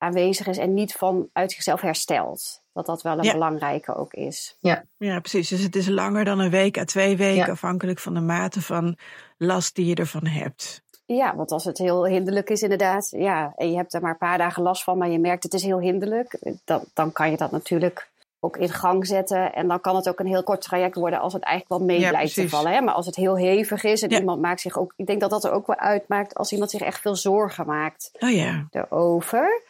aanwezig 0.02 0.48
is. 0.48 0.58
En 0.58 0.74
niet 0.74 0.94
vanuit 0.94 1.52
zichzelf 1.52 1.82
herstelt. 1.82 2.62
Dat 2.74 2.86
dat 2.86 3.02
wel 3.02 3.18
een 3.18 3.24
Ja. 3.24 3.32
belangrijke 3.32 3.96
ook 3.96 4.14
is. 4.14 4.58
Ja, 4.60 5.20
precies. 5.20 5.50
Dus 5.50 5.62
het 5.64 5.76
is 5.76 5.88
langer 5.88 6.26
dan 6.26 6.40
een 6.40 6.50
week 6.50 6.78
à 6.78 6.84
twee 6.84 7.18
weken, 7.18 7.46
Ja. 7.46 7.52
afhankelijk 7.52 8.00
van 8.00 8.14
de 8.14 8.20
mate 8.20 8.62
van 8.62 8.98
last 9.38 9.76
die 9.76 9.86
je 9.86 9.96
ervan 9.96 10.26
hebt. 10.26 10.82
Ja, 11.06 11.36
want 11.36 11.52
als 11.52 11.66
het 11.66 11.78
heel 11.78 12.06
hinderlijk 12.06 12.50
is 12.50 12.62
inderdaad, 12.62 13.08
ja, 13.18 13.54
en 13.56 13.70
je 13.70 13.76
hebt 13.76 13.94
er 13.94 14.02
maar 14.02 14.12
een 14.12 14.18
paar 14.18 14.38
dagen 14.38 14.64
last 14.64 14.84
van, 14.84 14.98
maar 14.98 15.10
je 15.10 15.20
merkt 15.20 15.44
het 15.44 15.54
is 15.54 15.64
heel 15.64 15.80
hinderlijk, 15.80 16.38
dan, 16.66 16.84
dan 16.94 17.12
kan 17.12 17.32
je 17.32 17.38
dat 17.38 17.52
natuurlijk 17.52 18.10
ook 18.44 18.58
in 18.58 18.70
gang 18.70 19.08
zetten. 19.08 19.54
En 19.54 19.68
dan 19.68 19.82
kan 19.82 19.96
het 19.96 20.10
ook 20.10 20.20
een 20.20 20.26
heel 20.28 20.44
kort 20.44 20.62
traject 20.62 20.96
worden 20.96 21.20
als 21.20 21.34
het 21.34 21.44
eigenlijk 21.44 21.80
wel 21.80 21.88
mee 21.88 22.00
Ja, 22.00 22.10
blijft 22.10 22.34
te 22.34 22.50
vallen. 22.50 22.72
Hè? 22.72 22.82
Maar 22.82 22.94
als 22.94 23.06
het 23.06 23.16
heel 23.16 23.38
hevig 23.38 23.84
is 23.84 24.02
en 24.02 24.10
Ja. 24.10 24.20
iemand 24.20 24.42
maakt 24.42 24.62
zich 24.62 24.78
ook, 24.78 24.94
ik 24.96 25.06
denk 25.06 25.20
dat 25.22 25.30
dat 25.30 25.44
er 25.44 25.52
ook 25.52 25.68
wel 25.68 25.76
uitmaakt 25.76 26.36
als 26.36 26.52
iemand 26.52 26.72
zich 26.72 26.82
echt 26.82 27.02
veel 27.02 27.16
zorgen 27.16 27.66
maakt 27.66 28.12
Oh 28.20 28.32
ja, 28.32 28.68
erover. 28.72 29.62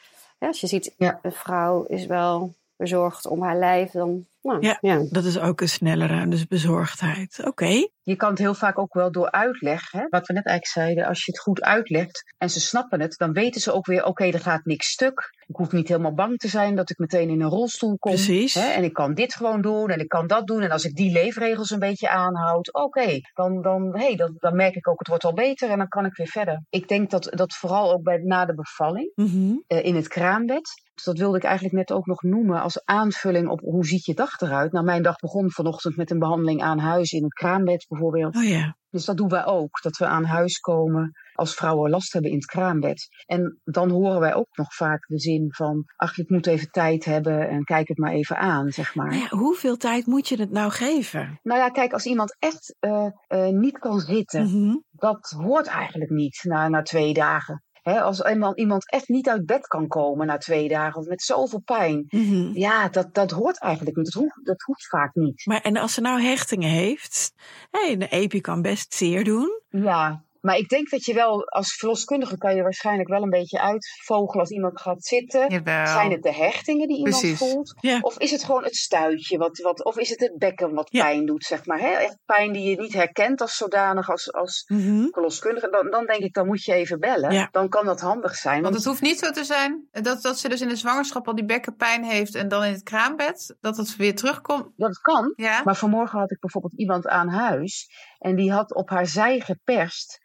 Ja, 0.41 0.47
als 0.47 0.62
je 0.62 0.67
ziet, 0.67 0.93
Ja. 0.97 1.19
een 1.21 1.32
vrouw 1.32 1.84
is 1.84 2.06
wel 2.06 2.54
bezorgd 2.75 3.25
om 3.27 3.41
haar 3.41 3.58
lijf, 3.58 3.91
dan, 3.91 4.25
nou, 4.41 4.62
Ja. 4.62 4.77
ja. 4.82 5.06
dat 5.10 5.23
is 5.23 5.39
ook 5.39 5.62
een 5.62 5.69
snellere, 5.69 6.27
dus 6.27 6.47
bezorgdheid. 6.47 7.39
Oké, 7.45 7.88
je 8.04 8.15
kan 8.15 8.30
het 8.30 8.39
heel 8.39 8.54
vaak 8.54 8.80
ook 8.80 8.93
wel 8.93 9.12
door 9.12 9.32
uitleg, 9.32 9.91
hè, 9.91 10.06
wat 10.10 10.27
we 10.27 10.34
net 10.34 10.45
eigenlijk 10.45 10.67
zeiden, 10.67 11.06
als 11.06 11.25
je 11.25 11.32
het 11.32 11.41
goed 11.41 11.62
uitlegt 11.62 12.34
en 12.38 12.49
ze 12.49 12.60
snappen 12.60 13.01
het, 13.01 13.17
dan 13.17 13.32
weten 13.34 13.62
ze 13.62 13.71
ook 13.73 13.86
weer, 13.86 14.06
oké, 14.06 14.23
er 14.25 14.39
gaat 14.39 14.65
niks 14.65 14.88
stuk. 14.91 15.30
Ik 15.47 15.56
hoef 15.56 15.71
niet 15.71 15.88
helemaal 15.88 16.13
bang 16.13 16.38
te 16.38 16.47
zijn 16.47 16.75
dat 16.75 16.89
ik 16.89 16.97
meteen 16.97 17.30
in 17.30 17.41
een 17.41 17.49
rolstoel 17.49 17.97
kom. 17.97 18.12
Precies. 18.12 18.54
Hè, 18.54 18.69
en 18.69 18.84
ik 18.84 18.93
kan 18.93 19.13
dit 19.13 19.36
gewoon 19.36 19.62
doen 19.62 19.89
en 19.89 19.99
ik 19.99 20.08
kan 20.08 20.27
dat 20.27 20.47
doen. 20.47 20.62
En 20.62 20.71
als 20.71 20.86
ik 20.86 20.95
die 20.95 21.12
leefregels 21.12 21.69
een 21.69 21.80
beetje 21.80 22.10
aanhoud, 22.10 22.73
oké, 22.73 23.19
dan, 23.34 23.62
dan, 23.62 23.97
hey, 23.97 24.15
dan, 24.15 24.34
dan 24.38 24.56
merk 24.56 24.75
ik 24.75 24.88
ook, 24.88 24.99
het 24.99 25.08
wordt 25.08 25.23
al 25.23 25.34
beter 25.34 25.69
en 25.69 25.77
dan 25.77 25.88
kan 25.88 26.06
ik 26.06 26.15
weer 26.15 26.27
verder. 26.27 26.63
Ik 26.69 26.88
denk 26.88 27.10
dat, 27.10 27.23
dat 27.32 27.54
vooral 27.54 27.91
ook 27.93 28.04
bij, 28.04 28.17
na 28.17 28.45
de 28.45 28.54
bevalling, 28.54 29.12
Mhm. 29.15 29.54
eh, 29.67 29.86
in 29.86 29.95
het 29.95 30.08
kraambed. 30.08 30.82
Dus 30.93 31.04
dat 31.04 31.17
wilde 31.17 31.38
ik 31.38 31.43
eigenlijk 31.43 31.75
net 31.75 31.91
ook 31.91 32.06
nog 32.06 32.21
noemen 32.21 32.62
als 32.62 32.86
aanvulling 32.86 33.49
op 33.49 33.60
hoe 33.60 33.86
ziet 33.86 34.06
je 34.06 34.13
dag 34.13 34.30
eruit. 34.39 34.71
Nou, 34.71 34.85
mijn 34.85 35.03
dag 35.03 35.15
begon 35.15 35.51
vanochtend 35.51 35.95
met 35.97 36.11
een 36.11 36.19
behandeling 36.19 36.61
aan 36.61 36.79
huis 36.79 37.11
in 37.11 37.23
het 37.23 37.33
kraambed 37.33 37.85
bijvoorbeeld. 37.89 38.35
oh 38.35 38.43
ja. 38.43 38.75
Dus 38.89 39.05
dat 39.05 39.17
doen 39.17 39.29
wij 39.29 39.45
ook, 39.45 39.81
dat 39.81 39.97
we 39.97 40.05
aan 40.05 40.23
huis 40.23 40.59
komen 40.59 41.11
als 41.33 41.53
vrouwen 41.53 41.89
last 41.89 42.13
hebben 42.13 42.31
in 42.31 42.37
het 42.37 42.45
kraambed. 42.45 43.07
En 43.25 43.59
dan 43.63 43.89
horen 43.89 44.19
wij 44.19 44.33
ook 44.33 44.57
nog 44.57 44.73
vaak 44.75 45.07
de 45.07 45.19
zin 45.19 45.53
van, 45.53 45.83
ach, 45.95 46.17
ik 46.17 46.29
moet 46.29 46.47
even 46.47 46.67
tijd 46.71 47.05
hebben 47.05 47.49
en 47.49 47.63
kijk 47.63 47.87
het 47.87 47.97
maar 47.97 48.11
even 48.11 48.37
aan, 48.37 48.71
zeg 48.71 48.95
maar. 48.95 49.07
Nou 49.07 49.19
ja, 49.21 49.27
hoeveel 49.29 49.77
tijd 49.77 50.05
moet 50.05 50.27
je 50.27 50.39
het 50.39 50.51
nou 50.51 50.71
geven? 50.71 51.39
Nou 51.43 51.59
ja, 51.59 51.69
kijk, 51.69 51.93
als 51.93 52.05
iemand 52.05 52.35
echt 52.39 52.75
eh, 52.79 53.07
eh, 53.27 53.47
niet 53.47 53.79
kan 53.79 53.99
zitten, 53.99 54.43
Mhm. 54.43 54.75
dat 54.91 55.33
hoort 55.37 55.67
eigenlijk 55.67 56.11
niet 56.11 56.39
na, 56.43 56.67
na 56.67 56.81
twee 56.81 57.13
dagen. 57.13 57.63
Hè, 57.81 58.01
als 58.01 58.21
iemand, 58.21 58.57
iemand 58.57 58.91
echt 58.91 59.07
niet 59.07 59.29
uit 59.29 59.45
bed 59.45 59.67
kan 59.67 59.87
komen 59.87 60.27
na 60.27 60.37
twee 60.37 60.67
dagen 60.67 60.99
of 60.99 61.07
met 61.07 61.21
zoveel 61.21 61.59
pijn. 61.59 62.05
Mhm. 62.09 62.51
Ja, 62.53 62.89
dat, 62.89 63.13
dat 63.13 63.31
hoort 63.31 63.59
eigenlijk 63.59 63.95
niet. 63.95 64.05
Dat 64.05 64.21
hoeft, 64.21 64.45
dat 64.45 64.61
hoeft 64.61 64.87
vaak 64.87 65.15
niet. 65.15 65.45
Maar 65.45 65.61
en 65.61 65.77
als 65.77 65.93
ze 65.93 66.01
nou 66.01 66.21
hechtingen 66.21 66.69
heeft, 66.69 67.33
hey, 67.71 67.91
een 67.91 68.01
epi 68.01 68.41
kan 68.41 68.61
best 68.61 68.93
zeer 68.93 69.23
doen. 69.23 69.61
Ja, 69.69 70.23
maar 70.41 70.58
ik 70.58 70.69
denk 70.69 70.89
dat 70.89 71.06
je 71.06 71.13
wel 71.13 71.45
als 71.47 71.73
verloskundige 71.73 72.38
kan 72.38 72.56
je 72.56 72.62
waarschijnlijk 72.62 73.10
wel 73.10 73.21
een 73.23 73.30
beetje 73.30 73.62
uitvogelen 73.62 74.39
als 74.39 74.49
iemand 74.51 74.82
gaat 74.82 75.06
zitten. 75.06 75.49
jawel. 75.49 75.88
Zijn 75.88 76.12
het 76.12 76.23
de 76.23 76.34
hechtingen 76.34 76.88
die 76.88 76.97
iemand 76.97 77.19
Precies. 77.19 77.38
voelt? 77.38 77.73
Ja. 77.80 77.99
Of 78.01 78.19
is 78.19 78.32
het 78.32 78.43
gewoon 78.43 78.63
het 78.63 78.75
stuitje? 78.75 79.38
Wat, 79.38 79.58
wat, 79.58 79.84
of 79.84 79.97
is 79.97 80.10
het 80.10 80.19
het 80.19 80.38
bekken 80.38 80.73
wat 80.73 80.88
Ja. 80.91 81.04
pijn 81.04 81.25
doet, 81.25 81.43
zeg 81.43 81.65
maar? 81.65 81.80
Hè? 81.80 81.88
Echt 81.89 82.17
pijn 82.25 82.51
die 82.54 82.69
je 82.69 82.80
niet 82.82 82.93
herkent 82.93 83.41
als 83.41 83.56
zodanig 83.56 84.10
als, 84.10 84.34
als 84.34 84.63
Mhm. 84.67 85.08
verloskundige. 85.12 85.69
Dan, 85.69 85.89
dan 85.89 86.06
denk 86.06 86.19
ik, 86.23 86.34
dan 86.34 86.45
moet 86.47 86.63
je 86.63 86.73
even 86.73 86.99
bellen. 86.99 87.32
Ja. 87.32 87.47
Dan 87.51 87.69
kan 87.69 87.86
dat 87.86 87.99
handig 88.01 88.36
zijn. 88.36 88.62
Want 88.62 88.75
het 88.75 88.86
hoeft 88.86 89.01
niet 89.01 89.19
zo 89.19 89.30
te 89.32 89.43
zijn 89.43 89.88
dat, 89.91 90.21
dat 90.21 90.39
ze 90.39 90.49
dus 90.49 90.62
in 90.62 90.67
de 90.67 90.75
zwangerschap 90.75 91.27
al 91.27 91.36
die 91.36 91.45
bekkenpijn 91.45 92.04
heeft 92.04 92.36
en 92.36 92.47
dan 92.47 92.63
in 92.63 92.71
het 92.71 92.84
kraambed, 92.84 93.56
dat 93.60 93.77
het 93.77 93.95
weer 93.95 94.15
terugkomt. 94.15 94.67
Dat 94.75 94.97
kan. 94.99 95.34
Ja, 95.36 95.62
Maar 95.63 95.75
vanmorgen 95.75 96.19
had 96.19 96.32
ik 96.32 96.39
bijvoorbeeld 96.39 96.73
iemand 96.80 97.08
aan 97.08 97.30
huis. 97.30 97.89
En 98.19 98.36
die 98.36 98.51
had 98.51 98.73
op 98.75 98.89
haar 98.89 99.06
zij 99.06 99.39
geperst. 99.39 100.19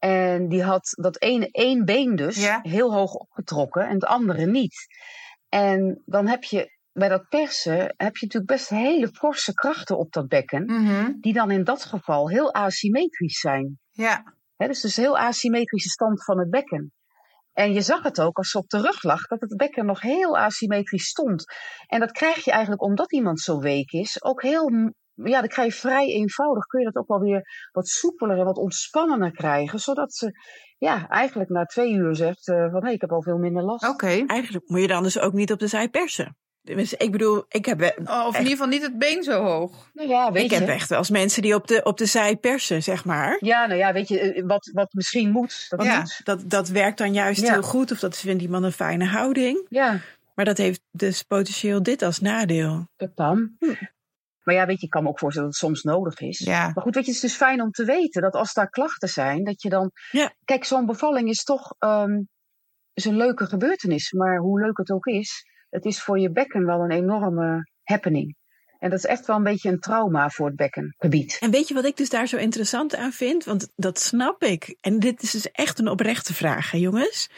En 0.00 0.48
die 0.48 0.62
had 0.62 0.88
dat 1.00 1.20
ene 1.22 1.48
één 1.50 1.84
been 1.84 2.16
dus 2.16 2.36
Ja. 2.42 2.58
heel 2.62 2.92
hoog 2.92 3.14
opgetrokken 3.14 3.86
en 3.86 3.94
het 3.94 4.04
andere 4.04 4.46
niet. 4.46 4.74
En 5.48 6.02
dan 6.06 6.26
heb 6.26 6.44
je 6.44 6.78
bij 6.92 7.08
dat 7.08 7.28
persen 7.28 7.78
heb 7.96 8.16
je 8.16 8.26
natuurlijk 8.26 8.46
best 8.52 8.68
hele 8.68 9.08
forse 9.08 9.54
krachten 9.54 9.98
op 9.98 10.12
dat 10.12 10.28
bekken. 10.28 10.64
Mhm. 10.64 11.12
Die 11.20 11.32
dan 11.32 11.50
in 11.50 11.64
dat 11.64 11.84
geval 11.84 12.28
heel 12.28 12.54
asymmetrisch 12.54 13.40
zijn. 13.40 13.78
ja. 13.90 14.22
Hè, 14.56 14.66
dus 14.66 14.82
een 14.96 15.02
heel 15.04 15.18
asymmetrische 15.18 15.88
stand 15.88 16.24
van 16.24 16.38
het 16.38 16.50
bekken. 16.50 16.92
En 17.52 17.72
je 17.72 17.80
zag 17.80 18.02
het 18.02 18.20
ook 18.20 18.36
als 18.36 18.50
ze 18.50 18.58
op 18.58 18.68
de 18.68 18.80
rug 18.80 19.02
lag, 19.02 19.26
dat 19.26 19.40
het 19.40 19.56
bekken 19.56 19.86
nog 19.86 20.00
heel 20.00 20.38
asymmetrisch 20.38 21.06
stond. 21.08 21.44
En 21.86 22.00
dat 22.00 22.12
krijg 22.12 22.44
je 22.44 22.50
eigenlijk 22.50 22.82
omdat 22.82 23.12
iemand 23.12 23.40
zo 23.40 23.58
week 23.58 23.90
is, 23.90 24.22
ook 24.22 24.42
heel, 24.42 24.92
ja, 25.24 25.38
dan 25.40 25.48
krijg 25.48 25.72
je 25.74 25.80
vrij 25.80 26.06
eenvoudig, 26.06 26.64
kun 26.66 26.80
je 26.80 26.86
dat 26.90 26.96
ook 27.02 27.08
wel 27.08 27.20
weer 27.20 27.68
wat 27.72 27.88
soepeler 27.88 28.38
en 28.38 28.44
wat 28.44 28.56
ontspannender 28.56 29.32
krijgen. 29.32 29.78
Zodat 29.78 30.14
ze, 30.14 30.32
ja, 30.78 31.08
eigenlijk 31.08 31.50
na 31.50 31.64
twee 31.64 31.92
uur 31.92 32.16
zegt 32.16 32.48
uh, 32.48 32.70
van, 32.70 32.84
hé, 32.84 32.90
ik 32.92 33.00
heb 33.00 33.12
al 33.12 33.22
veel 33.22 33.38
minder 33.38 33.62
last. 33.62 33.88
Oké. 33.88 34.24
Eigenlijk 34.26 34.68
moet 34.68 34.80
je 34.80 34.86
dan 34.86 35.02
dus 35.02 35.18
ook 35.18 35.32
niet 35.32 35.52
op 35.52 35.58
de 35.58 35.66
zij 35.66 35.88
persen. 35.88 36.36
Dus 36.62 36.94
ik 36.94 37.12
bedoel, 37.12 37.44
ik 37.48 37.66
heb. 37.66 37.80
Oh, 38.04 38.24
of 38.26 38.32
in 38.34 38.38
ieder 38.38 38.50
geval 38.52 38.66
niet 38.66 38.82
het 38.82 38.98
been 38.98 39.22
zo 39.22 39.42
hoog. 39.42 39.90
Nou 39.92 40.08
ja, 40.08 40.32
weet 40.32 40.44
ik 40.44 40.50
je. 40.50 40.56
heb 40.56 40.68
echt 40.68 40.88
wel 40.88 40.98
eens 40.98 41.10
mensen 41.10 41.42
die 41.42 41.54
op 41.54 41.66
de, 41.66 41.80
op 41.82 41.98
de 41.98 42.06
zij 42.06 42.36
persen, 42.36 42.82
zeg 42.82 43.04
maar. 43.04 43.36
Ja, 43.40 43.66
nou 43.66 43.78
ja, 43.78 43.92
weet 43.92 44.08
je, 44.08 44.20
eh, 44.20 44.46
wat, 44.46 44.70
wat 44.72 44.92
misschien 44.92 45.30
moet. 45.30 45.66
Dat, 45.68 45.82
Ja. 45.82 45.98
moet. 45.98 46.20
Dat, 46.24 46.50
dat 46.50 46.68
werkt 46.68 46.98
dan 46.98 47.12
juist 47.12 47.40
Ja. 47.40 47.52
heel 47.52 47.62
goed. 47.62 47.90
Of 47.92 47.98
dat 47.98 48.16
vindt 48.16 48.42
iemand 48.42 48.64
een 48.64 48.72
fijne 48.72 49.04
houding. 49.04 49.66
ja, 49.68 50.00
Maar 50.34 50.44
dat 50.44 50.56
heeft 50.56 50.80
dus 50.90 51.22
potentieel 51.22 51.82
dit 51.82 52.02
als 52.02 52.18
nadeel. 52.20 52.86
dat 52.96 53.16
dan. 53.16 53.50
Hm. 53.58 53.66
Maar 54.42 54.54
ja, 54.54 54.66
weet 54.66 54.80
je, 54.80 54.84
ik 54.84 54.90
kan 54.90 55.02
me 55.02 55.08
ook 55.08 55.18
voorstellen 55.18 55.50
dat 55.50 55.60
het 55.60 55.68
soms 55.68 55.82
nodig 55.82 56.20
is. 56.20 56.38
Ja. 56.38 56.70
Maar 56.74 56.82
goed, 56.84 56.94
weet 56.94 57.04
je, 57.04 57.12
het 57.12 57.22
is 57.22 57.30
dus 57.30 57.36
fijn 57.36 57.62
om 57.62 57.70
te 57.70 57.84
weten 57.84 58.22
dat 58.22 58.34
als 58.34 58.52
daar 58.52 58.70
klachten 58.70 59.08
zijn, 59.08 59.44
dat 59.44 59.62
je 59.62 59.68
dan. 59.68 59.90
Ja. 60.10 60.34
Kijk, 60.44 60.64
zo'n 60.64 60.86
bevalling 60.86 61.28
is 61.28 61.44
toch 61.44 61.74
ehm, 61.78 62.20
is 62.92 63.04
een 63.04 63.16
leuke 63.16 63.46
gebeurtenis. 63.46 64.12
Maar 64.12 64.38
hoe 64.38 64.60
leuk 64.60 64.78
het 64.78 64.90
ook 64.90 65.06
is, 65.06 65.44
het 65.68 65.84
is 65.84 66.02
voor 66.02 66.18
je 66.18 66.32
bekken 66.32 66.66
wel 66.66 66.80
een 66.80 66.90
enorme 66.90 67.70
happening. 67.82 68.38
En 68.78 68.90
dat 68.90 68.98
is 68.98 69.04
echt 69.04 69.26
wel 69.26 69.36
een 69.36 69.42
beetje 69.42 69.68
een 69.68 69.78
trauma 69.78 70.28
voor 70.28 70.46
het 70.46 70.56
bekkengebied. 70.56 71.36
En 71.40 71.50
weet 71.50 71.68
je 71.68 71.74
wat 71.74 71.84
ik 71.84 71.96
dus 71.96 72.08
daar 72.08 72.26
zo 72.26 72.36
interessant 72.36 72.96
aan 72.96 73.12
vind? 73.12 73.44
Want 73.44 73.72
dat 73.76 74.00
snap 74.00 74.42
ik. 74.42 74.76
En 74.80 74.98
dit 74.98 75.22
is 75.22 75.30
dus 75.30 75.50
echt 75.50 75.78
een 75.78 75.88
oprechte 75.88 76.34
vraag, 76.34 76.70
hè, 76.70 76.78
jongens. 76.78 77.30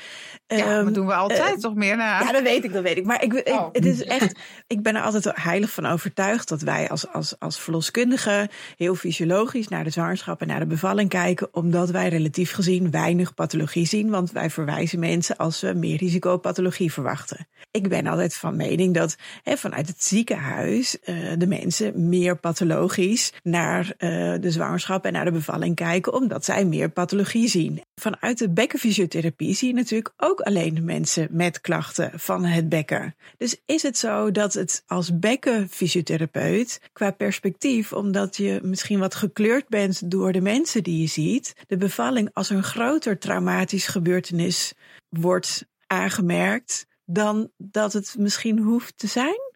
Ja, 0.57 0.77
Ehm, 0.77 0.85
dat 0.85 0.95
doen 0.95 1.07
we 1.07 1.15
altijd 1.15 1.55
eh, 1.55 1.61
toch 1.61 1.75
meer 1.75 1.97
naar. 1.97 2.25
Ja, 2.25 2.33
dat 2.33 2.43
weet 2.43 2.65
ik, 2.65 2.73
dat 2.73 2.83
weet 2.83 2.97
ik. 2.97 3.05
Maar 3.05 3.23
ik, 3.23 3.33
ik- 3.33 3.49
Oh. 3.49 3.69
het 3.73 3.85
is 3.85 4.05
echt, 4.05 4.39
ik 4.67 4.83
ben 4.83 4.97
er 4.97 5.03
altijd 5.03 5.31
heilig 5.35 5.71
van 5.71 5.87
overtuigd 5.87 6.49
dat 6.49 6.61
wij 6.63 6.89
als, 6.89 7.09
als, 7.13 7.35
als 7.39 7.61
verloskundigen 7.61 8.49
heel 8.77 8.95
fysiologisch 8.95 9.69
naar 9.69 9.85
de 9.85 9.91
zwangerschap 9.91 10.41
en 10.41 10.47
naar 10.47 10.61
de 10.61 10.67
bevalling 10.67 11.09
kijken, 11.09 11.49
omdat 11.55 11.91
wij 11.91 12.09
relatief 12.09 12.53
gezien 12.53 12.91
weinig 12.91 13.35
pathologie 13.35 13.87
zien, 13.87 14.11
want 14.11 14.33
wij 14.33 14.51
verwijzen 14.51 14.99
mensen 14.99 15.37
als 15.37 15.61
we 15.61 15.73
meer 15.73 15.97
risicopathologie 15.97 16.93
verwachten. 16.93 17.47
Ik 17.71 17.89
ben 17.89 18.07
altijd 18.07 18.35
van 18.37 18.57
mening 18.57 18.95
dat 18.95 19.17
hè, 19.43 19.57
vanuit 19.57 19.89
het 19.89 20.05
ziekenhuis 20.05 21.01
eh, 21.01 21.15
de 21.39 21.47
mensen 21.47 22.09
meer 22.09 22.37
pathologisch 22.37 23.33
naar 23.43 23.93
eh, 23.99 24.09
de 24.41 24.51
zwangerschap 24.51 25.05
en 25.05 25.13
naar 25.13 25.25
de 25.25 25.33
bevalling 25.33 25.75
kijken, 25.75 26.13
omdat 26.15 26.45
zij 26.45 26.65
meer 26.65 26.89
pathologie 26.91 27.49
zien. 27.49 27.83
Vanuit 28.01 28.39
de 28.39 28.51
bekkenfysiotherapie 28.51 29.55
zie 29.55 29.69
je 29.69 29.75
natuurlijk 29.75 30.15
ook 30.17 30.41
alleen 30.41 30.75
de 30.75 30.81
mensen 30.81 31.29
met 31.31 31.61
klachten 31.61 32.21
van 32.21 32.45
het 32.45 32.69
bekken. 32.69 33.17
Dus 33.37 33.61
is 33.67 33.83
het 33.83 33.99
zo 33.99 34.31
dat 34.31 34.53
het 34.53 34.83
als 34.87 35.19
bekkenfysiotherapeut 35.19 36.81
qua 36.93 37.11
perspectief, 37.11 37.93
omdat 37.93 38.37
je 38.37 38.61
misschien 38.63 38.99
wat 38.99 39.15
gekleurd 39.15 39.69
bent 39.69 40.11
door 40.11 40.33
de 40.33 40.41
mensen 40.41 40.83
die 40.83 41.01
je 41.01 41.07
ziet, 41.07 41.55
de 41.67 41.77
bevalling 41.77 42.31
als 42.33 42.51
een 42.51 42.63
groter 42.63 43.19
traumatisch 43.19 43.87
gebeurtenis 43.87 44.75
wordt 45.09 45.67
aangemerkt 45.87 46.87
dan 47.05 47.51
dat 47.57 47.93
het 47.93 48.15
misschien 48.19 48.59
hoeft 48.59 48.99
te 48.99 49.07
zijn? 49.07 49.51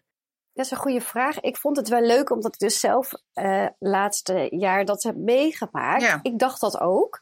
Dat 0.53 0.65
is 0.65 0.71
een 0.71 0.77
goede 0.77 1.01
vraag. 1.01 1.39
Ik 1.39 1.57
vond 1.57 1.77
het 1.77 1.87
wel 1.87 2.01
leuk 2.01 2.29
omdat 2.29 2.53
ik 2.53 2.59
dus 2.59 2.79
zelf 2.79 3.11
eh 3.33 3.65
laatste 3.79 4.47
jaar 4.49 4.85
dat 4.85 5.03
heb 5.03 5.15
meegemaakt. 5.15 6.01
Ja. 6.01 6.19
Ik 6.21 6.39
dacht 6.39 6.61
dat 6.61 6.79
ook. 6.79 7.21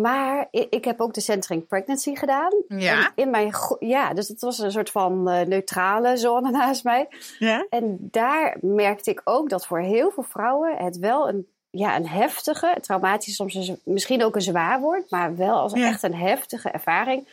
Maar 0.00 0.48
ik, 0.50 0.66
ik 0.70 0.84
heb 0.84 1.00
ook 1.00 1.14
de 1.14 1.20
Centering 1.20 1.66
Pregnancy 1.66 2.14
gedaan. 2.14 2.52
Ja. 2.68 3.12
In 3.14 3.30
mijn, 3.30 3.52
ja, 3.78 4.14
dus 4.14 4.28
het 4.28 4.40
was 4.40 4.58
een 4.58 4.72
soort 4.72 4.90
van 4.90 5.28
eh, 5.28 5.46
neutrale 5.46 6.16
zone 6.16 6.50
naast 6.60 6.84
mij. 6.84 7.08
Ja? 7.38 7.66
En 7.70 7.98
daar 8.00 8.56
merkte 8.60 9.10
ik 9.10 9.20
ook 9.24 9.48
dat 9.48 9.66
voor 9.66 9.80
heel 9.80 10.10
veel 10.10 10.22
vrouwen 10.22 10.76
het 10.76 10.98
wel 10.98 11.28
een, 11.28 11.46
ja, 11.70 11.96
een 11.96 12.08
heftige, 12.08 12.76
traumatisch 12.80 13.34
soms 13.34 13.54
een 13.54 13.80
misschien 13.84 14.24
ook 14.24 14.34
een 14.34 14.42
zwaar 14.42 14.80
woord, 14.80 15.10
maar 15.10 15.36
wel 15.36 15.56
als 15.58 15.72
Ja. 15.72 15.86
echt 15.86 16.02
een 16.02 16.14
heftige 16.14 16.68
ervaring 16.70 17.28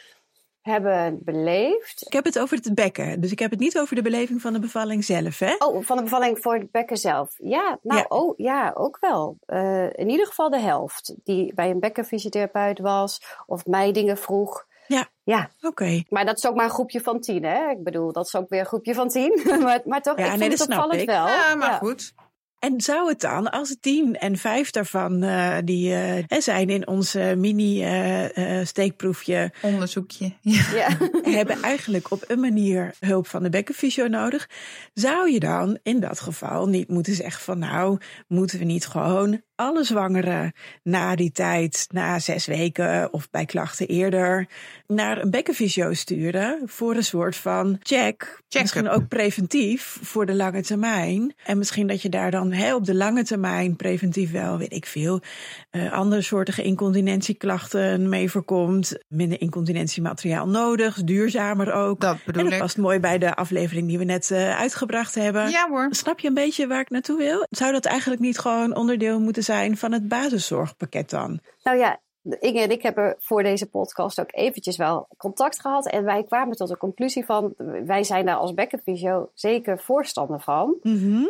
hebben 0.62 1.19
beleefd. 1.24 2.06
Ik 2.06 2.13
heb 2.13 2.26
het 2.26 2.39
over 2.39 2.58
het 2.58 2.76
bekken, 2.76 3.21
dus 3.21 3.32
ik 3.32 3.39
heb 3.39 3.52
het 3.52 3.60
niet 3.60 3.80
over 3.80 3.95
de 3.95 4.02
beleving 4.02 4.41
van 4.41 4.54
de 4.54 4.60
bevalling 4.60 5.04
zelf, 5.04 5.39
hè? 5.39 5.56
Oh, 5.58 5.84
van 5.86 5.97
de 5.97 6.04
bevalling 6.04 6.38
voor 6.41 6.54
het 6.54 6.71
bekken 6.71 6.97
zelf. 6.97 7.34
Ja, 7.38 7.80
nou, 7.82 8.00
Ja. 8.00 8.06
Oh, 8.08 8.34
ja 8.38 8.71
ook 8.76 8.97
wel. 9.00 9.38
Eh, 9.45 9.86
in 9.93 10.10
ieder 10.10 10.26
geval 10.28 10.50
de 10.50 10.60
helft 10.60 11.15
die 11.24 11.54
bij 11.54 11.69
een 11.69 11.80
bekkenfysiotherapeut 11.80 12.80
was 12.80 13.21
of 13.45 13.65
mij 13.65 13.91
dingen 13.91 14.17
vroeg. 14.17 14.65
Ja. 14.88 15.08
Ja, 15.24 15.50
Oké. 15.62 16.04
maar 16.10 16.26
dat 16.26 16.38
is 16.38 16.47
ook 16.47 16.56
maar 16.56 16.65
een 16.65 16.71
groepje 16.71 17.02
van 17.02 17.19
tien, 17.19 17.43
hè? 17.43 17.69
Ik 17.69 17.84
bedoel, 17.84 18.12
dat 18.12 18.26
is 18.26 18.36
ook 18.36 18.50
weer 18.50 18.60
een 18.60 18.65
groepje 18.65 18.93
van 18.93 19.08
tien. 19.10 19.41
maar, 19.62 19.82
maar 19.86 20.02
toch, 20.02 20.17
Ja, 20.17 20.26
ik 20.34 20.39
nee, 20.39 20.50
het 20.50 20.58
dat 20.58 20.67
snap 20.67 20.84
opvallend 20.84 21.06
wel. 21.06 21.28
Ja, 21.28 21.56
maar 21.56 21.69
Ja. 21.71 21.78
goed. 21.78 22.13
En 22.62 22.82
zou 22.82 23.10
het 23.10 23.21
dan, 23.21 23.52
als 23.52 23.78
tien 23.80 24.17
en 24.17 24.38
vijf 24.38 24.71
daarvan 24.71 25.24
eh, 25.24 25.58
die 25.63 25.93
eh, 25.93 26.24
hè, 26.28 26.41
zijn 26.41 26.69
in 26.69 26.88
ons 26.88 27.15
eh, 27.15 27.34
mini-steekproefje, 27.34 29.52
Onderzoekje. 29.62 30.34
Ja. 30.41 30.63
Ja. 30.74 30.97
hebben 31.38 31.62
eigenlijk 31.62 32.12
op 32.12 32.24
een 32.28 32.39
manier 32.39 32.95
hulp 33.00 33.28
van 33.28 33.43
de 33.43 33.50
bekkenfysio 33.50 34.08
nodig, 34.08 34.50
zou 34.93 35.32
je 35.32 35.39
dan 35.39 35.80
in 35.84 36.00
dat 36.00 36.19
geval 36.19 36.67
niet 36.67 36.88
moeten 36.88 37.15
zeggen 37.15 37.43
van 37.43 37.60
nou, 37.60 37.97
moeten 38.28 38.60
we 38.60 38.65
niet 38.65 38.88
gewoon 38.88 39.41
alle 39.62 39.84
zwangeren 39.84 40.54
na 40.84 41.15
die 41.15 41.32
tijd, 41.32 41.88
na 41.91 42.19
zes 42.19 42.45
weken 42.45 43.13
of 43.13 43.30
bij 43.30 43.45
klachten 43.45 43.88
eerder, 43.88 44.47
naar 44.88 45.21
een 45.21 45.30
bekkenfysio 45.32 45.93
sturen 45.93 46.62
voor 46.65 46.95
een 46.95 47.04
soort 47.04 47.36
van 47.36 47.80
check. 47.84 48.41
Misschien 48.62 48.89
ook 48.89 49.08
preventief 49.08 49.97
voor 50.02 50.26
de 50.26 50.36
lange 50.36 50.62
termijn. 50.62 51.34
En 51.45 51.58
misschien 51.58 51.88
dat 51.88 52.02
je 52.02 52.10
daar 52.10 52.32
dan 52.32 52.52
hè, 52.52 52.76
op 52.76 52.86
de 52.86 52.95
lange 52.95 53.24
termijn 53.24 53.76
preventief 53.76 54.32
wel, 54.32 54.58
weet 54.58 54.74
ik 54.74 54.86
veel, 54.86 55.21
eh, 55.69 55.91
andere 55.93 56.21
soortige 56.21 56.63
incontinentieklachten 56.63 58.10
mee 58.10 58.32
voorkomt. 58.32 58.97
Minder 59.08 59.41
incontinentiemateriaal 59.41 60.47
nodig, 60.47 61.04
duurzamer 61.04 61.74
ook. 61.74 62.00
Dat 62.00 62.13
En 62.13 62.21
bedoel 62.26 62.43
dat 62.43 62.54
ik. 62.54 62.60
past 62.60 62.78
mooi 62.78 63.00
bij 63.00 63.17
de 63.17 63.36
aflevering 63.36 63.88
die 63.88 63.97
we 63.97 64.04
net 64.04 64.32
eh, 64.32 64.60
uitgebracht 64.60 65.15
hebben. 65.15 65.50
Ja 65.50 65.67
hoor. 65.69 65.88
Snap 65.91 66.19
je 66.19 66.28
een 66.28 66.34
beetje 66.34 66.67
waar 66.67 66.80
ik 66.82 66.89
naartoe 66.89 67.17
wil? 67.17 67.45
Zou 67.50 67.71
dat 67.71 67.86
eigenlijk 67.86 68.21
niet 68.21 68.39
gewoon 68.39 68.76
onderdeel 68.76 69.19
moeten 69.19 69.43
zijn 69.43 69.51
van 69.78 69.92
het 69.92 70.08
basiszorgpakket 70.08 71.10
dan? 71.10 71.40
Nou 71.64 71.78
ja, 71.78 72.00
Inge 72.24 72.60
en 72.60 72.72
ik 72.72 72.82
hebben 72.82 73.16
voor 73.20 73.44
deze 73.44 73.70
podcast 73.70 74.20
ook 74.20 74.34
eventjes 74.34 74.78
wel 74.78 75.08
contact 75.18 75.62
gehad. 75.62 75.88
En 75.90 76.04
wij 76.04 76.24
kwamen 76.24 76.56
tot 76.56 76.68
de 76.68 76.78
conclusie 76.78 77.26
van, 77.26 77.54
wij 77.86 78.04
zijn 78.04 78.26
daar 78.26 78.36
als 78.36 78.54
bekkenfysio 78.54 79.30
zeker 79.34 79.80
voorstander 79.80 80.42
van. 80.42 80.78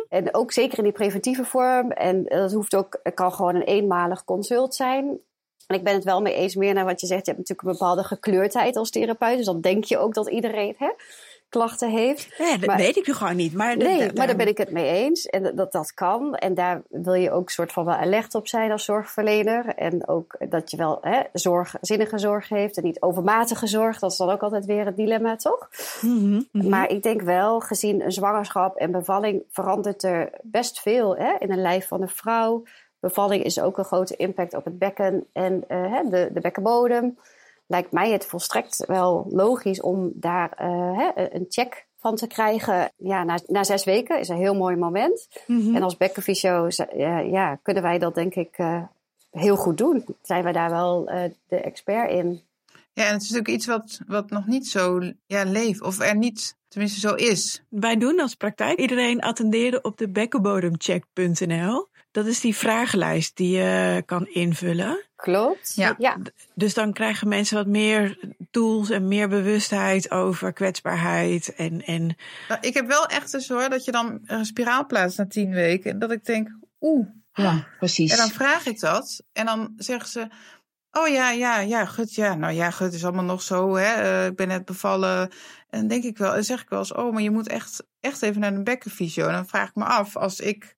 En 0.08 0.34
ook 0.34 0.52
zeker 0.52 0.78
in 0.78 0.84
die 0.84 0.92
preventieve 0.92 1.44
vorm. 1.44 1.90
En 1.90 2.24
dat 2.24 2.52
hoeft 2.52 2.74
ook, 2.74 3.00
het 3.02 3.14
kan 3.14 3.32
gewoon 3.32 3.54
een 3.54 3.62
eenmalig 3.62 4.24
consult 4.24 4.74
zijn. 4.74 5.18
En 5.66 5.76
ik 5.76 5.84
ben 5.84 5.94
het 5.94 6.04
wel 6.04 6.20
mee 6.20 6.34
eens 6.34 6.54
meer 6.54 6.74
naar 6.74 6.84
wat 6.84 7.00
je 7.00 7.06
zegt. 7.06 7.26
Je 7.26 7.32
hebt 7.32 7.48
natuurlijk 7.48 7.68
een 7.68 7.78
bepaalde 7.78 8.04
gekleurdheid 8.04 8.76
als 8.76 8.90
therapeut. 8.90 9.36
Dus 9.36 9.46
dan 9.46 9.60
denk 9.60 9.84
je 9.84 9.98
ook 9.98 10.14
dat 10.14 10.30
iedereen 10.30 10.74
hè, 10.78 10.90
klachten 11.52 11.90
heeft. 11.90 12.34
Ja, 12.38 12.56
dat 12.56 12.66
Maar- 12.66 12.76
weet 12.76 12.96
ik 12.96 13.06
nog 13.06 13.16
gewoon 13.16 13.36
niet. 13.36 13.54
Maar 13.54 13.76
Nee, 13.76 13.98
da- 13.98 14.10
maar 14.14 14.26
daar 14.26 14.36
ben 14.36 14.48
ik 14.48 14.58
het 14.58 14.70
mee 14.70 14.86
eens. 14.90 15.26
En 15.26 15.56
dat- 15.56 15.72
dat 15.72 15.94
kan. 15.94 16.34
En 16.34 16.54
daar 16.54 16.82
wil 16.88 17.14
je 17.14 17.30
ook 17.30 17.50
soort 17.50 17.72
van 17.72 17.84
wel 17.84 17.94
alert 17.94 18.34
op 18.34 18.48
zijn 18.48 18.70
als 18.72 18.84
zorgverlener. 18.84 19.66
En 19.66 20.08
ook 20.08 20.36
dat 20.48 20.70
je 20.70 20.76
wel 20.76 20.98
hè, 21.00 21.20
zorg, 21.32 21.74
zinnige 21.80 22.18
zorg 22.18 22.48
heeft 22.48 22.76
en 22.76 22.82
niet 22.84 23.02
overmatige 23.02 23.66
zorg. 23.66 23.98
Dat 23.98 24.10
is 24.10 24.16
dan 24.16 24.30
ook 24.30 24.42
altijd 24.42 24.64
weer 24.64 24.84
het 24.84 24.96
dilemma, 24.96 25.36
toch? 25.36 25.68
Mhm, 26.00 26.40
mhm. 26.52 26.68
Maar 26.68 26.90
ik 26.90 27.02
denk 27.02 27.22
wel, 27.22 27.60
gezien 27.60 28.04
een 28.04 28.12
zwangerschap 28.12 28.76
en 28.76 28.90
bevalling 28.90 29.42
verandert 29.50 30.02
er 30.02 30.30
best 30.42 30.80
veel 30.80 31.16
hè, 31.16 31.32
in 31.38 31.52
een 31.52 31.60
lijf 31.62 31.88
van 31.88 32.02
een 32.02 32.08
vrouw. 32.08 32.62
Bevalling 33.00 33.44
is 33.44 33.60
ook 33.60 33.78
een 33.78 33.84
grote 33.84 34.16
impact 34.16 34.54
op 34.54 34.64
het 34.64 34.78
bekken 34.78 35.26
en 35.32 35.64
eh, 35.68 35.92
hè, 35.92 36.08
de, 36.08 36.30
de 36.32 36.40
bekkenbodem. 36.40 37.18
Lijkt 37.72 37.92
mij 37.92 38.10
het 38.10 38.26
volstrekt 38.26 38.84
wel 38.86 39.26
logisch 39.30 39.80
om 39.80 40.10
daar 40.14 40.52
eh, 40.52 40.98
hè, 40.98 41.34
een 41.34 41.46
check 41.48 41.86
van 41.96 42.16
te 42.16 42.26
krijgen. 42.26 42.92
Ja, 42.96 43.24
na, 43.24 43.38
na 43.46 43.64
zes 43.64 43.84
weken 43.84 44.20
is 44.20 44.28
een 44.28 44.36
heel 44.36 44.54
mooi 44.54 44.76
moment. 44.76 45.28
Mhm. 45.46 45.74
En 45.76 45.82
als 45.82 45.96
bekkenfysio 45.96 46.68
ja, 46.96 47.18
ja, 47.18 47.58
kunnen 47.62 47.82
wij 47.82 47.98
dat 47.98 48.14
denk 48.14 48.34
ik 48.34 48.54
eh, 48.56 48.82
heel 49.30 49.56
goed 49.56 49.78
doen. 49.78 50.04
Zijn 50.22 50.42
wij 50.42 50.52
daar 50.52 50.70
wel 50.70 51.08
eh, 51.08 51.30
de 51.48 51.56
expert 51.56 52.10
in. 52.10 52.40
Ja, 52.92 53.06
en 53.06 53.12
het 53.12 53.22
is 53.22 53.30
natuurlijk 53.30 53.56
iets 53.56 53.66
wat, 53.66 54.00
wat 54.06 54.30
nog 54.30 54.46
niet 54.46 54.68
zo 54.68 55.12
ja, 55.26 55.44
leeft. 55.44 55.82
Of 55.82 56.00
er 56.00 56.16
niet, 56.16 56.56
tenminste 56.68 57.00
zo 57.00 57.14
is. 57.14 57.62
Wij 57.68 57.96
doen 57.96 58.20
als 58.20 58.34
praktijk 58.34 58.78
iedereen 58.78 59.20
attenderen 59.20 59.84
op 59.84 59.98
de 59.98 60.08
bekkenbodemcheck.nl. 60.08 61.88
Dat 62.12 62.26
is 62.26 62.40
die 62.40 62.56
vragenlijst 62.56 63.36
die 63.36 63.56
je 63.56 64.02
kan 64.06 64.26
invullen. 64.26 65.04
Klopt. 65.16 65.72
Ja. 65.74 65.94
ja. 65.98 66.16
Dus 66.54 66.74
dan 66.74 66.92
krijgen 66.92 67.28
mensen 67.28 67.56
wat 67.56 67.66
meer 67.66 68.18
tools 68.50 68.90
en 68.90 69.08
meer 69.08 69.28
bewustheid 69.28 70.10
over 70.10 70.52
kwetsbaarheid. 70.52 71.54
En, 71.54 71.84
en 71.84 72.16
Nou, 72.48 72.60
Ik 72.60 72.74
heb 72.74 72.86
wel 72.86 73.06
echt 73.06 73.34
eens 73.34 73.48
hoor, 73.48 73.68
dat 73.68 73.84
je 73.84 73.92
dan 73.92 74.20
een 74.26 74.44
spiraal 74.44 74.86
plaatst 74.86 75.18
na 75.18 75.26
tien 75.26 75.50
weken. 75.50 75.90
En 75.90 75.98
dat 75.98 76.10
ik 76.10 76.24
denk, 76.24 76.50
oeh. 76.80 77.06
Ja, 77.32 77.66
precies. 77.78 78.12
En 78.12 78.16
dan 78.16 78.30
vraag 78.30 78.66
ik 78.66 78.80
dat. 78.80 79.22
En 79.32 79.46
dan 79.46 79.72
zeggen 79.76 80.08
ze, 80.08 80.28
Oh 80.92 81.08
ja, 81.08 81.30
ja, 81.30 81.58
ja, 81.60 81.84
gut, 81.84 82.14
ja. 82.14 82.34
Nou 82.34 82.52
ja, 82.52 82.70
gut 82.70 82.92
is 82.92 83.04
allemaal 83.04 83.24
nog 83.24 83.42
zo, 83.42 83.76
hè. 83.76 83.92
Eh, 83.92 84.26
ik 84.26 84.36
ben 84.36 84.48
net 84.48 84.64
bevallen. 84.64 85.20
En 85.70 85.78
dan 85.78 85.88
denk 85.88 86.04
ik 86.04 86.18
wel, 86.18 86.32
dan 86.32 86.44
zeg 86.44 86.62
ik 86.62 86.68
wel 86.68 86.78
eens, 86.78 86.92
oh, 86.92 87.12
maar 87.12 87.22
je 87.22 87.30
moet 87.30 87.48
echt, 87.48 87.86
echt 88.00 88.22
even 88.22 88.40
naar 88.40 88.52
een 88.52 88.64
bekkenfysio. 88.64 89.26
En 89.26 89.32
dan 89.32 89.46
vraag 89.46 89.68
ik 89.68 89.74
me 89.74 89.84
af, 89.84 90.16
als 90.16 90.40
ik 90.40 90.76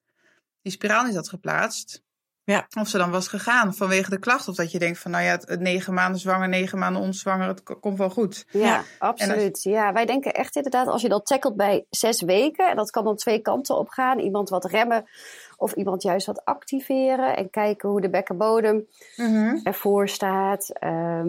die 0.65 0.73
spiraal 0.73 1.05
niet 1.05 1.15
had 1.15 1.29
geplaatst, 1.29 2.03
Ja. 2.45 2.67
of 2.81 2.89
ze 2.89 2.99
dan 2.99 3.11
was 3.11 3.29
gegaan 3.29 3.75
vanwege 3.75 4.11
de 4.11 4.19
klacht. 4.19 4.49
Of 4.49 4.55
dat 4.57 4.71
je 4.71 4.79
denkt 4.79 4.99
van, 4.99 5.11
nou 5.11 5.25
ja, 5.25 5.31
het, 5.31 5.49
het 5.49 5.61
negen 5.61 5.95
maanden 5.95 6.21
zwanger, 6.21 6.49
negen 6.49 6.79
maanden 6.79 7.03
onzwanger, 7.03 7.49
het 7.49 7.63
k- 7.63 7.77
komt 7.81 7.99
wel 7.99 8.11
goed. 8.11 8.45
Ja, 8.51 8.59
Ja. 8.61 8.83
absoluut. 8.99 9.63
Ja, 9.63 9.93
wij 9.93 10.07
denken 10.07 10.33
echt 10.35 10.57
inderdaad, 10.57 10.87
als 10.87 11.03
je 11.03 11.09
dat 11.09 11.27
tackelt 11.27 11.57
bij 11.57 11.87
zes 11.91 12.23
weken, 12.23 12.71
en 12.71 12.77
dat 12.77 12.91
kan 12.91 13.05
dan 13.05 13.17
twee 13.17 13.39
kanten 13.39 13.77
op 13.79 13.89
gaan. 13.89 14.19
Iemand 14.19 14.49
wat 14.49 14.65
remmen 14.65 15.05
of 15.57 15.73
iemand 15.73 16.03
juist 16.03 16.27
wat 16.27 16.45
activeren 16.45 17.37
en 17.37 17.51
kijken 17.51 17.89
hoe 17.89 18.01
de 18.01 18.11
bekkenbodem 18.11 18.87
ervoor 19.63 20.09
staat. 20.09 20.71
ehm, 20.79 21.29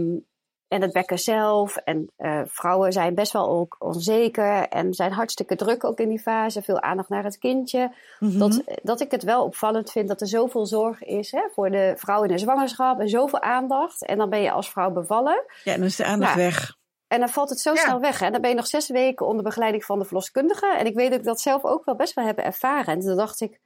en 0.68 0.82
het 0.82 0.92
bekken 0.94 1.18
zelf. 1.20 1.76
En 1.76 2.12
eh, 2.16 2.42
vrouwen 2.46 2.92
zijn 2.92 3.16
best 3.16 3.32
wel 3.32 3.50
ook 3.50 3.76
onzeker 3.80 4.68
en 4.68 4.94
zijn 4.94 5.12
hartstikke 5.12 5.56
druk 5.56 5.84
ook 5.84 6.00
in 6.00 6.10
die 6.10 6.20
fase. 6.20 6.62
Veel 6.62 6.82
aandacht 6.82 7.10
naar 7.10 7.24
het 7.24 7.38
kindje. 7.38 7.92
Mhm. 8.20 8.38
Dat, 8.40 8.62
dat 8.84 9.00
ik 9.02 9.12
het 9.12 9.24
wel 9.24 9.44
opvallend 9.44 9.92
vind 9.92 10.08
dat 10.08 10.22
er 10.22 10.28
zoveel 10.28 10.66
zorg 10.66 11.04
is 11.04 11.32
hè, 11.32 11.42
voor 11.54 11.70
de 11.70 11.94
vrouw 11.98 12.24
in 12.24 12.32
de 12.32 12.38
zwangerschap. 12.38 13.00
En 13.00 13.10
zoveel 13.10 13.42
aandacht. 13.42 14.06
En 14.06 14.18
dan 14.18 14.30
ben 14.30 14.42
je 14.42 14.52
als 14.52 14.72
vrouw 14.72 14.92
bevallen. 14.92 15.44
Ja, 15.64 15.76
dan 15.76 15.86
is 15.86 15.96
de 15.96 16.06
aandacht 16.06 16.32
Ja. 16.32 16.38
weg. 16.38 16.76
En 17.08 17.20
dan 17.20 17.30
valt 17.30 17.50
het 17.50 17.60
zo 17.60 17.74
Ja. 17.74 17.82
snel 17.82 18.00
weg. 18.00 18.20
Hè? 18.20 18.30
Dan 18.32 18.42
ben 18.42 18.50
je 18.50 18.56
nog 18.56 18.68
zes 18.68 18.90
weken 18.90 19.26
onder 19.26 19.44
begeleiding 19.44 19.86
van 19.86 20.00
de 20.00 20.06
verloskundige. 20.06 20.76
En 20.78 20.86
ik 20.86 20.96
weet 20.96 21.10
dat 21.10 21.20
ik 21.20 21.26
dat 21.26 21.42
zelf 21.42 21.64
ook 21.64 21.86
wel 21.86 21.96
best 21.96 22.14
wel 22.14 22.26
heb 22.26 22.38
ervaren. 22.38 22.94
En 22.94 23.00
toen 23.00 23.16
dacht 23.16 23.42
ik, 23.42 23.60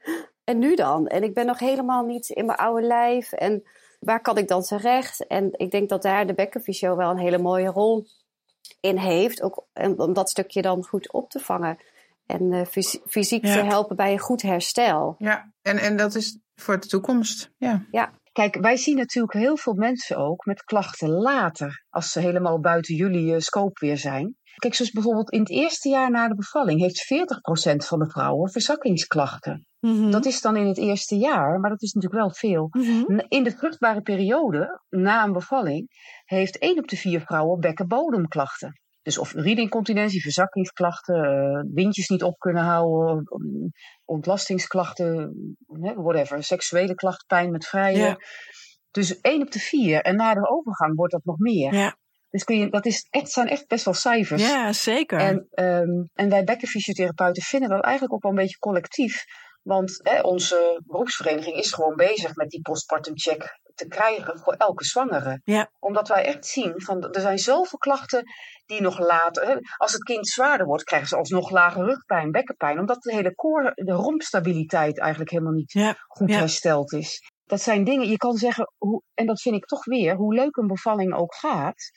en 0.43 0.59
nu 0.59 0.75
dan? 0.75 1.07
En 1.07 1.23
ik 1.23 1.33
ben 1.33 1.45
nog 1.45 1.59
helemaal 1.59 2.03
niet 2.05 2.29
in 2.29 2.45
mijn 2.45 2.57
oude 2.57 2.87
lijf. 2.87 3.31
En 3.31 3.63
waar 3.99 4.21
kan 4.21 4.37
ik 4.37 4.47
dan 4.47 4.61
terecht? 4.61 5.27
En 5.27 5.49
ik 5.51 5.71
denk 5.71 5.89
dat 5.89 6.01
daar 6.01 6.27
de 6.27 6.33
bekkenfysio 6.33 6.95
wel 6.95 7.09
een 7.09 7.17
hele 7.17 7.37
mooie 7.37 7.67
rol 7.69 8.05
in 8.79 8.97
heeft. 8.97 9.41
Ook 9.41 9.65
om 9.97 10.13
dat 10.13 10.29
stukje 10.29 10.61
dan 10.61 10.83
goed 10.85 11.11
op 11.11 11.29
te 11.29 11.39
vangen. 11.39 11.77
En 12.25 12.53
eh, 12.53 12.65
fys- 12.65 12.99
fysiek 13.07 13.45
Ja. 13.45 13.53
te 13.53 13.63
helpen 13.63 13.95
bij 13.95 14.11
een 14.11 14.19
goed 14.19 14.41
herstel. 14.41 15.15
Ja, 15.17 15.53
en, 15.61 15.77
en 15.77 15.97
dat 15.97 16.15
is 16.15 16.39
voor 16.55 16.79
de 16.79 16.87
toekomst. 16.87 17.51
Ja. 17.57 18.11
Kijk, 18.31 18.55
wij 18.55 18.77
zien 18.77 18.95
natuurlijk 18.97 19.33
heel 19.33 19.57
veel 19.57 19.73
mensen 19.73 20.17
ook 20.17 20.45
met 20.45 20.63
klachten 20.63 21.09
later, 21.09 21.85
als 21.89 22.11
ze 22.11 22.19
helemaal 22.19 22.59
buiten 22.59 22.95
jullie 22.95 23.33
eh, 23.33 23.39
scope 23.39 23.85
weer 23.85 23.97
zijn. 23.97 24.37
Kijk, 24.59 24.73
zoals 24.73 24.91
bijvoorbeeld 24.91 25.31
in 25.31 25.39
het 25.39 25.49
eerste 25.49 25.89
jaar 25.89 26.11
na 26.11 26.27
de 26.27 26.35
bevalling 26.35 26.79
heeft 26.79 27.05
40% 27.73 27.85
van 27.85 27.99
de 27.99 28.09
vrouwen 28.09 28.51
verzakkingsklachten. 28.51 29.67
Mhm. 29.79 30.11
Dat 30.11 30.25
is 30.25 30.41
dan 30.41 30.55
in 30.55 30.67
het 30.67 30.77
eerste 30.77 31.15
jaar, 31.15 31.59
maar 31.59 31.69
dat 31.69 31.81
is 31.81 31.93
natuurlijk 31.93 32.21
wel 32.21 32.33
veel. 32.33 32.67
Mhm. 32.71 33.19
In 33.27 33.43
de 33.43 33.51
vruchtbare 33.51 34.01
periode, 34.01 34.81
na 34.89 35.23
een 35.23 35.33
bevalling, 35.33 35.87
heeft 36.25 36.57
1 36.63 36.77
op 36.77 36.87
de 36.87 36.95
4 36.97 37.21
vrouwen 37.21 37.59
bekkenbodemklachten. 37.59 38.73
Dus 39.01 39.17
of 39.17 39.33
urinecontinentie, 39.33 40.21
verzakkingsklachten, 40.21 41.23
eh, 41.23 41.63
windjes 41.73 42.07
niet 42.07 42.23
op 42.23 42.37
kunnen 42.39 42.63
houden, 42.63 43.31
om- 43.31 43.71
ontlastingsklachten, 44.05 45.33
whatever, 45.95 46.43
seksuele 46.43 46.95
klachten, 46.95 47.25
pijn 47.27 47.51
met 47.51 47.65
vrijen. 47.67 47.99
Ja. 47.99 48.17
Dus 48.91 49.19
1 49.21 49.41
op 49.41 49.51
de 49.51 49.59
4. 49.59 50.01
En 50.01 50.15
na 50.15 50.33
de 50.33 50.49
overgang 50.49 50.95
wordt 50.95 51.11
dat 51.13 51.25
nog 51.25 51.37
meer. 51.37 51.73
Ja. 51.73 51.97
Dus 52.29 52.43
kun 52.43 52.57
je, 52.57 52.69
dat 52.69 52.85
is 52.85 53.07
echt, 53.09 53.31
zijn 53.31 53.47
echt 53.47 53.67
best 53.67 53.85
wel 53.85 53.93
cijfers. 53.93 54.41
ja, 54.41 54.73
zeker. 54.73 55.19
En, 55.19 55.47
ehm, 55.51 56.03
en 56.13 56.29
wij 56.29 56.43
bekkenfysiotherapeuten 56.43 57.43
vinden 57.43 57.69
dat 57.69 57.83
eigenlijk 57.83 58.13
ook 58.13 58.21
wel 58.23 58.31
een 58.31 58.37
beetje 58.37 58.57
collectief. 58.57 59.23
Want 59.63 59.99
hè, 60.03 60.21
onze 60.21 60.81
beroepsvereniging 60.85 61.55
is 61.55 61.73
gewoon 61.73 61.95
bezig 61.95 62.35
met 62.35 62.49
die 62.49 62.61
postpartum 62.61 63.17
check 63.17 63.59
te 63.73 63.87
krijgen 63.87 64.39
voor 64.39 64.53
elke 64.53 64.83
zwangere. 64.85 65.41
Ja. 65.43 65.71
Omdat 65.79 66.07
wij 66.07 66.25
echt 66.25 66.45
zien, 66.45 66.73
van, 66.75 67.03
er 67.13 67.21
zijn 67.21 67.37
zoveel 67.37 67.77
klachten 67.77 68.23
die 68.65 68.81
nog 68.81 68.99
later... 68.99 69.47
Hè, 69.47 69.55
als 69.77 69.93
het 69.93 70.03
kind 70.03 70.27
zwaarder 70.27 70.65
wordt, 70.67 70.83
krijgen 70.83 71.07
ze 71.07 71.15
alsnog 71.15 71.49
lage 71.49 71.83
rugpijn, 71.83 72.31
bekkenpijn. 72.31 72.79
Omdat 72.79 73.01
de 73.01 73.13
hele 73.13 73.35
koor, 73.35 73.71
de 73.75 73.91
rompstabiliteit 73.91 74.99
eigenlijk 74.99 75.31
helemaal 75.31 75.53
niet 75.53 75.71
Ja. 75.71 75.95
goed 76.07 76.29
Ja. 76.29 76.37
hersteld 76.37 76.93
is. 76.93 77.21
Dat 77.45 77.61
zijn 77.61 77.83
dingen, 77.83 78.09
je 78.09 78.17
kan 78.17 78.35
zeggen, 78.35 78.71
hoe, 78.77 79.01
en 79.13 79.25
dat 79.25 79.41
vind 79.41 79.55
ik 79.55 79.65
toch 79.65 79.85
weer, 79.85 80.15
hoe 80.15 80.33
leuk 80.33 80.57
een 80.57 80.67
bevalling 80.67 81.13
ook 81.13 81.35
gaat... 81.35 81.91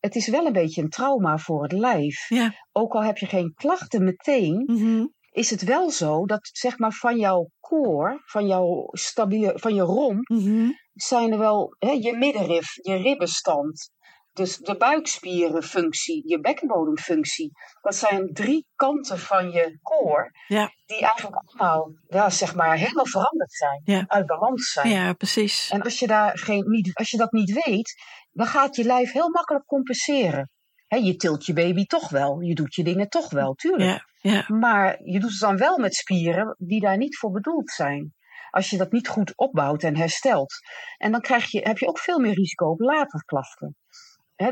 Het 0.00 0.14
is 0.16 0.28
wel 0.28 0.46
een 0.46 0.52
beetje 0.52 0.82
een 0.82 0.88
trauma 0.88 1.38
voor 1.38 1.62
het 1.62 1.72
lijf 1.72 2.28
Ja. 2.28 2.54
ook 2.72 2.94
al 2.94 3.02
heb 3.04 3.16
je 3.18 3.26
geen 3.26 3.52
klachten 3.54 4.04
meteen, 4.04 4.62
Mhm. 4.66 5.06
is 5.30 5.50
het 5.50 5.62
wel 5.64 5.90
zo 5.90 6.26
dat 6.26 6.48
zeg 6.52 6.78
maar 6.78 6.92
van 6.92 7.18
jouw 7.18 7.50
koor, 7.60 8.22
van 8.24 8.46
jouw 8.46 8.88
stabiele, 8.90 9.52
van 9.58 9.74
je 9.74 9.82
romp, 9.82 10.28
Mhm. 10.28 10.70
zijn 10.92 11.32
er 11.32 11.38
wel 11.38 11.74
hè, 11.78 11.90
je 11.90 12.16
middenrif, 12.16 12.74
je 12.74 12.94
ribbenstand, 12.96 13.90
dus 14.32 14.56
de 14.56 14.76
buikspierenfunctie, 14.76 16.28
je 16.28 16.40
bekkenbodemfunctie. 16.40 17.50
Dat 17.80 17.94
zijn 17.94 18.32
drie 18.32 18.66
kanten 18.74 19.18
van 19.18 19.50
je 19.50 19.78
koor 19.82 20.30
Ja. 20.46 20.72
die 20.86 21.00
eigenlijk 21.00 21.42
allemaal, 21.44 21.92
ja, 22.08 22.30
zeg 22.30 22.54
maar, 22.54 22.76
helemaal 22.76 23.06
veranderd 23.06 23.52
zijn, 23.52 23.80
Ja. 23.84 24.04
uit 24.06 24.26
balans 24.26 24.72
zijn. 24.72 24.88
ja, 24.88 25.12
precies. 25.12 25.70
En 25.70 25.82
als 25.82 25.98
je, 25.98 26.06
daar 26.06 26.38
geen, 26.38 26.70
niet, 26.70 26.94
als 26.94 27.10
je 27.10 27.16
dat 27.16 27.32
niet 27.32 27.62
weet, 27.64 27.94
dan 28.30 28.46
gaat 28.46 28.76
je 28.76 28.84
lijf 28.84 29.12
heel 29.12 29.30
makkelijk 29.30 29.66
compenseren. 29.66 30.50
Je 30.88 31.16
tilt 31.16 31.46
je 31.46 31.52
baby 31.52 31.84
toch 31.84 32.08
wel, 32.08 32.40
je 32.40 32.54
doet 32.54 32.74
je 32.74 32.84
dingen 32.84 33.08
toch 33.08 33.30
wel, 33.30 33.54
tuurlijk. 33.54 34.04
Ja, 34.20 34.30
ja. 34.32 34.44
Maar 34.56 35.00
je 35.04 35.20
doet 35.20 35.30
het 35.30 35.40
dan 35.40 35.56
wel 35.56 35.78
met 35.78 35.94
spieren 35.94 36.54
die 36.58 36.80
daar 36.80 36.96
niet 36.96 37.18
voor 37.18 37.30
bedoeld 37.30 37.70
zijn. 37.70 38.14
Als 38.50 38.70
je 38.70 38.76
dat 38.76 38.92
niet 38.92 39.08
goed 39.08 39.32
opbouwt 39.36 39.82
en 39.82 39.96
herstelt. 39.96 40.54
En 40.96 41.12
dan 41.12 41.20
krijg 41.20 41.50
je, 41.50 41.60
heb 41.60 41.78
je 41.78 41.88
ook 41.88 41.98
veel 41.98 42.18
meer 42.18 42.34
risico 42.34 42.66
op 42.70 42.80
later 42.80 43.24
klachten. 43.24 43.76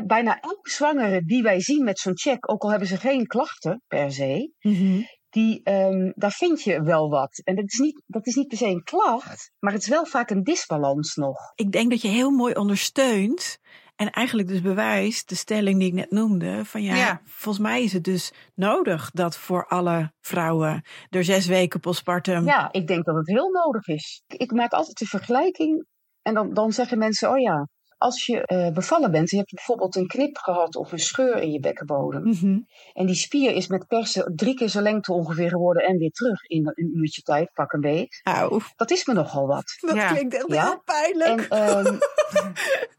Bijna 0.05 0.39
elke 0.39 0.69
zwangere 0.69 1.21
die 1.23 1.41
wij 1.43 1.61
zien 1.61 1.83
met 1.83 1.99
zo'n 1.99 2.17
check, 2.17 2.51
ook 2.51 2.63
al 2.63 2.69
hebben 2.69 2.87
ze 2.87 2.97
geen 2.97 3.25
klachten 3.27 3.81
per 3.87 4.11
se, 4.11 4.51
Mhm. 4.59 5.01
die, 5.29 5.63
ehm, 5.63 6.11
daar 6.15 6.31
vind 6.31 6.61
je 6.63 6.81
wel 6.83 7.09
wat. 7.09 7.41
En 7.43 7.55
dat 7.55 7.65
is, 7.71 7.79
niet, 7.79 8.01
dat 8.07 8.27
is 8.27 8.35
niet 8.35 8.47
per 8.47 8.57
se 8.57 8.65
een 8.65 8.83
klacht, 8.83 9.51
maar 9.59 9.73
het 9.73 9.81
is 9.81 9.87
wel 9.87 10.05
vaak 10.05 10.29
een 10.29 10.43
disbalans 10.43 11.15
nog. 11.15 11.37
Ik 11.55 11.71
denk 11.71 11.89
dat 11.89 12.01
je 12.01 12.07
heel 12.07 12.29
mooi 12.31 12.53
ondersteunt. 12.53 13.57
En 13.95 14.09
eigenlijk 14.09 14.47
dus 14.47 14.61
bewijst 14.61 15.29
de 15.29 15.35
stelling 15.35 15.79
die 15.79 15.87
ik 15.87 15.93
net 15.93 16.11
noemde. 16.11 16.65
Van 16.65 16.83
ja, 16.83 16.95
Ja. 16.95 17.21
volgens 17.25 17.63
mij 17.65 17.83
is 17.83 17.93
het 17.93 18.03
dus 18.03 18.31
nodig 18.55 19.11
dat 19.11 19.37
voor 19.37 19.67
alle 19.67 20.13
vrouwen 20.21 20.85
er 21.09 21.23
zes 21.23 21.45
weken 21.47 21.79
postpartum. 21.79 22.45
Ja, 22.45 22.71
ik 22.71 22.87
denk 22.87 23.05
dat 23.05 23.15
het 23.15 23.27
heel 23.27 23.49
nodig 23.49 23.87
is. 23.87 24.23
Ik 24.27 24.51
maak 24.51 24.71
altijd 24.71 24.97
de 24.97 25.05
vergelijking. 25.05 25.85
En 26.21 26.33
dan, 26.33 26.53
dan 26.53 26.71
zeggen 26.71 26.97
mensen, 26.97 27.29
oh 27.29 27.39
ja, 27.39 27.67
als 27.99 28.25
je 28.25 28.45
eh, 28.45 28.71
bevallen 28.71 29.11
bent, 29.11 29.29
je 29.29 29.37
hebt 29.37 29.53
bijvoorbeeld 29.53 29.95
een 29.95 30.07
knip 30.07 30.37
gehad 30.37 30.75
of 30.75 30.91
een 30.91 30.99
scheur 30.99 31.35
in 31.41 31.51
je 31.51 31.59
bekkenbodem. 31.59 32.23
Mhm. 32.23 32.59
En 32.93 33.05
die 33.05 33.15
spier 33.15 33.51
is 33.51 33.67
met 33.67 33.87
persen 33.87 34.35
drie 34.35 34.53
keer 34.55 34.67
zo 34.67 34.81
lengte 34.81 35.13
ongeveer 35.13 35.49
geworden 35.49 35.83
en 35.83 35.97
weer 35.97 36.11
terug 36.11 36.41
in 36.43 36.67
een 36.73 36.97
uurtje 36.97 37.21
tijd, 37.21 37.53
pak 37.53 37.73
een 37.73 37.81
beet. 37.81 38.19
Auw, 38.23 38.59
Dat 38.75 38.91
is 38.91 39.05
me 39.05 39.13
nogal 39.13 39.47
wat. 39.47 39.77
dat 39.79 39.95
Ja. 39.95 40.11
klinkt 40.11 40.33
echt 40.35 40.45
Ja. 40.47 40.65
heel 40.65 40.81
pijnlijk. 40.85 41.41
En, 41.41 41.49
ehm, 41.49 41.95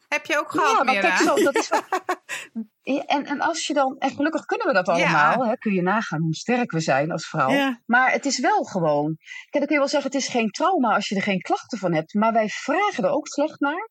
Heb 0.09 0.27
je 0.27 0.39
ook 0.39 0.53
ja, 0.53 0.61
gehad, 0.61 0.87
kijk 0.99 1.17
zo, 1.17 1.35
dat 1.35 1.55
is 1.57 1.69
wel- 1.69 1.81
Ja, 2.83 3.03
en, 3.05 3.25
en 3.27 3.41
als 3.41 3.67
je 3.67 3.75
dan, 3.75 3.97
en 3.99 4.11
gelukkig 4.11 4.45
kunnen 4.45 4.67
we 4.67 4.73
dat 4.73 4.89
allemaal, 4.89 5.47
hè, 5.47 5.57
kun 5.57 5.73
je 5.73 5.83
nagaan 5.83 6.21
hoe 6.23 6.35
sterk 6.35 6.71
we 6.71 6.81
zijn 6.81 7.11
als 7.11 7.29
vrouw. 7.29 7.51
Ja. 7.51 7.81
Maar 7.87 8.13
het 8.13 8.27
is 8.27 8.39
wel 8.41 8.63
gewoon, 8.65 9.17
kijk, 9.17 9.51
dan 9.51 9.63
kun 9.67 9.73
je 9.73 9.79
wel 9.79 9.89
zeggen, 9.89 10.11
het 10.11 10.21
is 10.21 10.29
geen 10.29 10.51
trauma 10.51 10.95
als 10.95 11.09
je 11.09 11.15
er 11.15 11.23
geen 11.23 11.41
klachten 11.41 11.79
van 11.79 11.95
hebt, 11.95 12.15
maar 12.15 12.33
wij 12.33 12.49
vragen 12.49 13.05
er 13.05 13.11
ook 13.11 13.27
slecht 13.29 13.61
naar. 13.61 13.89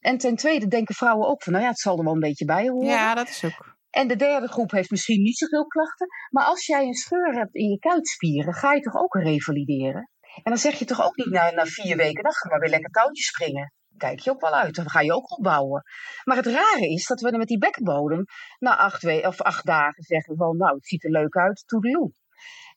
En 0.00 0.18
ten 0.18 0.36
tweede 0.36 0.66
denken 0.66 0.94
vrouwen 0.94 1.28
ook 1.28 1.42
van, 1.42 1.52
nou 1.52 1.64
ja, 1.64 1.70
het 1.70 1.80
zal 1.80 1.98
er 1.98 2.04
wel 2.04 2.12
een 2.12 2.20
beetje 2.20 2.44
bij 2.44 2.68
horen. 2.68 2.88
Ja, 2.88 3.14
dat 3.14 3.28
is 3.28 3.44
ook. 3.44 3.76
En 3.90 4.08
de 4.08 4.16
derde 4.16 4.48
groep 4.48 4.70
heeft 4.70 4.90
misschien 4.90 5.22
niet 5.22 5.38
zoveel 5.38 5.66
klachten. 5.66 6.06
Maar 6.30 6.44
als 6.44 6.66
jij 6.66 6.86
een 6.86 6.94
scheur 6.94 7.34
hebt 7.34 7.54
in 7.54 7.68
je 7.68 7.78
kuitspieren, 7.78 8.54
ga 8.54 8.72
je 8.72 8.80
toch 8.80 8.96
ook 8.96 9.14
revalideren? 9.14 10.10
En 10.34 10.50
dan 10.50 10.58
zeg 10.58 10.78
je 10.78 10.84
toch 10.84 11.04
ook 11.04 11.16
niet 11.16 11.30
na, 11.30 11.50
na 11.50 11.64
vier 11.64 11.96
weken, 11.96 12.22
dan 12.22 12.32
ga 12.32 12.48
maar 12.48 12.58
weer 12.58 12.70
lekker 12.70 12.90
touwtjes 12.90 13.26
springen. 13.26 13.72
Kijk 13.96 14.20
je 14.20 14.30
ook 14.30 14.40
wel 14.40 14.54
uit, 14.54 14.74
dan 14.74 14.90
ga 14.90 15.00
je 15.00 15.12
ook 15.12 15.36
opbouwen. 15.36 15.82
Maar 16.24 16.36
het 16.36 16.46
rare 16.46 16.88
is 16.88 17.06
dat 17.06 17.20
we 17.20 17.30
er 17.30 17.38
met 17.38 17.48
die 17.48 17.58
bekkenbodem 17.58 18.24
na 18.58 18.76
acht, 18.76 19.02
we 19.02 19.22
of 19.26 19.40
acht 19.40 19.66
dagen 19.66 20.02
zeggen 20.02 20.36
van, 20.36 20.56
nou, 20.56 20.74
het 20.74 20.86
ziet 20.86 21.04
er 21.04 21.10
leuk 21.10 21.36
uit, 21.36 21.62
toedeloe. 21.66 22.12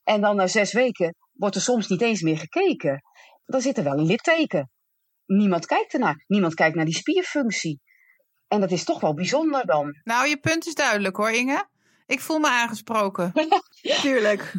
En 0.04 0.22
dan 0.22 0.36
na 0.36 0.48
zes 0.48 0.74
weken 0.74 1.16
wordt 1.34 1.56
er 1.56 1.62
soms 1.62 1.88
niet 1.88 2.02
eens 2.02 2.22
meer 2.22 2.38
gekeken. 2.38 3.02
Dan 3.46 3.62
zit 3.62 3.78
er 3.78 3.84
wel 3.84 3.98
een 3.98 4.06
litteken. 4.06 4.70
Niemand 5.26 5.66
kijkt 5.66 5.94
ernaar. 5.94 6.24
Niemand 6.28 6.54
kijkt 6.54 6.76
naar 6.76 6.86
die 6.86 6.96
spierfunctie. 6.96 7.82
En 8.48 8.60
dat 8.60 8.72
is 8.72 8.84
toch 8.84 9.00
wel 9.00 9.14
bijzonder 9.14 9.66
dan. 9.66 10.00
Nou, 10.04 10.28
je 10.28 10.38
punt 10.38 10.68
is 10.68 10.74
duidelijk 10.74 11.16
hoor, 11.16 11.32
Inge. 11.32 11.68
Ik 12.08 12.20
voel 12.22 12.40
me 12.40 12.48
aangesproken. 12.48 13.34
Tuurlijk. 14.02 14.52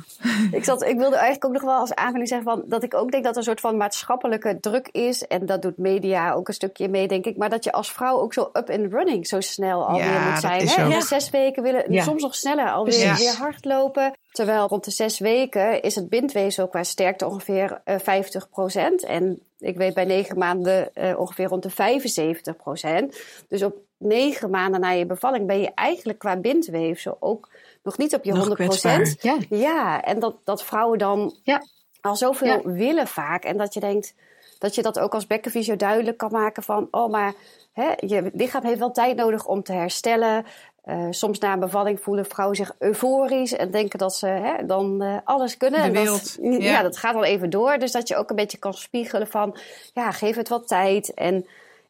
Ik, 0.53 0.65
zat, 0.65 0.83
ik 0.83 0.97
wilde 0.97 1.15
eigenlijk 1.17 1.45
ook 1.45 1.53
nog 1.53 1.63
wel 1.63 1.79
als 1.81 1.95
aanvulling 1.95 2.29
zeggen 2.29 2.47
van, 2.47 2.63
dat 2.67 2.83
ik 2.83 2.95
ook 2.95 3.11
denk 3.11 3.25
dat 3.25 3.33
er 3.33 3.39
een 3.39 3.45
soort 3.45 3.61
van 3.61 3.77
maatschappelijke 3.77 4.59
druk 4.61 4.89
is. 4.89 5.27
En 5.27 5.47
dat 5.47 5.63
doet 5.63 5.79
media 5.79 6.33
ook 6.33 6.49
een 6.49 6.55
stukje 6.55 6.89
mee, 6.89 7.09
denk 7.09 7.25
ik. 7.25 7.37
Maar 7.37 7.51
dat 7.51 7.65
je 7.65 7.73
als 7.73 7.93
vrouw 7.93 8.19
ook 8.19 8.33
zo 8.33 8.41
up 8.53 8.71
and 8.71 8.93
running 8.93 9.27
zo 9.27 9.41
snel 9.41 9.87
alweer 9.87 10.05
Ja, 10.05 10.23
moet 10.23 10.31
dat 10.33 10.41
zijn. 10.41 10.61
is 10.61 10.75
Hè? 10.75 10.85
ook. 10.85 10.91
Ja, 10.93 11.01
zes 11.01 11.31
weken 11.31 11.63
willen, 11.63 11.93
Ja. 11.93 12.03
soms 12.03 12.23
nog 12.23 12.35
sneller, 12.35 12.71
alweer 12.73 12.95
Precies. 13.07 13.19
weer 13.25 13.35
hardlopen. 13.39 14.13
Terwijl 14.31 14.67
rond 14.69 14.85
de 14.85 14.91
zes 14.91 15.19
weken 15.19 15.83
is 15.83 15.95
het 15.95 16.09
bindweefsel 16.09 16.69
qua 16.69 16.83
sterkte 16.83 17.27
ongeveer 17.27 17.81
eh 17.85 17.99
50% 17.99 19.05
En 19.07 19.41
ik 19.59 19.77
weet 19.77 19.95
bij 19.95 20.05
negen 20.05 20.39
maanden 20.39 20.95
eh, 20.95 21.19
ongeveer 21.19 21.47
rond 21.49 21.63
de 21.63 21.71
75% 21.71 23.45
Dus 23.49 23.63
op 23.63 23.75
negen 23.99 24.51
maanden 24.51 24.81
na 24.81 24.91
je 24.91 25.07
bevalling 25.07 25.47
ben 25.47 25.61
je 25.61 25.71
eigenlijk 25.75 26.19
qua 26.19 26.37
bindweefsel 26.37 27.17
ook 27.21 27.49
nog 27.83 27.99
niet 27.99 28.15
op 28.15 28.25
je 28.25 28.31
Nog 28.31 28.39
100 28.39 28.61
kwetsbaar. 28.61 29.15
Ja, 29.21 29.37
ja, 29.49 30.03
en 30.03 30.19
dat, 30.19 30.37
dat 30.45 30.65
vrouwen 30.65 30.99
dan 30.99 31.35
Ja. 31.43 31.63
al 32.01 32.17
zoveel 32.17 32.47
Ja. 32.47 32.71
willen 32.71 33.07
vaak. 33.07 33.45
En 33.45 33.57
dat 33.57 33.75
je 33.75 33.81
denkt 33.81 34.15
dat 34.59 34.75
je 34.75 34.83
dat 34.83 34.99
ook 34.99 35.15
als 35.15 35.27
bekkenfysio 35.27 35.77
duidelijk 35.77 36.17
kan 36.17 36.33
maken 36.33 36.63
van... 36.63 36.89
oh, 36.91 37.11
maar 37.11 37.35
hè, 37.73 37.93
je 37.97 38.31
lichaam 38.33 38.65
heeft 38.65 38.79
wel 38.79 38.93
tijd 38.93 39.17
nodig 39.17 39.47
om 39.47 39.63
te 39.63 39.73
herstellen. 39.73 40.47
Eh, 40.83 41.07
soms 41.11 41.39
na 41.39 41.53
een 41.53 41.61
bevalling 41.61 42.01
voelen 42.01 42.27
vrouwen 42.27 42.57
zich 42.57 42.75
euforisch... 42.79 43.53
en 43.53 43.71
denken 43.71 43.99
dat 43.99 44.15
ze 44.15 44.27
hè, 44.27 44.67
dan 44.67 45.03
eh, 45.03 45.17
alles 45.25 45.57
kunnen. 45.57 45.93
De 45.93 45.99
En 45.99 46.05
dat, 46.05 46.39
ja. 46.43 46.51
ja. 46.51 46.83
dat 46.83 46.97
gaat 46.97 47.15
dan 47.15 47.23
even 47.23 47.51
door. 47.51 47.79
Dus 47.79 47.93
dat 47.93 48.09
je 48.09 48.17
ook 48.17 48.31
een 48.31 48.37
beetje 48.37 48.59
kan 48.59 48.75
spiegelen 48.75 49.27
van... 49.27 49.57
ja, 49.95 50.11
geef 50.11 50.37
het 50.37 50.49
wat 50.49 50.69
tijd 50.69 51.15
en... 51.15 51.47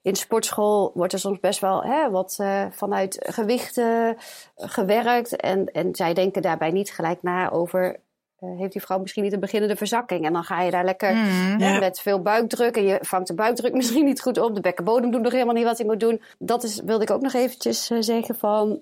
In 0.06 0.16
sportschool 0.16 0.90
wordt 0.94 1.12
er 1.12 1.18
soms 1.18 1.40
best 1.40 1.60
wel 1.60 1.82
hè, 1.82 2.10
wat 2.10 2.36
eh, 2.38 2.64
vanuit 2.70 3.26
gewichten 3.28 4.16
gewerkt. 4.56 5.36
En, 5.36 5.66
en 5.72 5.94
zij 5.94 6.14
denken 6.14 6.42
daarbij 6.42 6.70
niet 6.70 6.90
gelijk 6.90 7.22
na 7.22 7.50
over... 7.50 7.96
eh, 8.38 8.58
heeft 8.58 8.72
die 8.72 8.82
vrouw 8.82 8.98
misschien 8.98 9.22
niet 9.22 9.32
een 9.32 9.40
beginnende 9.40 9.76
verzakking? 9.76 10.24
En 10.24 10.32
dan 10.32 10.44
ga 10.44 10.62
je 10.62 10.70
daar 10.70 10.84
lekker 10.84 11.14
Mm. 11.14 11.78
met 11.78 12.00
veel 12.00 12.22
buikdruk. 12.22 12.76
En 12.76 12.84
je 12.84 12.98
vangt 13.00 13.26
de 13.26 13.34
buikdruk 13.34 13.74
misschien 13.80 14.04
niet 14.04 14.20
goed 14.20 14.38
op. 14.38 14.54
De 14.54 14.60
bekkenbodem 14.60 15.10
doet 15.10 15.22
nog 15.22 15.32
helemaal 15.32 15.54
niet 15.54 15.64
wat 15.64 15.78
hij 15.78 15.86
moet 15.86 16.00
doen. 16.00 16.22
Dat 16.38 16.62
is, 16.62 16.80
wilde 16.80 17.04
ik 17.04 17.10
ook 17.10 17.22
nog 17.22 17.32
eventjes 17.32 17.90
eh, 17.90 17.98
zeggen 18.00 18.34
van... 18.34 18.80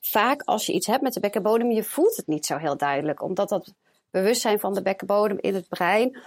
Vaak 0.00 0.42
als 0.44 0.66
je 0.66 0.72
iets 0.72 0.86
hebt 0.86 1.02
met 1.02 1.12
de 1.12 1.20
bekkenbodem, 1.20 1.70
je 1.70 1.84
voelt 1.84 2.16
het 2.16 2.26
niet 2.26 2.46
zo 2.46 2.56
heel 2.56 2.76
duidelijk. 2.76 3.22
Omdat 3.22 3.48
dat 3.48 3.74
bewustzijn 4.10 4.60
van 4.60 4.74
de 4.74 4.82
bekkenbodem 4.82 5.38
in 5.40 5.54
het 5.54 5.68
brein... 5.68 6.18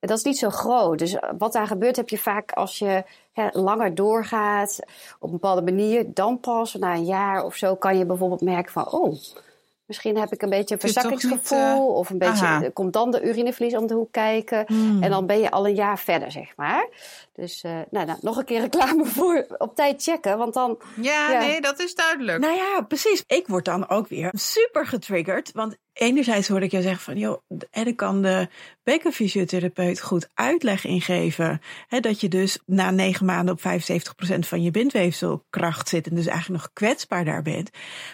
Dat 0.00 0.18
is 0.18 0.24
niet 0.24 0.38
zo 0.38 0.50
groot. 0.50 0.98
Dus 0.98 1.14
eh, 1.14 1.30
wat 1.38 1.52
daar 1.52 1.66
gebeurt, 1.66 1.96
heb 1.96 2.08
je 2.08 2.18
vaak 2.18 2.52
als 2.52 2.78
je 2.78 3.04
hè, 3.32 3.48
langer 3.52 3.94
doorgaat 3.94 4.78
op 5.18 5.28
een 5.28 5.30
bepaalde 5.30 5.62
manier. 5.62 6.04
Dan 6.14 6.40
pas 6.40 6.74
na 6.74 6.94
een 6.94 7.04
jaar 7.04 7.44
of 7.44 7.54
zo 7.54 7.74
kan 7.74 7.98
je 7.98 8.06
bijvoorbeeld 8.06 8.40
merken 8.40 8.72
van... 8.72 8.92
oh, 8.92 9.14
misschien 9.86 10.18
heb 10.18 10.32
ik 10.32 10.42
een 10.42 10.50
beetje 10.50 10.74
een 10.74 10.80
verzakkingsgevoel. 10.80 11.58
niet, 11.58 11.78
eh, 11.78 11.96
of 11.96 12.10
een 12.10 12.18
beetje, 12.18 12.44
aha. 12.44 12.70
komt 12.72 12.92
dan 12.92 13.10
de 13.10 13.22
urineverlies 13.22 13.76
om 13.76 13.86
de 13.86 13.94
hoek 13.94 14.12
kijken. 14.12 14.64
Hmm. 14.66 15.02
En 15.02 15.10
dan 15.10 15.26
ben 15.26 15.40
je 15.40 15.50
al 15.50 15.66
een 15.66 15.74
jaar 15.74 15.98
verder, 15.98 16.30
zeg 16.30 16.56
maar. 16.56 16.88
Dus 17.38 17.62
eh, 17.62 17.80
nou, 17.90 18.06
nou, 18.06 18.18
nog 18.20 18.36
een 18.36 18.44
keer 18.44 18.60
reclame 18.60 19.04
voor 19.16 19.46
op 19.58 19.74
tijd 19.74 20.02
checken. 20.02 20.38
Want 20.38 20.54
dan, 20.54 20.78
Ja, 21.00 21.30
Ja. 21.30 21.38
nee, 21.40 21.60
dat 21.60 21.80
is 21.80 21.94
duidelijk. 21.94 22.38
Nou 22.38 22.56
ja, 22.56 22.80
precies. 22.80 23.24
Ik 23.26 23.46
word 23.46 23.64
dan 23.64 23.88
ook 23.88 24.08
weer 24.08 24.28
super 24.32 24.86
getriggerd. 24.86 25.52
Want 25.52 25.76
enerzijds 25.92 26.48
hoor 26.48 26.62
ik 26.62 26.70
je 26.70 26.82
zeggen 26.82 27.02
van, 27.02 27.16
joh, 27.16 27.42
en 27.70 27.84
dan 27.84 27.94
kan 27.94 28.22
de 28.22 28.48
bekkenfysiotherapeut 28.82 30.00
goed 30.00 30.28
uitleg 30.34 30.84
ingeven. 30.84 31.60
Hè, 31.88 32.00
dat 32.00 32.20
je 32.20 32.28
dus 32.28 32.58
na 32.66 32.90
negen 32.90 33.26
maanden 33.26 33.54
op 33.54 33.60
75% 33.60 34.38
van 34.38 34.62
je 34.62 34.70
bindweefselkracht 34.70 35.88
zit. 35.88 36.06
En 36.06 36.14
dus 36.14 36.26
eigenlijk 36.26 36.62
nog 36.62 36.72
kwetsbaar 36.72 37.24
daar 37.24 37.42
bent. 37.42 37.70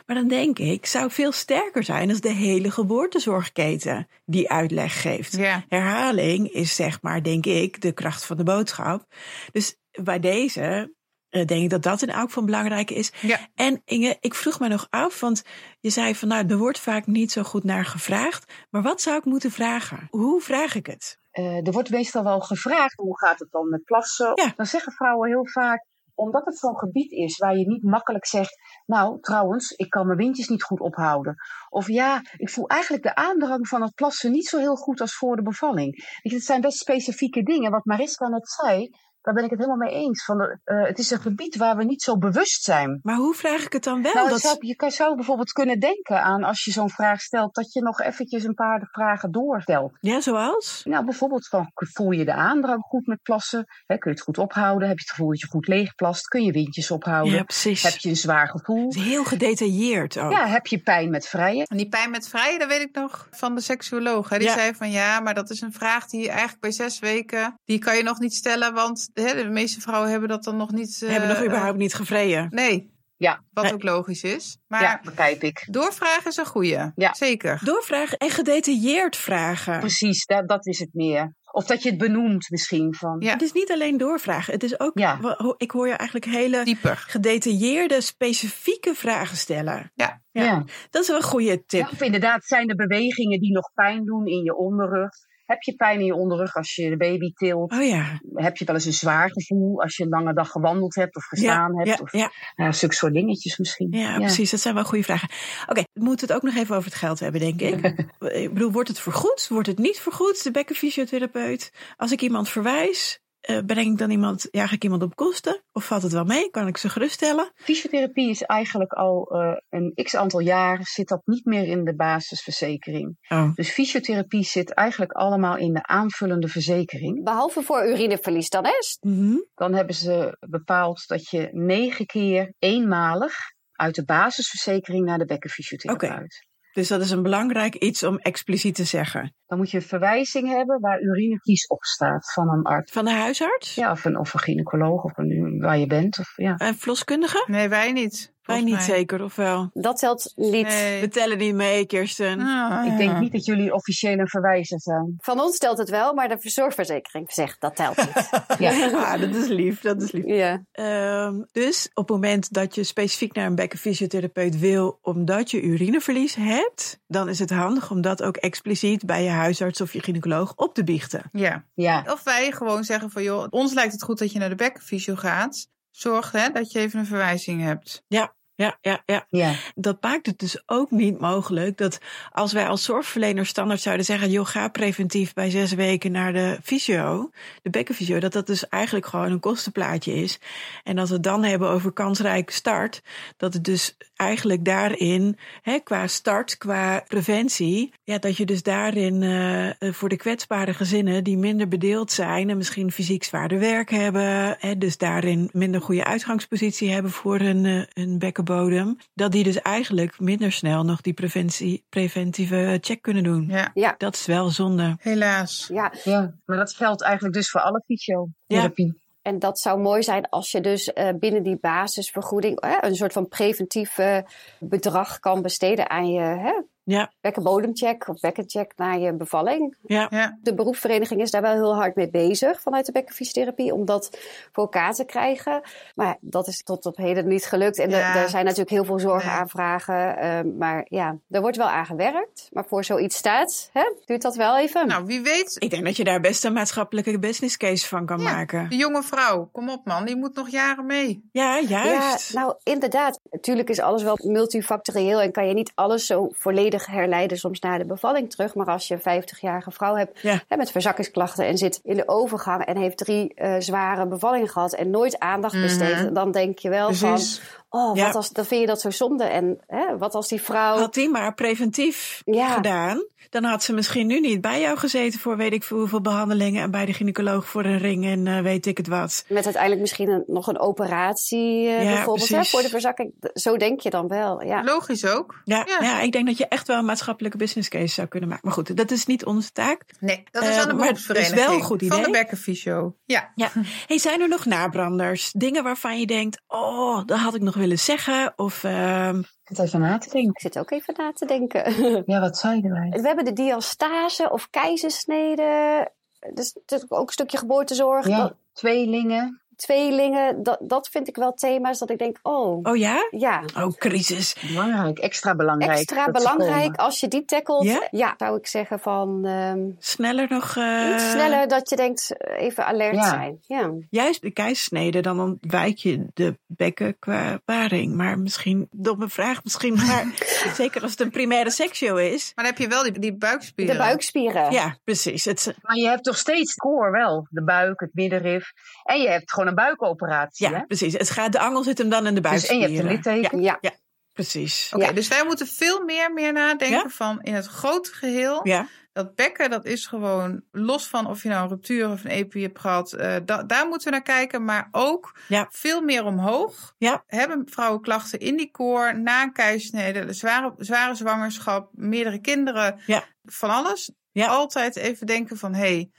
Maar 0.07 0.17
dan 0.17 0.29
denk 0.29 0.59
ik, 0.59 0.87
zou 0.87 1.11
veel 1.11 1.33
sterker 1.33 1.85
zijn 1.85 2.11
als 2.11 2.21
de 2.21 2.33
hele 2.33 2.71
geboortezorgketen 2.71 4.09
die 4.25 4.51
uitleg 4.51 5.01
geeft. 5.01 5.37
Ja. 5.37 5.65
Herhaling 5.69 6.49
is 6.49 6.75
zeg 6.75 7.03
maar, 7.03 7.23
denk 7.23 7.47
ik, 7.47 7.81
de 7.81 7.93
kracht 7.93 8.27
van 8.27 8.37
de 8.37 8.43
boodschap. 8.43 9.07
Dus 9.53 9.77
bij 10.03 10.21
deze 10.21 10.93
eh, 11.35 11.47
denk 11.47 11.63
ik 11.63 11.71
dat 11.71 11.83
dat 11.83 12.03
in 12.03 12.09
elk 12.09 12.31
van 12.31 12.45
belangrijk 12.45 12.91
is. 12.91 13.13
Ja. 13.21 13.39
En 13.55 13.83
Inge, 13.85 14.17
ik 14.21 14.35
vroeg 14.35 14.61
me 14.61 14.69
nog 14.69 14.87
af, 14.91 15.21
want 15.21 15.45
je 15.81 15.91
zei 15.91 16.15
van 16.15 16.29
nou, 16.29 16.47
er 16.47 16.57
wordt 16.57 16.79
vaak 16.81 17.07
niet 17.07 17.33
zo 17.33 17.43
goed 17.43 17.65
naar 17.65 17.85
gevraagd. 17.85 18.53
Maar 18.71 18.83
wat 18.83 19.01
zou 19.01 19.17
ik 19.17 19.25
moeten 19.25 19.51
vragen? 19.51 20.07
Hoe 20.11 20.41
vraag 20.41 20.75
ik 20.75 20.87
het? 20.87 21.19
Eh, 21.31 21.67
er 21.67 21.73
wordt 21.73 21.91
meestal 21.91 22.25
wel 22.25 22.41
gevraagd 22.41 22.97
hoe 22.97 23.19
gaat 23.19 23.39
het 23.39 23.51
dan 23.51 23.69
met 23.69 23.85
plassen. 23.85 24.33
Ja. 24.35 24.53
Dan 24.57 24.67
zeggen 24.67 24.93
vrouwen 24.93 25.29
heel 25.29 25.47
vaak, 25.47 25.87
omdat 26.15 26.45
het 26.45 26.59
zo'n 26.59 26.79
gebied 26.79 27.11
is 27.11 27.39
waar 27.39 27.57
je 27.57 27.67
niet 27.67 27.83
makkelijk 27.83 28.27
zegt, 28.27 28.59
nou 28.87 29.21
trouwens, 29.21 29.71
ik 29.71 29.91
kan 29.91 30.07
mijn 30.07 30.19
windjes 30.19 30.49
niet 30.49 30.63
goed 30.63 30.81
ophouden. 30.81 31.35
Of 31.69 31.89
ja, 31.89 32.23
ik 32.37 32.51
voel 32.51 32.67
eigenlijk 32.67 33.03
de 33.03 33.15
aandrang 33.15 33.69
van 33.69 33.83
het 33.83 33.95
plassen 33.95 34.31
niet 34.31 34.47
zo 34.47 34.59
heel 34.59 34.77
goed 34.77 35.01
als 35.01 35.17
voor 35.17 35.37
de 35.37 35.43
bevalling. 35.43 35.93
Weet 35.95 36.33
je, 36.33 36.35
het 36.35 36.45
zijn 36.45 36.61
best 36.61 36.79
specifieke 36.79 37.43
dingen. 37.43 37.71
Wat 37.71 37.85
Mariska 37.85 38.29
net 38.29 38.49
zei, 38.49 38.91
daar 39.25 39.35
ben 39.35 39.45
ik 39.45 39.51
het 39.51 39.59
helemaal 39.59 39.87
mee 39.87 39.95
eens. 39.95 40.25
Van 40.25 40.39
de, 40.39 40.59
eh, 40.65 40.83
het 40.83 40.99
is 40.99 41.11
een 41.11 41.21
gebied 41.21 41.57
waar 41.57 41.77
we 41.77 41.85
niet 41.85 42.03
zo 42.03 42.19
bewust 42.19 42.63
zijn. 42.63 43.01
Maar 43.03 43.17
hoe 43.17 43.35
vraag 43.35 43.65
ik 43.65 43.73
het 43.73 43.85
dan 43.85 44.03
wel? 44.03 44.15
Nou, 44.15 44.29
dat... 44.29 44.41
zou, 44.41 44.57
je 44.61 44.77
kan, 44.77 44.91
zou 44.91 45.15
bijvoorbeeld 45.17 45.53
kunnen 45.53 45.81
denken 45.81 46.23
aan 46.23 46.45
als 46.45 46.65
je 46.65 46.71
zo'n 46.71 46.91
vraag 46.91 47.21
stelt, 47.21 47.55
dat 47.55 47.73
je 47.73 47.83
nog 47.83 48.01
eventjes 48.01 48.45
een 48.45 48.55
paar 48.55 48.89
vragen 48.93 49.31
doorstelt. 49.33 49.93
Ja, 50.01 50.21
zoals? 50.21 50.81
Nou, 50.85 51.05
bijvoorbeeld 51.05 51.49
van, 51.49 51.71
voel 51.75 52.11
je 52.11 52.25
de 52.25 52.33
aandrang 52.33 52.83
goed 52.83 53.07
met 53.07 53.23
plassen? 53.23 53.65
Hè, 53.87 53.99
kun 53.99 54.11
je 54.11 54.17
het 54.17 54.27
goed 54.27 54.39
ophouden? 54.39 54.89
Heb 54.89 54.97
je 54.99 55.03
het 55.03 55.13
gevoel 55.13 55.29
dat 55.29 55.41
je 55.41 55.47
goed 55.47 55.69
leegplast? 55.69 56.29
Kun 56.29 56.43
je 56.43 56.53
windjes 56.53 56.91
ophouden? 56.91 57.33
Ja, 57.35 57.43
precies. 57.43 57.83
Heb 57.83 57.97
je 57.97 58.09
een 58.09 58.17
zwaar 58.17 58.49
gevoel? 58.49 58.85
Het 58.87 58.95
is 58.97 59.03
heel 59.03 59.25
gedetailleerd 59.25 60.19
ook. 60.19 60.33
Ja, 60.33 60.47
heb 60.47 60.67
je 60.67 60.79
pijn 60.79 61.11
met 61.11 61.27
vrijen? 61.29 61.67
En 61.67 61.77
die 61.77 61.89
pijn 61.89 62.11
met 62.11 62.29
vrijen, 62.29 62.59
dat 62.59 62.69
weet 62.69 62.81
ik 62.81 62.95
nog 62.95 63.29
van 63.31 63.55
de 63.55 63.61
seksuoloog. 63.61 64.29
Hè? 64.29 64.39
Die 64.39 64.47
Ja. 64.47 64.55
zei 64.55 64.75
van 64.75 64.91
ja, 64.91 65.21
maar 65.21 65.35
dat 65.35 65.51
is 65.51 65.61
een 65.61 65.73
vraag 65.73 66.07
die 66.07 66.29
eigenlijk 66.29 66.61
bij 66.61 66.73
zes 66.73 66.99
weken, 66.99 67.61
die 67.65 67.79
kan 67.79 67.97
je 67.97 68.03
nog 68.03 68.19
niet 68.19 68.35
stellen, 68.35 68.75
want 68.75 69.11
hè, 69.15 69.35
de 69.43 69.49
meeste 69.49 69.81
vrouwen 69.81 70.11
hebben 70.11 70.29
dat 70.29 70.45
dan 70.45 70.57
nog 70.57 70.71
niet. 70.73 71.01
Hebben 71.01 71.29
eh, 71.29 71.35
nog 71.37 71.45
überhaupt 71.45 71.79
niet 71.79 71.95
gevreden. 71.95 72.47
Nee, 72.51 72.93
Ja, 73.17 73.45
wat 73.53 73.65
Nee. 73.65 73.73
ook 73.73 73.83
logisch 73.83 74.23
is. 74.23 74.59
Maar 74.67 74.83
ja, 74.83 75.01
begrijp 75.05 75.43
ik. 75.43 75.67
doorvragen 75.71 76.31
is 76.31 76.37
een 76.37 76.47
goeie. 76.47 76.93
Ja. 76.95 77.15
Zeker. 77.15 77.61
Doorvragen 77.65 78.19
en 78.19 78.31
gedetailleerd 78.31 79.17
vragen. 79.17 79.79
Precies, 79.81 80.25
dat, 80.27 80.49
dat 80.49 80.67
is 80.67 80.79
het 80.79 80.89
meer. 80.93 81.37
Of 81.53 81.65
dat 81.67 81.83
je 81.83 81.89
het 81.89 81.99
benoemt 81.99 82.51
misschien. 82.51 82.95
Van, 82.95 83.17
Ja. 83.21 83.33
Het 83.33 83.43
is 83.43 83.53
niet 83.53 83.71
alleen 83.73 83.97
doorvragen. 83.97 84.53
Het 84.53 84.63
is 84.63 84.81
ook, 84.81 84.99
Ja. 84.99 85.37
ik 85.57 85.71
hoor 85.71 85.87
je 85.89 85.95
eigenlijk 85.95 86.31
hele 86.31 86.65
Dieper. 86.65 86.97
gedetailleerde, 86.97 88.01
specifieke 88.01 88.95
vragen 88.95 89.37
stellen. 89.37 89.91
Ja. 89.95 90.23
Ja. 90.31 90.43
Ja. 90.43 90.65
Dat 90.91 91.03
is 91.03 91.09
wel 91.09 91.17
een 91.17 91.23
goede 91.23 91.65
tip. 91.65 91.81
Ja, 91.81 91.89
Of 91.93 92.01
inderdaad, 92.03 92.45
zijn 92.45 92.69
er 92.69 92.77
bewegingen 92.77 93.41
die 93.41 93.53
nog 93.53 93.71
pijn 93.75 94.05
doen 94.05 94.27
in 94.27 94.43
je 94.43 94.57
onderrug? 94.57 95.11
Heb 95.45 95.63
je 95.63 95.75
pijn 95.77 95.99
in 96.01 96.07
je 96.07 96.15
onderrug 96.15 96.55
als 96.55 96.75
je 96.75 96.89
de 96.91 96.97
baby 96.97 97.33
tilt? 97.33 97.73
Oh 97.73 97.87
ja. 97.87 98.21
Heb 98.35 98.57
je 98.57 98.65
wel 98.65 98.75
eens 98.75 98.85
een 98.85 98.93
zwaar 98.93 99.31
gevoel 99.31 99.83
als 99.83 99.97
je 99.97 100.03
een 100.03 100.09
lange 100.09 100.35
dag 100.35 100.49
gewandeld 100.49 100.95
hebt 100.95 101.17
of 101.17 101.23
Ja, 101.23 101.29
gestaan 101.39 101.77
hebt? 101.77 101.89
ja, 101.89 101.97
of 102.03 102.13
ja, 102.13 102.31
nou, 102.57 102.73
zulke 102.73 102.95
soort 102.95 103.13
dingetjes 103.13 103.59
misschien. 103.59 103.89
ja, 103.91 104.17
precies. 104.17 104.51
Dat 104.51 104.61
zijn 104.61 104.75
wel 104.75 104.85
goede 104.85 105.05
vragen. 105.05 105.29
Oké, 105.67 105.83
we 105.93 106.05
moeten 106.05 106.27
het 106.27 106.37
ook 106.37 106.43
nog 106.43 106.55
even 106.55 106.77
over 106.77 106.91
het 106.91 106.99
geld 106.99 107.21
hebben, 107.21 107.41
denk 107.41 107.61
ik. 107.61 108.05
ik 108.43 108.53
bedoel, 108.55 108.73
wordt 108.73 108.89
het 108.89 109.01
vergoed? 109.01 109.47
Wordt 109.49 109.69
het 109.69 109.79
niet 109.79 109.99
vergoed? 110.01 110.43
De 110.43 110.51
bekkenfysiotherapeut. 110.51 111.73
Als 111.97 112.13
ik 112.13 112.21
iemand 112.21 112.49
verwijs, 112.49 113.21
eh, 113.45 113.65
breng 113.67 113.93
ik 113.93 113.99
dan 113.99 114.11
iemand, 114.11 114.49
jaag 114.51 114.73
ik 114.73 114.85
iemand 114.85 115.03
op 115.03 115.17
kosten? 115.17 115.63
Of 115.73 115.87
valt 115.87 116.03
het 116.03 116.13
wel 116.13 116.25
mee? 116.25 116.51
Kan 116.51 116.67
ik 116.67 116.77
ze 116.77 116.89
geruststellen? 116.89 117.53
Fysiotherapie 117.55 118.31
is 118.31 118.43
eigenlijk 118.43 118.93
al 118.93 119.27
eh, 119.27 119.57
een 119.69 119.93
x 120.03 120.17
aantal 120.17 120.41
jaar 120.41 120.79
zit 120.83 121.09
dat 121.09 121.23
niet 121.25 121.45
meer 121.45 121.67
in 121.67 121.85
de 121.85 121.95
basisverzekering. 121.95 123.17
Oh. 123.29 123.55
Dus 123.55 123.71
fysiotherapie 123.71 124.45
zit 124.45 124.71
eigenlijk 124.71 125.13
allemaal 125.13 125.57
in 125.57 125.73
de 125.73 125.83
aanvullende 125.83 126.49
verzekering. 126.49 127.25
behalve 127.25 127.63
voor 127.63 127.87
urineverlies 127.87 128.49
dan, 128.49 128.65
hè? 128.65 128.73
Mhm. 129.01 129.37
Dan 129.55 129.75
hebben 129.75 129.95
ze 129.95 130.37
bepaald 130.49 131.07
dat 131.07 131.29
je 131.29 131.49
negen 131.53 132.07
keer 132.07 132.55
eenmalig 132.59 133.35
uit 133.73 133.95
de 133.95 134.05
basisverzekering 134.05 135.05
naar 135.05 135.19
de 135.19 135.25
bekkenfysiotherapeut. 135.25 136.47
Dus 136.75 136.89
dat 136.89 137.01
is 137.01 137.11
een 137.11 137.23
belangrijk 137.23 137.75
iets 137.75 138.03
om 138.03 138.19
expliciet 138.19 138.75
te 138.75 138.85
zeggen. 138.85 139.35
Dan 139.47 139.59
moet 139.59 139.71
je 139.71 139.77
een 139.77 139.83
verwijzing 139.83 140.49
hebben 140.49 140.81
waar 140.81 141.01
urineverlies 141.01 141.67
op 141.67 141.85
staat 141.85 142.33
van 142.33 142.49
een 142.49 142.63
arts. 142.63 142.93
Van 142.93 143.05
de 143.05 143.11
huisarts? 143.11 143.75
Ja, 143.75 143.91
of 143.91 144.05
een, 144.05 144.19
of 144.19 144.35
een 144.35 144.41
gynaecoloog, 144.41 145.05
of 145.05 145.19
een, 145.19 145.59
waar 145.61 145.79
je 145.79 145.87
bent. 145.87 146.19
Of, 146.19 146.33
ja. 146.37 146.57
En 146.57 146.75
verloskundige? 146.75 147.45
Nee, 147.47 147.69
wij 147.69 147.93
niet. 147.93 148.34
Wij 148.45 148.61
niet 148.61 148.75
mij. 148.75 148.83
zeker, 148.83 149.23
of 149.25 149.37
wel? 149.37 149.71
Dat 149.75 149.99
telt 149.99 150.33
niet. 150.37 150.67
Nee. 150.67 151.01
We 151.01 151.09
tellen 151.09 151.39
niet 151.39 151.55
mee, 151.55 151.87
Kirsten. 151.87 152.41
Ah, 152.41 152.87
Ik 152.87 152.97
denk 152.99 153.19
niet 153.19 153.33
dat 153.33 153.45
jullie 153.45 153.75
officieel 153.75 154.19
een 154.19 154.29
verwijzer 154.29 154.81
zijn. 154.81 155.15
Van 155.19 155.41
ons 155.41 155.59
telt 155.59 155.79
het 155.79 155.91
wel, 155.91 156.15
maar 156.15 156.29
de 156.29 156.37
zorgverzekering 156.41 157.33
zegt 157.33 157.61
dat 157.61 157.77
telt 157.77 157.97
niet. 157.97 158.31
Ja. 158.59 158.73
Ah, 159.15 159.21
dat 159.21 159.35
is 159.35 159.47
lief, 159.49 159.81
dat 159.81 160.03
is 160.03 160.13
lief. 160.13 160.25
ja. 160.27 160.63
Ehm, 160.73 161.43
dus 161.53 161.89
op 161.95 162.09
het 162.09 162.17
moment 162.17 162.53
dat 162.53 162.75
je 162.75 162.85
specifiek 162.85 163.35
naar 163.35 163.47
een 163.47 163.55
bekkenfysiotherapeut 163.55 164.59
wil, 164.59 164.99
omdat 165.03 165.51
je 165.51 165.63
urineverlies 165.63 166.35
hebt, 166.35 166.99
dan 167.07 167.29
is 167.29 167.39
het 167.39 167.51
handig 167.51 167.91
om 167.91 168.01
dat 168.01 168.23
ook 168.23 168.37
expliciet 168.37 169.07
bij 169.07 169.23
je 169.23 169.31
huisarts 169.31 169.81
of 169.81 169.93
je 169.93 170.01
gynaecoloog 170.03 170.53
op 170.57 170.75
te 170.75 170.85
biechten. 170.85 171.23
Ja. 171.33 171.65
Ja, 171.75 172.05
Of 172.07 172.23
wij 172.25 172.53
gewoon 172.53 172.85
zeggen 172.85 173.11
van 173.11 173.23
joh, 173.23 173.47
ons 173.51 173.73
lijkt 173.73 173.93
het 173.93 174.03
goed 174.03 174.19
dat 174.19 174.33
je 174.33 174.39
naar 174.39 174.49
de 174.49 174.55
bekkenfysio 174.55 175.15
gaat. 175.15 175.69
Zorg 175.97 176.33
hè, 176.33 176.49
dat 176.51 176.73
je 176.73 176.79
even 176.79 176.99
een 176.99 177.07
verwijzing 177.07 177.63
hebt. 177.63 178.05
Ja. 178.09 178.37
Ja, 178.57 178.79
ja, 178.81 179.03
ja. 179.07 179.27
Ja, 179.31 179.55
Dat 179.75 180.03
maakt 180.03 180.27
het 180.27 180.39
dus 180.39 180.63
ook 180.67 180.91
niet 180.91 181.21
mogelijk 181.21 181.77
dat 181.77 181.99
als 182.33 182.53
wij 182.53 182.69
als 182.69 182.85
zorgverlener 182.85 183.47
standaard 183.47 183.81
zouden 183.81 184.05
zeggen, 184.05 184.31
joh, 184.31 184.47
ga 184.47 184.69
preventief 184.69 185.33
bij 185.33 185.51
zes 185.51 185.73
weken 185.73 186.13
naar 186.13 186.33
de 186.33 186.59
fysio, 186.63 187.31
de 187.63 187.71
bekkenfysio, 187.71 188.19
dat 188.19 188.33
dat 188.33 188.47
dus 188.47 188.69
eigenlijk 188.69 189.07
gewoon 189.07 189.31
een 189.31 189.41
kostenplaatje 189.41 190.15
is. 190.15 190.39
En 190.83 190.99
als 190.99 191.09
we 191.09 191.15
het 191.15 191.25
dan 191.25 191.45
hebben 191.45 191.69
over 191.69 191.93
kansrijke 191.93 192.53
start, 192.53 193.03
dat 193.37 193.55
het 193.55 193.65
dus 193.65 193.97
eigenlijk 194.17 194.65
daarin, 194.65 195.39
hè, 195.63 195.79
qua 195.79 196.07
start, 196.07 196.59
qua 196.59 197.05
preventie, 197.09 197.93
ja, 198.05 198.19
dat 198.19 198.37
je 198.37 198.47
dus 198.47 198.63
daarin 198.63 199.23
eh, 199.23 199.93
voor 199.93 200.09
de 200.09 200.17
kwetsbare 200.17 200.75
gezinnen 200.75 201.25
die 201.25 201.37
minder 201.37 201.69
bedeeld 201.69 202.13
zijn 202.13 202.51
en 202.51 202.57
misschien 202.57 202.93
fysiek 202.93 203.25
zwaarder 203.25 203.59
werk 203.59 203.91
hebben, 203.91 204.57
hè, 204.59 204.79
dus 204.79 204.97
daarin 204.97 205.49
minder 205.53 205.81
goede 205.81 206.05
uitgangspositie 206.05 206.91
hebben 206.91 207.11
voor 207.11 207.41
een, 207.41 207.65
eh, 207.65 207.83
een 208.05 208.19
bekkenbodem, 208.45 208.97
dat 209.15 209.33
die 209.33 209.45
dus 209.45 209.63
eigenlijk 209.63 210.21
minder 210.21 210.53
snel 210.53 210.85
nog 210.85 211.01
die 211.01 211.13
preventie, 211.13 211.85
preventieve 211.89 212.79
check 212.81 213.03
kunnen 213.03 213.23
doen. 213.23 213.47
Ja, 213.49 213.71
Ja, 213.75 213.95
Dat 213.99 214.15
is 214.15 214.27
wel 214.27 214.51
zonde. 214.51 214.97
helaas. 214.99 215.69
ja, 215.73 215.93
ja, 216.05 216.35
maar 216.45 216.57
dat 216.57 216.73
geldt 216.73 217.03
eigenlijk 217.03 217.35
dus 217.35 217.51
voor 217.51 217.61
alle 217.61 217.83
fysiotherapie. 217.87 219.03
En 219.23 219.39
dat 219.39 219.59
zou 219.59 219.81
mooi 219.81 220.03
zijn 220.03 220.29
als 220.29 220.51
je 220.51 220.61
dus 220.61 220.93
eh, 220.93 221.09
binnen 221.19 221.43
die 221.43 221.59
basisvergoeding 221.61 222.61
hè, 222.61 222.85
een 222.85 222.95
soort 222.95 223.13
van 223.13 223.29
preventief 223.29 223.99
eh, 223.99 224.19
bedrag 224.61 225.19
kan 225.19 225.43
besteden 225.43 225.91
aan 225.91 226.07
je 226.07 226.65
Ja, 226.87 227.13
bekkenbodemcheck 227.21 228.09
of 228.09 228.21
bekkencheck 228.21 228.73
na 228.77 228.93
je 228.93 229.13
bevalling. 229.15 229.77
ja, 229.83 230.07
Ja, 230.11 230.39
De 230.43 230.55
beroepsvereniging 230.55 231.21
is 231.21 231.31
daar 231.31 231.43
wel 231.43 231.53
heel 231.53 231.75
hard 231.75 231.95
mee 231.95 232.11
bezig 232.11 232.61
vanuit 232.61 232.87
de 232.87 232.93
bekkenfysiotherapie 232.93 233.75
om 233.75 233.85
dat 233.85 234.19
voor 234.53 234.63
elkaar 234.63 234.95
te 234.95 235.05
krijgen. 235.05 235.61
Maar 235.95 236.17
dat 236.21 236.47
is 236.47 236.63
tot 236.63 236.87
op 236.87 236.97
heden 236.97 237.29
niet 237.29 237.45
gelukt. 237.47 237.79
En 237.79 237.93
er- 237.93 237.99
Ja. 237.99 238.17
er 238.17 238.29
zijn 238.29 238.45
natuurlijk 238.45 238.71
heel 238.71 238.85
veel 238.85 238.99
zorgaanvragen. 238.99 240.17
ehm, 240.17 240.57
maar 240.57 240.87
ja, 240.89 241.17
er 241.31 241.41
wordt 241.41 241.57
wel 241.57 241.67
aan 241.69 241.87
gewerkt. 241.87 242.49
Maar 242.53 242.65
voor 242.69 242.85
zoiets 242.85 243.17
staat, 243.17 243.71
hè, 243.73 243.93
duurt 244.05 244.23
dat 244.23 244.37
wel 244.37 244.59
even. 244.59 244.87
nou 244.87 245.05
wie 245.07 245.21
weet, 245.23 245.57
ik 245.59 245.71
denk 245.71 245.85
dat 245.85 245.97
je 245.97 246.05
daar 246.05 246.21
best 246.21 246.45
een 246.45 246.53
maatschappelijke 246.53 247.19
business 247.19 247.57
case 247.57 247.89
van 247.89 248.07
kan 248.07 248.19
Ja. 248.21 248.25
maken. 248.33 248.69
de 248.69 248.77
jonge 248.77 249.03
vrouw, 249.03 249.49
kom 249.53 249.69
op 249.71 249.85
man, 249.85 250.05
die 250.05 250.17
moet 250.17 250.35
nog 250.35 250.49
jaren 250.49 250.87
mee. 250.87 251.29
Ja, 251.33 251.57
Ja, 251.57 251.85
juist. 251.85 252.35
nou 252.35 252.55
inderdaad. 252.63 253.21
Natuurlijk 253.31 253.69
is 253.69 253.81
alles 253.81 254.03
wel 254.03 254.19
multifactorieel 254.23 255.21
en 255.21 255.33
kan 255.33 255.49
je 255.49 255.55
niet 255.55 255.73
alles 255.75 256.07
zo 256.07 256.29
volledig 256.33 256.74
herleiden 256.81 257.39
soms 257.39 257.61
naar 257.61 257.79
de 257.79 257.85
bevalling 257.85 258.31
terug. 258.31 258.55
Maar 258.55 258.67
als 258.67 258.89
je 258.89 258.99
een 259.03 259.23
50-jarige 259.23 259.71
vrouw 259.71 259.95
hebt 259.95 260.21
Ja. 260.21 260.41
hè, 260.49 260.57
met 260.57 260.71
verzakkingsklachten 260.71 261.47
en 261.47 261.59
zit 261.59 261.81
in 261.83 261.97
de 261.97 262.09
overgang 262.09 262.65
en 262.65 262.77
heeft 262.77 262.97
drie 262.97 263.35
eh, 263.35 263.55
zware 263.59 264.07
bevallingen 264.07 264.49
gehad 264.49 264.73
en 264.73 264.91
nooit 264.91 265.19
aandacht 265.19 265.61
besteed, 265.61 266.15
dan 266.15 266.31
denk 266.33 266.59
je 266.59 266.69
wel 266.69 266.87
Precies. 266.87 267.39
van, 267.39 267.55
oh, 267.75 267.99
wat 268.05 268.15
als, 268.15 268.31
dan 268.31 268.45
vind 268.45 268.61
je 268.61 268.67
dat 268.67 268.81
zo 268.81 268.91
zonde. 268.91 269.25
En 269.25 269.59
hè, 269.67 269.99
wat 269.99 270.15
als 270.15 270.29
die 270.29 270.41
vrouw... 270.43 270.77
Had 270.77 270.95
die 270.95 271.09
maar 271.09 271.35
preventief 271.35 272.23
Ja. 272.25 272.49
gedaan, 272.55 273.07
dan 273.31 273.45
had 273.45 273.63
ze 273.63 273.73
misschien 273.73 274.07
nu 274.07 274.21
niet 274.21 274.41
bij 274.41 274.61
jou 274.61 274.79
gezeten 274.79 275.21
voor 275.21 275.37
weet 275.37 275.53
ik 275.53 275.65
veel 275.65 275.79
hoeveel 275.79 276.01
behandelingen 276.01 276.63
en 276.63 276.71
bij 276.71 276.87
de 276.87 276.93
gynaecoloog 276.93 277.47
voor 277.47 277.65
een 277.65 277.79
ring 277.79 278.05
en 278.05 278.27
eh, 278.27 278.41
weet 278.41 278.67
ik 278.67 278.77
het 278.77 278.87
wat. 278.89 279.25
Met 279.29 279.45
uiteindelijk 279.45 279.81
misschien 279.83 280.09
een, 280.09 280.25
nog 280.27 280.47
een 280.47 280.59
operatie 280.59 281.67
eh, 281.69 281.85
Ja, 281.85 281.93
bijvoorbeeld 281.95 282.29
hè, 282.29 282.45
voor 282.45 282.63
de 282.63 282.69
verzakking. 282.69 283.13
Zo 283.35 283.57
denk 283.57 283.81
je 283.81 283.91
dan 283.91 284.09
wel, 284.09 284.43
ja. 284.43 284.63
Logisch 284.65 285.07
ook. 285.07 285.41
Ja, 285.45 285.67
Ja. 285.67 285.79
ja. 285.81 286.01
ik 286.01 286.13
denk 286.13 286.27
dat 286.27 286.39
je 286.39 286.47
echt 286.49 286.67
wel 286.67 286.79
een 286.79 286.85
maatschappelijke 286.85 287.37
business 287.37 287.69
case 287.69 287.95
zou 287.95 288.07
kunnen 288.09 288.29
maken. 288.29 288.45
Maar 288.47 288.55
goed, 288.55 288.77
dat 288.77 288.91
is 288.91 289.07
niet 289.07 289.25
onze 289.25 289.53
taak. 289.53 289.83
Nee, 290.01 290.23
dat 290.31 290.43
is 290.43 290.49
Eh, 290.49 290.61
aan 290.61 290.69
de 290.69 290.75
maar 290.75 290.89
het 290.89 290.97
is 290.99 291.07
beroepsvereniging 291.07 291.49
wel 291.49 291.57
een 291.59 291.65
goed 291.65 291.79
van 291.87 291.89
de 291.97 292.09
idee. 292.09 292.13
bekkenfysio. 292.13 292.95
Ja. 293.05 293.33
Ja. 293.35 293.51
Hey, 293.87 293.99
zijn 293.99 294.21
er 294.21 294.29
nog 294.29 294.45
nabranders? 294.45 295.33
Dingen 295.33 295.63
waarvan 295.65 296.01
je 296.01 296.07
denkt, 296.07 296.41
oh, 296.47 297.03
dat 297.07 297.19
had 297.19 297.35
ik 297.35 297.41
nog 297.43 297.55
willen 297.65 297.79
zeggen. 297.79 298.33
Of 298.37 298.65
ehm, 298.65 299.19
Ik 299.19 299.27
zit 299.45 299.59
even 299.59 299.81
na 299.81 299.99
te 299.99 300.11
denken. 300.11 300.31
Ik 300.31 300.41
zit 300.41 300.59
ook 300.59 300.71
even 300.71 300.95
na 300.97 301.13
te 301.13 301.27
denken. 301.27 301.63
Ja, 302.13 302.21
wat 302.21 302.39
zeiden 302.39 302.71
wij? 302.73 302.89
We 302.91 303.07
hebben 303.07 303.25
de 303.25 303.33
diastase 303.33 304.31
of 304.31 304.51
keizersnede. 304.51 305.91
Dus 306.35 306.55
natuurlijk 306.55 306.93
ook 306.93 307.07
een 307.07 307.13
stukje 307.13 307.39
geboortezorg. 307.39 308.07
Ja, 308.07 308.33
tweelingen. 308.53 309.43
Tweelingen. 309.57 310.43
Dat, 310.43 310.59
dat 310.61 310.89
vind 310.89 311.09
ik 311.09 311.17
wel 311.17 311.33
thema's 311.33 311.79
dat 311.79 311.91
ik 311.91 311.99
denk, 311.99 312.19
oh, 312.23 312.59
oh 312.63 312.77
ja? 312.77 313.09
ja. 313.11 313.43
Oh, 313.57 313.73
crisis. 313.79 314.37
Belangrijk, 314.49 314.99
extra 314.99 315.35
belangrijk. 315.35 315.79
Extra 315.79 316.11
belangrijk 316.11 316.77
als 316.77 317.01
je 317.01 317.09
die 317.09 317.25
tackelt. 317.25 317.65
Ja? 317.65 317.89
Ja, 317.91 318.15
zou 318.19 318.37
ik 318.37 318.47
zeggen 318.47 318.79
van 318.81 319.25
eh, 319.25 319.53
Sneller 319.79 320.27
nog. 320.29 320.57
eh, 320.57 320.91
iets 320.95 321.11
sneller 321.11 321.49
dat 321.49 321.69
je 321.71 321.77
denkt 321.77 322.15
even 322.37 322.67
alert 322.67 322.95
Ja. 322.95 323.09
zijn. 323.09 323.39
Ja. 323.41 323.71
Juist 323.91 324.23
de 324.23 324.31
keissnede, 324.31 325.01
dan 325.01 325.21
ontwijk 325.21 325.77
je 325.79 326.07
de 326.15 326.39
bekken 326.47 326.99
qua 326.99 327.41
paring. 327.45 327.95
Maar 327.95 328.19
misschien, 328.19 328.69
domme 328.71 329.09
vraag 329.09 329.45
misschien, 329.45 329.75
maar 329.75 330.07
zeker 330.55 330.83
als 330.83 330.91
het 330.91 331.01
een 331.01 331.11
primaire 331.11 331.51
seksio 331.51 331.97
is. 331.97 332.33
Maar 332.35 332.45
dan 332.45 332.55
heb 332.55 332.63
je 332.63 332.69
wel 332.69 332.83
die, 332.83 332.99
die 332.99 333.17
buikspieren. 333.17 333.75
De 333.75 333.81
buikspieren. 333.81 334.53
Ja, 334.53 334.77
precies. 334.85 335.25
Het, 335.25 335.55
Maar 335.63 335.77
je 335.77 335.89
hebt 335.89 336.05
toch 336.05 336.17
steeds 336.19 336.55
koor 336.55 336.91
wel. 336.93 337.27
De 337.31 337.45
buik, 337.45 337.81
het 337.81 337.91
middenrif. 337.95 338.53
En 338.83 339.01
je 339.01 339.09
hebt 339.09 339.33
gewoon 339.33 339.44
een 339.47 339.55
buikoperatie. 339.55 340.49
ja, 340.49 340.55
hè? 340.59 340.67
precies. 340.67 340.93
Het 340.93 341.11
gaat, 341.11 341.33
de 341.33 341.39
angel 341.39 341.63
zit 341.63 341.79
hem 341.79 341.89
dan 341.89 342.07
in 342.07 342.15
de 342.15 342.21
Dus, 342.21 342.31
en 342.31 342.31
buikspieren. 342.31 342.71
je 342.71 342.77
hebt 342.77 342.89
een 342.89 342.95
litteken. 343.15 343.41
Ja. 343.43 343.59
Ja, 343.61 343.71
precies. 344.13 344.71
Oké, 344.75 344.85
Ja. 344.85 344.93
dus 344.93 345.09
wij 345.09 345.25
moeten 345.25 345.47
veel 345.47 345.85
meer, 345.85 346.13
meer 346.13 346.33
nadenken 346.33 346.69
Ja? 346.79 346.89
van 346.89 347.21
in 347.23 347.35
het 347.35 347.47
grote 347.47 347.93
geheel. 347.93 348.41
Ja, 348.49 348.67
Dat 348.93 349.15
bekken, 349.15 349.51
dat 349.51 349.65
is 349.65 349.87
gewoon 349.87 350.43
los 350.51 350.89
van 350.89 351.07
of 351.07 351.23
je 351.23 351.29
nou 351.29 351.43
een 351.43 351.49
ruptuur 351.49 351.91
of 351.91 352.05
een 352.05 352.11
EPI 352.11 352.43
hebt 352.43 352.59
gehad. 352.61 352.93
eh, 352.93 353.17
da- 353.25 353.43
daar 353.43 353.67
moeten 353.69 353.87
we 353.87 353.93
naar 353.93 354.03
kijken. 354.05 354.45
Maar 354.45 354.69
ook 354.71 355.19
Ja. 355.29 355.47
veel 355.51 355.81
meer 355.81 356.05
omhoog. 356.05 356.75
Ja. 356.79 357.03
Hebben 357.07 357.43
vrouwen 357.51 357.81
klachten 357.81 358.19
in 358.21 358.37
die 358.37 358.51
koor, 358.51 358.99
na 359.01 359.23
een 359.23 359.33
keisnede, 359.33 360.05
de 360.05 360.13
zware, 360.13 360.55
zware 360.59 360.95
zwangerschap, 360.95 361.69
meerdere 361.73 362.19
kinderen, 362.21 362.81
Ja. 362.87 363.05
van 363.25 363.51
alles. 363.51 363.93
Ja. 364.13 364.27
Altijd 364.27 364.77
even 364.77 365.07
denken 365.07 365.37
van, 365.37 365.55
hé, 365.55 365.61
hey, 365.75 365.91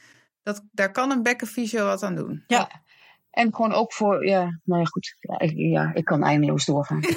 dat, 0.43 0.61
daar 0.71 0.91
kan 0.91 1.11
een 1.11 1.23
bekkenfysio 1.23 1.85
wat 1.85 2.03
aan 2.03 2.15
doen. 2.15 2.43
Ja. 2.47 2.69
En 3.35 3.55
gewoon 3.55 3.73
ook 3.73 3.93
voor, 3.93 4.25
ja, 4.25 4.59
nou 4.63 4.79
ja, 4.81 4.85
goed. 4.85 5.15
Ja, 5.19 5.39
ik, 5.39 5.51
ja, 5.55 5.91
ik 5.93 6.05
kan 6.05 6.23
eindeloos 6.23 6.65
doorgaan. 6.65 6.99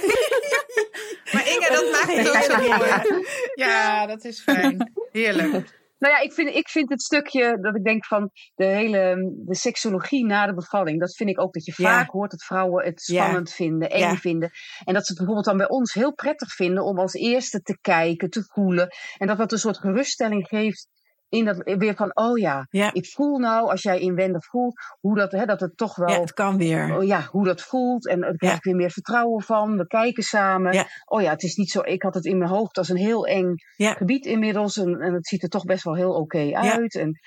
Maar 1.32 1.46
Inge, 1.48 1.68
dat 1.72 1.90
maakt 1.92 2.16
het 2.16 2.28
ook 2.28 2.42
zo 2.42 2.76
mooi. 2.76 3.24
Ja, 3.54 4.06
dat 4.06 4.24
is 4.24 4.42
fijn. 4.42 4.92
Heerlijk. 5.10 5.50
Nou 5.98 6.14
ja, 6.14 6.20
ik 6.20 6.32
vind, 6.32 6.54
ik 6.54 6.68
vind 6.68 6.88
het 6.90 7.02
stukje 7.02 7.58
dat 7.60 7.76
ik 7.76 7.84
denk 7.84 8.06
van 8.06 8.30
de 8.54 8.64
hele 8.64 9.32
de 9.46 9.54
seksologie 9.54 10.26
na 10.26 10.46
de 10.46 10.54
bevalling. 10.54 11.00
Dat 11.00 11.16
vind 11.16 11.30
ik 11.30 11.40
ook 11.40 11.52
dat 11.52 11.64
je 11.64 11.72
Ja. 11.76 11.88
vaak 11.90 12.10
hoort 12.10 12.30
dat 12.30 12.44
vrouwen 12.44 12.84
het 12.84 13.02
Ja. 13.06 13.22
spannend 13.22 13.52
vinden, 13.52 13.90
eng 13.90 14.00
Ja. 14.00 14.14
vinden. 14.16 14.50
En 14.84 14.94
dat 14.94 15.02
ze 15.02 15.08
het 15.08 15.16
bijvoorbeeld 15.16 15.46
dan 15.46 15.56
bij 15.56 15.68
ons 15.68 15.92
heel 15.94 16.14
prettig 16.14 16.52
vinden 16.54 16.84
om 16.84 16.98
als 16.98 17.12
eerste 17.12 17.60
te 17.60 17.78
kijken, 17.80 18.30
te 18.30 18.42
voelen. 18.52 18.88
En 19.16 19.26
dat 19.26 19.38
dat 19.38 19.52
een 19.52 19.58
soort 19.58 19.78
geruststelling 19.78 20.46
geeft 20.48 20.88
in 21.28 21.44
dat 21.44 21.62
weer 21.64 21.94
van, 21.94 22.10
oh 22.16 22.38
ja, 22.38 22.66
Ja. 22.70 22.92
ik 22.92 23.06
voel 23.06 23.38
nou 23.38 23.70
als 23.70 23.82
jij 23.82 23.98
inwendig 23.98 24.44
voelt 24.44 24.80
hoe 25.00 25.14
dat, 25.16 25.32
hè, 25.32 25.44
dat 25.44 25.60
het 25.60 25.76
toch 25.76 25.96
wel. 25.96 26.08
ja, 26.08 26.20
het 26.20 26.32
kan 26.32 26.56
weer. 26.56 26.96
Oh 26.96 27.04
ja, 27.04 27.26
hoe 27.30 27.44
dat 27.44 27.62
voelt. 27.62 28.06
En 28.08 28.20
daar 28.20 28.36
krijg 28.36 28.52
Ja. 28.52 28.58
ik 28.58 28.64
weer 28.64 28.76
meer 28.76 28.90
vertrouwen 28.90 29.42
van. 29.42 29.76
We 29.76 29.86
kijken 29.86 30.22
samen. 30.22 30.72
Ja. 30.72 30.86
Oh 31.04 31.22
ja, 31.22 31.30
het 31.30 31.42
is 31.42 31.56
niet 31.56 31.70
zo. 31.70 31.80
Ik 31.84 32.02
had 32.02 32.14
het 32.14 32.24
in 32.24 32.38
mijn 32.38 32.50
hoofd 32.50 32.78
als 32.78 32.88
een 32.88 32.96
heel 32.96 33.26
eng 33.26 33.54
gebied 33.76 34.26
inmiddels. 34.26 34.76
En, 34.76 35.00
en 35.00 35.12
het 35.14 35.26
ziet 35.28 35.42
er 35.42 35.48
toch 35.48 35.64
best 35.64 35.84
wel 35.84 35.94
heel 35.94 36.12
oké 36.14 36.52
uit. 36.52 36.94
En 36.94 37.18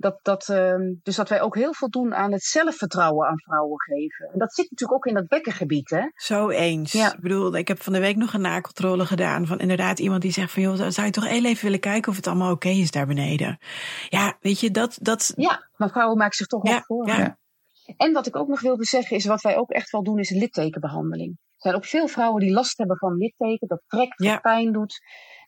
dat, 0.00 0.18
dat, 0.22 0.48
ehm, 0.48 0.94
dus 1.02 1.16
dat 1.16 1.28
wij 1.28 1.40
ook 1.40 1.54
heel 1.54 1.74
veel 1.74 1.88
doen 1.90 2.14
aan 2.14 2.32
het 2.32 2.42
zelfvertrouwen 2.42 3.28
aan 3.28 3.38
vrouwen 3.40 3.80
geven. 3.80 4.28
En 4.32 4.38
dat 4.38 4.54
zit 4.54 4.70
natuurlijk 4.70 4.98
ook 4.98 5.06
in 5.06 5.14
dat 5.14 5.28
bekkengebied, 5.28 5.90
hè? 5.90 6.02
Zo 6.14 6.48
eens. 6.48 6.92
Ja. 6.92 7.12
Ik 7.14 7.20
bedoel, 7.20 7.56
ik 7.56 7.68
heb 7.68 7.82
van 7.82 7.92
de 7.92 7.98
week 8.00 8.16
nog 8.16 8.32
een 8.32 8.40
nakontrole 8.40 9.06
gedaan 9.06 9.46
van 9.46 9.58
inderdaad 9.58 9.98
iemand 9.98 10.22
die 10.22 10.32
zegt 10.32 10.52
van 10.52 10.62
joh, 10.62 10.74
zou 10.88 11.06
je 11.06 11.12
toch 11.12 11.28
heel 11.28 11.44
even 11.44 11.64
willen 11.64 11.80
kijken 11.80 12.10
of 12.10 12.16
het 12.16 12.26
allemaal 12.26 12.52
oké 12.52 12.68
is 12.68 12.90
daar 12.90 13.06
beneden. 13.06 13.58
Ja, 14.08 14.36
weet 14.40 14.60
je, 14.60 14.70
dat, 14.70 14.98
dat, 15.00 15.32
Ja, 15.36 15.68
maar 15.76 15.90
vrouwen 15.90 16.18
maken 16.18 16.36
zich 16.36 16.46
toch 16.46 16.66
Ja, 16.66 16.72
wel 16.72 16.82
voor. 16.86 17.06
ja. 17.08 17.38
En 17.96 18.12
wat 18.12 18.26
ik 18.26 18.36
ook 18.36 18.48
nog 18.48 18.60
wilde 18.60 18.84
zeggen 18.84 19.16
is, 19.16 19.24
wat 19.24 19.40
wij 19.40 19.56
ook 19.56 19.70
echt 19.70 19.90
wel 19.90 20.02
doen, 20.02 20.18
is 20.18 20.30
littekenbehandeling. 20.30 21.30
Er 21.30 21.64
zijn 21.64 21.74
ook 21.74 21.84
veel 21.84 22.08
vrouwen 22.08 22.40
die 22.40 22.52
last 22.52 22.78
hebben 22.78 22.96
van 22.96 23.16
litteken. 23.16 23.68
Dat 23.68 23.82
trekt, 23.86 24.22
Ja. 24.22 24.32
dat 24.32 24.42
pijn 24.42 24.72
doet. 24.72 25.00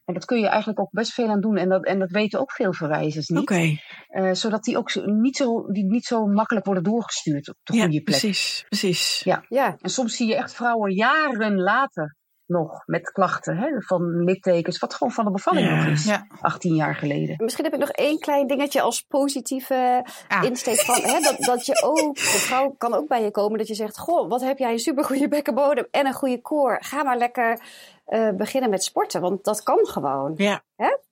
En 0.04 0.14
dat 0.14 0.24
kun 0.24 0.40
je 0.40 0.46
eigenlijk 0.48 0.80
ook 0.80 0.90
best 0.90 1.12
veel 1.12 1.28
aan 1.28 1.40
doen. 1.40 1.56
En 1.56 1.68
dat, 1.68 1.84
en 1.84 1.98
dat 1.98 2.10
weten 2.10 2.40
ook 2.40 2.52
veel 2.52 2.72
verwijzers 2.72 3.28
niet. 3.28 3.40
oké. 3.40 3.76
Eh, 4.06 4.32
zodat 4.32 4.62
die 4.64 4.78
ook 4.78 4.90
zo- 4.90 5.04
niet, 5.04 5.36
zo, 5.36 5.66
die 5.72 5.84
niet 5.84 6.04
zo 6.04 6.26
makkelijk 6.26 6.66
worden 6.66 6.84
doorgestuurd 6.84 7.48
op 7.48 7.56
de 7.62 7.74
Ja, 7.76 7.82
goede 7.82 8.02
plek. 8.02 8.18
precies, 8.18 8.64
precies. 8.68 9.20
Ja. 9.24 9.44
Ja. 9.48 9.76
En 9.78 9.90
soms 9.90 10.16
zie 10.16 10.28
je 10.28 10.34
echt 10.36 10.54
vrouwen 10.54 10.92
jaren 10.92 11.56
later 11.60 12.18
nog 12.46 12.82
met 12.86 13.10
klachten 13.10 13.56
hè, 13.56 13.66
van 13.82 14.24
littekens. 14.24 14.78
Wat 14.78 14.94
gewoon 14.94 15.12
van 15.12 15.24
de 15.24 15.30
bevalling 15.30 15.66
Ja. 15.68 15.76
nog 15.76 15.86
is. 15.86 16.04
Ja. 16.04 16.26
18 16.40 16.74
jaar 16.74 16.94
geleden. 16.94 17.44
Misschien 17.44 17.64
heb 17.64 17.74
ik 17.74 17.80
nog 17.80 17.90
één 17.90 18.18
klein 18.18 18.46
dingetje 18.46 18.80
als 18.80 19.00
positieve 19.08 20.06
Ah. 20.28 20.44
insteek 20.44 20.80
van 20.80 21.00
hè, 21.02 21.20
dat, 21.20 21.36
dat 21.38 21.66
je 21.66 21.82
ook, 21.82 22.14
de 22.14 22.20
vrouw 22.20 22.74
kan 22.78 22.94
ook 22.94 23.08
bij 23.08 23.22
je 23.22 23.30
komen 23.30 23.58
dat 23.58 23.68
je 23.68 23.74
zegt: 23.74 23.98
Goh, 23.98 24.28
wat 24.28 24.40
heb 24.40 24.58
jij 24.58 24.72
een 24.72 24.78
supergoeie 24.78 25.28
bekkenbodem 25.28 25.86
en 25.90 26.06
een 26.06 26.12
goede 26.12 26.40
koor. 26.40 26.82
Ga 26.82 27.02
maar 27.02 27.16
lekker 27.18 27.60
eh, 28.10 28.28
beginnen 28.30 28.70
met 28.70 28.82
sporten, 28.84 29.20
want 29.20 29.44
dat 29.44 29.62
kan 29.62 29.86
gewoon. 29.86 30.32
Ja, 30.36 30.62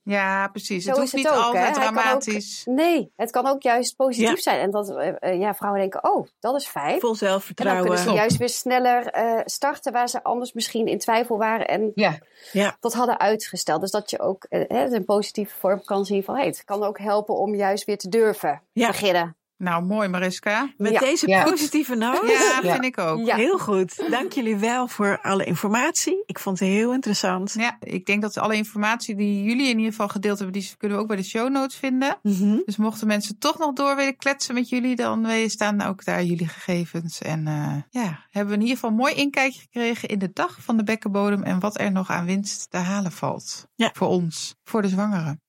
Ja, 0.02 0.48
precies. 0.48 0.84
Zo 0.84 0.90
het 0.90 0.96
is 1.02 1.12
hoeft 1.12 1.24
het 1.24 1.32
niet 1.34 1.44
ook, 1.46 1.52
hè? 1.54 1.66
altijd 1.66 1.76
ook- 1.76 1.82
dramatisch. 1.82 2.62
Nee, 2.64 3.12
het 3.16 3.30
kan 3.30 3.46
ook 3.46 3.62
juist 3.62 3.96
positief 3.96 4.28
Ja. 4.30 4.36
zijn. 4.36 4.60
En 4.60 4.70
dat 4.70 4.90
eh, 4.96 5.08
eh, 5.18 5.38
ja, 5.40 5.54
vrouwen 5.54 5.80
denken, 5.80 6.04
oh, 6.12 6.26
dat 6.40 6.54
is 6.54 6.66
fijn. 6.66 6.84
Vol 6.84 6.92
En 6.92 7.00
dan 7.00 7.00
kunnen 7.00 7.16
zelfvertrouwen. 7.18 7.98
ze 7.98 8.10
juist 8.12 8.36
weer 8.36 8.48
sneller 8.48 9.12
starten 9.44 9.92
waar 9.92 10.08
ze 10.08 10.22
anders 10.22 10.52
misschien 10.52 10.86
in 10.86 10.98
twijfel 10.98 11.38
waren 11.38 11.68
en 11.68 11.92
Ja, 11.94 12.76
dat 12.80 12.92
hadden 12.94 13.20
uitgesteld. 13.20 13.80
Dus 13.80 13.90
dat 13.90 14.10
je 14.10 14.18
ook 14.20 14.46
hè, 14.48 14.94
een 14.94 15.04
positieve 15.04 15.56
vorm 15.58 15.84
kan 15.84 16.04
zien 16.04 16.24
van 16.24 16.34
hey, 16.36 16.46
het 16.46 16.64
kan 16.64 16.82
ook 16.84 16.98
helpen 16.98 17.34
om 17.34 17.54
juist 17.54 17.84
weer 17.84 17.98
te 17.98 18.08
durven 18.08 18.62
Ja. 18.72 18.86
beginnen. 18.86 19.36
Nou, 19.58 19.84
mooi 19.84 20.08
Mariska. 20.08 20.72
Met 20.76 20.92
Ja. 20.92 20.98
deze 21.00 21.28
Ja. 21.28 21.44
positieve 21.44 21.94
noot. 21.94 22.22
Ja, 22.26 22.60
Ja. 22.62 22.72
vind 22.72 22.84
ik 22.84 22.98
ook. 22.98 23.26
Ja. 23.26 23.36
Heel 23.36 23.58
goed. 23.58 24.10
Dank 24.10 24.32
jullie 24.32 24.56
wel 24.56 24.88
voor 24.88 25.18
alle 25.22 25.44
informatie. 25.44 26.22
Ik 26.26 26.38
vond 26.38 26.58
het 26.58 26.68
heel 26.68 26.92
interessant. 26.92 27.52
Ja, 27.52 27.76
ik 27.80 28.06
denk 28.06 28.22
dat 28.22 28.36
alle 28.36 28.54
informatie 28.54 29.14
die 29.16 29.42
jullie 29.42 29.68
in 29.68 29.76
ieder 29.76 29.90
geval 29.92 30.08
gedeeld 30.08 30.38
hebben, 30.38 30.60
die 30.60 30.70
kunnen 30.76 30.96
we 30.96 31.02
ook 31.02 31.08
bij 31.08 31.16
de 31.18 31.22
show 31.24 31.50
notes 31.50 31.76
vinden. 31.76 32.18
Mhm. 32.22 32.58
Dus 32.64 32.76
mochten 32.76 33.06
mensen 33.06 33.38
toch 33.38 33.58
nog 33.58 33.72
door 33.72 33.96
willen 33.96 34.16
kletsen 34.16 34.54
met 34.54 34.68
jullie, 34.68 34.96
dan 34.96 35.26
eh, 35.26 35.48
staan 35.48 35.80
ook 35.82 36.04
daar 36.04 36.22
jullie 36.24 36.48
gegevens. 36.48 37.22
En 37.22 37.46
eh, 37.46 37.74
ja, 37.90 38.24
hebben 38.30 38.48
we 38.52 38.54
in 38.58 38.60
ieder 38.66 38.74
geval 38.74 38.90
een 38.90 38.96
mooi 38.96 39.14
inkijkje 39.14 39.60
gekregen 39.60 40.08
in 40.08 40.18
de 40.18 40.30
dag 40.32 40.56
van 40.60 40.76
de 40.76 40.84
bekkenbodem 40.84 41.42
en 41.42 41.60
wat 41.60 41.80
er 41.80 41.92
nog 41.92 42.10
aan 42.10 42.26
winst 42.26 42.70
te 42.70 42.76
halen 42.76 43.12
valt. 43.12 43.66
Ja. 43.74 43.90
Voor 43.92 44.08
ons, 44.08 44.56
voor 44.64 44.82
de 44.82 44.88
zwangeren. 44.88 45.40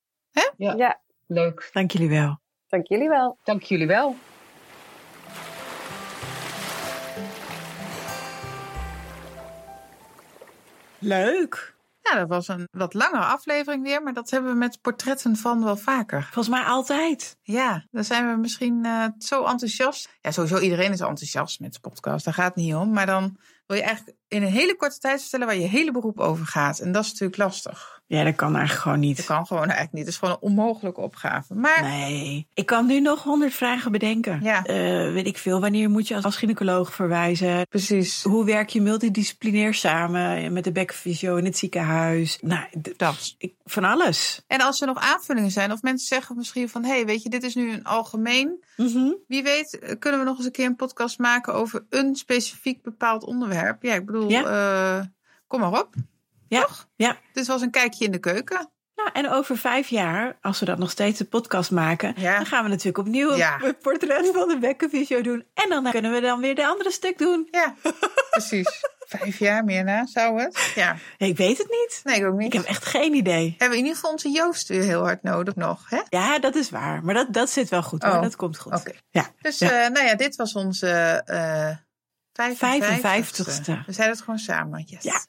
Ja. 0.57 0.73
Ja, 0.77 0.99
leuk. 1.27 1.69
Dank 1.73 1.91
jullie 1.91 2.09
wel. 2.09 2.38
Dank 2.69 2.87
jullie 2.87 3.09
wel. 3.09 3.37
Dank 3.43 3.63
jullie 3.63 3.87
wel. 3.87 4.15
Leuk. 10.99 11.77
Ja, 12.01 12.15
dat 12.15 12.27
was 12.27 12.47
een 12.47 12.67
wat 12.71 12.93
langere 12.93 13.23
aflevering 13.23 13.83
weer, 13.83 14.03
maar 14.03 14.13
dat 14.13 14.29
hebben 14.29 14.51
we 14.51 14.57
met 14.57 14.81
portretten 14.81 15.35
van 15.35 15.63
wel 15.63 15.77
vaker. 15.77 16.23
Volgens 16.23 16.49
mij 16.55 16.63
altijd. 16.63 17.37
Ja, 17.41 17.85
dan 17.91 18.03
zijn 18.03 18.31
we 18.31 18.37
misschien 18.37 18.85
eh, 18.85 19.05
zo 19.17 19.45
enthousiast. 19.45 20.09
Ja, 20.21 20.31
sowieso 20.31 20.59
iedereen 20.59 20.91
is 20.91 20.99
enthousiast 20.99 21.59
met 21.59 21.73
de 21.73 21.79
podcast, 21.79 22.25
daar 22.25 22.33
gaat 22.33 22.55
het 22.55 22.63
niet 22.63 22.75
om. 22.75 22.91
Maar 22.91 23.05
dan 23.05 23.37
wil 23.65 23.77
je 23.77 23.83
eigenlijk 23.83 24.17
in 24.27 24.43
een 24.43 24.51
hele 24.51 24.75
korte 24.75 24.99
tijd 24.99 25.21
vertellen 25.21 25.47
waar 25.47 25.55
je 25.55 25.67
hele 25.67 25.91
beroep 25.91 26.19
over 26.19 26.45
gaat. 26.45 26.79
En 26.79 26.91
dat 26.91 27.03
is 27.03 27.09
natuurlijk 27.11 27.37
lastig. 27.37 27.98
Ja, 28.09 28.23
dat 28.23 28.35
kan 28.35 28.51
eigenlijk 28.55 28.81
gewoon 28.81 28.99
niet. 28.99 29.17
Dat 29.17 29.25
kan 29.25 29.45
gewoon 29.47 29.63
eigenlijk 29.63 29.91
niet. 29.93 30.03
Het 30.05 30.13
is 30.13 30.19
gewoon 30.19 30.33
een 30.35 30.41
onmogelijke 30.41 31.01
opgave. 31.01 31.53
Maar 31.55 31.81
Nee. 31.83 32.47
Ik 32.53 32.65
kan 32.65 32.85
nu 32.85 32.99
nog 32.99 33.23
honderd 33.23 33.53
vragen 33.53 33.91
bedenken. 33.91 34.39
Ja. 34.43 34.63
Eh, 34.63 34.75
weet 35.13 35.27
ik 35.27 35.37
veel. 35.37 35.59
Wanneer 35.61 35.89
moet 35.89 36.07
je 36.07 36.21
als, 36.21 36.35
gynaecoloog 36.35 36.93
verwijzen? 36.93 37.67
precies, 37.67 38.23
Hoe 38.23 38.45
werk 38.45 38.69
je 38.69 38.81
multidisciplinair 38.81 39.73
samen 39.73 40.53
met 40.53 40.63
de 40.63 40.71
bekkenfysio 40.71 41.35
in 41.35 41.45
het 41.45 41.57
ziekenhuis? 41.57 42.37
Nou, 42.41 42.65
dat. 42.97 43.35
ik, 43.37 43.53
van 43.65 43.83
alles. 43.83 44.43
En 44.47 44.61
als 44.61 44.81
er 44.81 44.87
nog 44.87 44.97
aanvullingen 44.97 45.51
zijn, 45.51 45.71
of 45.71 45.81
mensen 45.81 46.07
zeggen 46.07 46.35
misschien 46.35 46.69
van... 46.69 46.83
hé, 46.83 46.89
hey, 46.95 47.05
weet 47.05 47.23
je, 47.23 47.29
dit 47.29 47.43
is 47.43 47.55
nu 47.55 47.71
een 47.73 47.83
algemeen. 47.83 48.63
Mhm. 48.77 49.11
Wie 49.27 49.43
weet 49.43 49.79
eh, 49.79 49.95
kunnen 49.99 50.19
we 50.19 50.25
nog 50.25 50.37
eens 50.37 50.45
een 50.45 50.51
keer 50.51 50.65
een 50.65 50.75
podcast 50.75 51.17
maken... 51.19 51.53
over 51.53 51.85
een 51.89 52.15
specifiek 52.15 52.81
bepaald 52.81 53.23
onderwerp. 53.23 53.83
Ja, 53.83 53.93
ik 53.93 54.05
bedoel, 54.05 54.29
Ja. 54.29 54.43
eh, 54.99 55.05
kom 55.47 55.59
maar 55.59 55.79
op. 55.79 55.93
Ja. 56.49 56.61
Toch? 56.61 56.87
Ja. 56.95 57.17
Dit 57.33 57.47
was 57.47 57.61
een 57.61 57.71
kijkje 57.71 58.05
in 58.05 58.11
de 58.11 58.19
keuken. 58.19 58.69
Nou, 58.95 59.11
en 59.13 59.29
over 59.29 59.57
vijf 59.57 59.87
jaar, 59.87 60.37
als 60.41 60.59
we 60.59 60.65
dat 60.65 60.77
nog 60.77 60.89
steeds 60.91 61.17
de 61.17 61.25
podcast 61.25 61.71
maken, 61.71 62.13
Ja. 62.17 62.35
dan 62.35 62.45
gaan 62.45 62.63
we 62.63 62.69
natuurlijk 62.69 62.97
opnieuw 62.97 63.33
Ja. 63.35 63.59
een 63.63 63.77
portret 63.77 64.29
van 64.33 64.47
de 64.47 64.57
bekkenfysio 64.59 65.21
doen. 65.21 65.45
En 65.53 65.69
dan 65.69 65.91
kunnen 65.91 66.11
we 66.11 66.19
dan 66.21 66.39
weer 66.39 66.55
de 66.55 66.67
andere 66.67 66.91
stuk 66.91 67.17
doen. 67.17 67.47
Ja, 67.51 67.75
precies. 68.29 68.83
Vijf 68.99 69.39
jaar 69.39 69.63
meer 69.63 69.83
na, 69.83 70.05
zou 70.05 70.41
het? 70.41 70.71
Ja. 70.75 70.95
Ik 71.17 71.37
weet 71.37 71.57
het 71.57 71.67
niet. 71.69 72.01
Nee, 72.03 72.15
ik 72.19 72.25
ook 72.25 72.37
niet. 72.37 72.53
Ik 72.53 72.59
heb 72.59 72.67
echt 72.69 72.85
geen 72.85 73.13
idee. 73.13 73.49
Hebben 73.49 73.69
we 73.69 73.73
in 73.75 73.79
ieder 73.79 73.95
geval 73.95 74.11
onze 74.11 74.29
Joost 74.29 74.67
weer 74.67 74.83
heel 74.83 75.01
hard 75.03 75.23
nodig 75.23 75.55
nog, 75.55 75.89
hè? 75.89 75.99
Ja, 76.09 76.39
dat 76.39 76.55
is 76.55 76.69
waar. 76.69 77.03
Maar 77.03 77.13
dat, 77.13 77.33
dat 77.33 77.49
zit 77.49 77.69
wel 77.69 77.83
goed 77.83 78.03
hoor. 78.03 78.13
Oh, 78.15 78.21
Dat 78.21 78.35
komt 78.35 78.57
goed. 78.57 78.73
Oké. 78.73 78.91
Ja. 79.09 79.25
Dus 79.41 79.57
Ja. 79.57 79.83
eh, 79.85 79.89
nou 79.91 80.05
ja, 80.05 80.15
dit 80.15 80.35
was 80.35 80.53
onze 80.53 80.89
eh 81.25 81.75
55ste. 82.33 83.83
We 83.85 83.91
zeiden 83.93 84.15
het 84.15 84.21
gewoon 84.21 84.39
samen. 84.39 84.83
Yes. 84.85 85.03
Ja. 85.03 85.25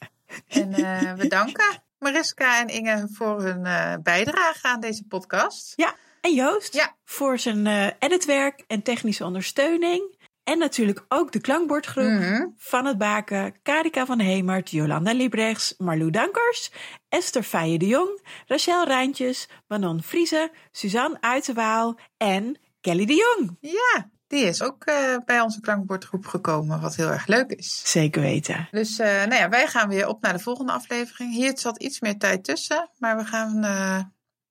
En 0.48 0.72
eh, 0.72 1.12
we 1.14 1.26
danken 1.28 1.82
Mariska 1.98 2.60
en 2.60 2.68
Inge 2.68 3.08
voor 3.12 3.42
hun 3.42 3.66
eh, 3.66 3.94
bijdrage 4.02 4.66
aan 4.68 4.80
deze 4.80 5.04
podcast. 5.08 5.74
En 6.20 6.34
Joost 6.34 6.74
Ja. 6.74 6.96
voor 7.04 7.38
zijn 7.38 7.66
eh, 7.66 7.86
editwerk 7.98 8.64
en 8.66 8.82
technische 8.82 9.24
ondersteuning. 9.24 10.18
En 10.44 10.58
natuurlijk 10.58 11.04
ook 11.08 11.32
de 11.32 11.40
klankbordgroep 11.40 12.10
Mhm. 12.10 12.46
van 12.56 12.84
het 12.86 12.98
Baken. 12.98 13.54
Karika 13.62 14.06
van 14.06 14.18
Hemert, 14.18 14.70
Jolanda 14.70 15.12
Liebrechts, 15.12 15.74
Marlou 15.78 16.10
Dankers, 16.10 16.70
Esther 17.08 17.42
Feijen 17.42 17.78
de 17.78 17.86
Jong, 17.86 18.22
Rachel 18.46 18.84
Rijntjes, 18.84 19.48
Manon 19.68 20.02
Friese, 20.02 20.50
Suzanne 20.70 21.16
Uiterwaal 21.20 21.98
en 22.16 22.58
Kelly 22.80 23.04
de 23.06 23.14
Jong. 23.14 23.56
Ja, 23.60 24.10
die 24.30 24.44
is 24.44 24.62
ook 24.62 24.84
eh, 24.84 25.16
bij 25.24 25.40
onze 25.40 25.60
klankbordgroep 25.60 26.26
gekomen, 26.26 26.80
wat 26.80 26.96
heel 26.96 27.10
erg 27.10 27.26
leuk 27.26 27.50
is. 27.50 27.80
Zeker 27.84 28.22
weten. 28.22 28.68
Dus 28.70 28.98
eh, 28.98 29.06
nou 29.06 29.34
ja, 29.34 29.48
wij 29.48 29.66
gaan 29.66 29.88
weer 29.88 30.08
op 30.08 30.22
naar 30.22 30.32
de 30.32 30.38
volgende 30.38 30.72
aflevering. 30.72 31.34
Hier 31.34 31.58
zat 31.58 31.82
iets 31.82 32.00
meer 32.00 32.18
tijd 32.18 32.44
tussen, 32.44 32.90
maar 32.98 33.16
we 33.16 33.24
gaan 33.24 33.64
eh, 33.64 34.00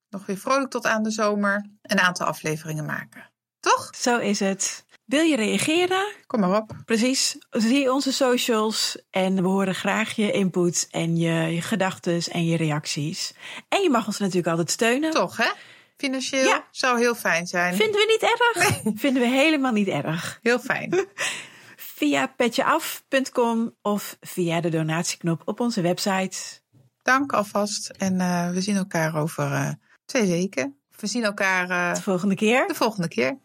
nog 0.10 0.26
weer 0.26 0.38
vrolijk 0.38 0.70
tot 0.70 0.86
aan 0.86 1.04
de 1.04 1.12
zomer 1.12 1.70
een 1.82 2.00
aantal 2.00 2.28
afleveringen 2.28 2.86
maken. 2.86 3.32
Toch? 3.60 3.90
Zo 3.96 4.18
is 4.18 4.40
het. 4.40 4.86
Wil 5.06 5.24
je 5.24 5.36
reageren? 5.36 6.14
Kom 6.28 6.40
maar 6.40 6.56
op. 6.56 6.72
Precies. 6.86 7.38
Zie 7.50 7.92
onze 7.92 8.14
socials 8.14 8.98
en 9.10 9.36
we 9.36 9.48
horen 9.48 9.76
graag 9.76 10.12
je 10.12 10.32
input 10.32 10.88
en 10.92 11.18
je, 11.18 11.32
je 11.32 11.62
gedachten 11.62 12.22
en 12.32 12.46
je 12.46 12.58
reacties. 12.58 13.34
En 13.70 13.82
je 13.82 13.90
mag 13.90 14.08
ons 14.08 14.20
natuurlijk 14.20 14.48
altijd 14.48 14.72
steunen. 14.72 15.12
Toch, 15.12 15.38
hè? 15.38 15.50
Financieel 16.00 16.44
Ja. 16.46 16.68
zou 16.72 17.00
heel 17.00 17.16
fijn 17.16 17.48
zijn. 17.48 17.76
Vinden 17.76 17.96
we 17.96 18.06
niet 18.20 18.32
erg? 18.32 18.80
Vinden 19.00 19.22
we 19.22 19.28
helemaal 19.28 19.72
niet 19.72 19.88
erg. 19.88 20.40
Heel 20.42 20.60
fijn. 20.60 21.06
Via 21.98 22.28
petjeaf.com 22.28 23.76
of 23.82 24.18
via 24.22 24.62
de 24.62 24.70
donatieknop 24.70 25.42
op 25.46 25.60
onze 25.60 25.82
website. 25.82 26.38
Dank 27.02 27.34
alvast. 27.34 27.90
En 27.98 28.22
eh, 28.22 28.50
we 28.50 28.62
zien 28.62 28.76
elkaar 28.76 29.16
over 29.16 29.52
eh, 29.52 29.70
twee 30.06 30.28
weken. 30.28 30.78
We 31.00 31.08
zien 31.08 31.24
elkaar 31.24 31.70
eh, 31.70 31.94
De 31.96 32.02
volgende 32.02 32.36
keer. 32.36 32.68
de 32.68 32.76
volgende 32.76 33.08
keer. 33.08 33.38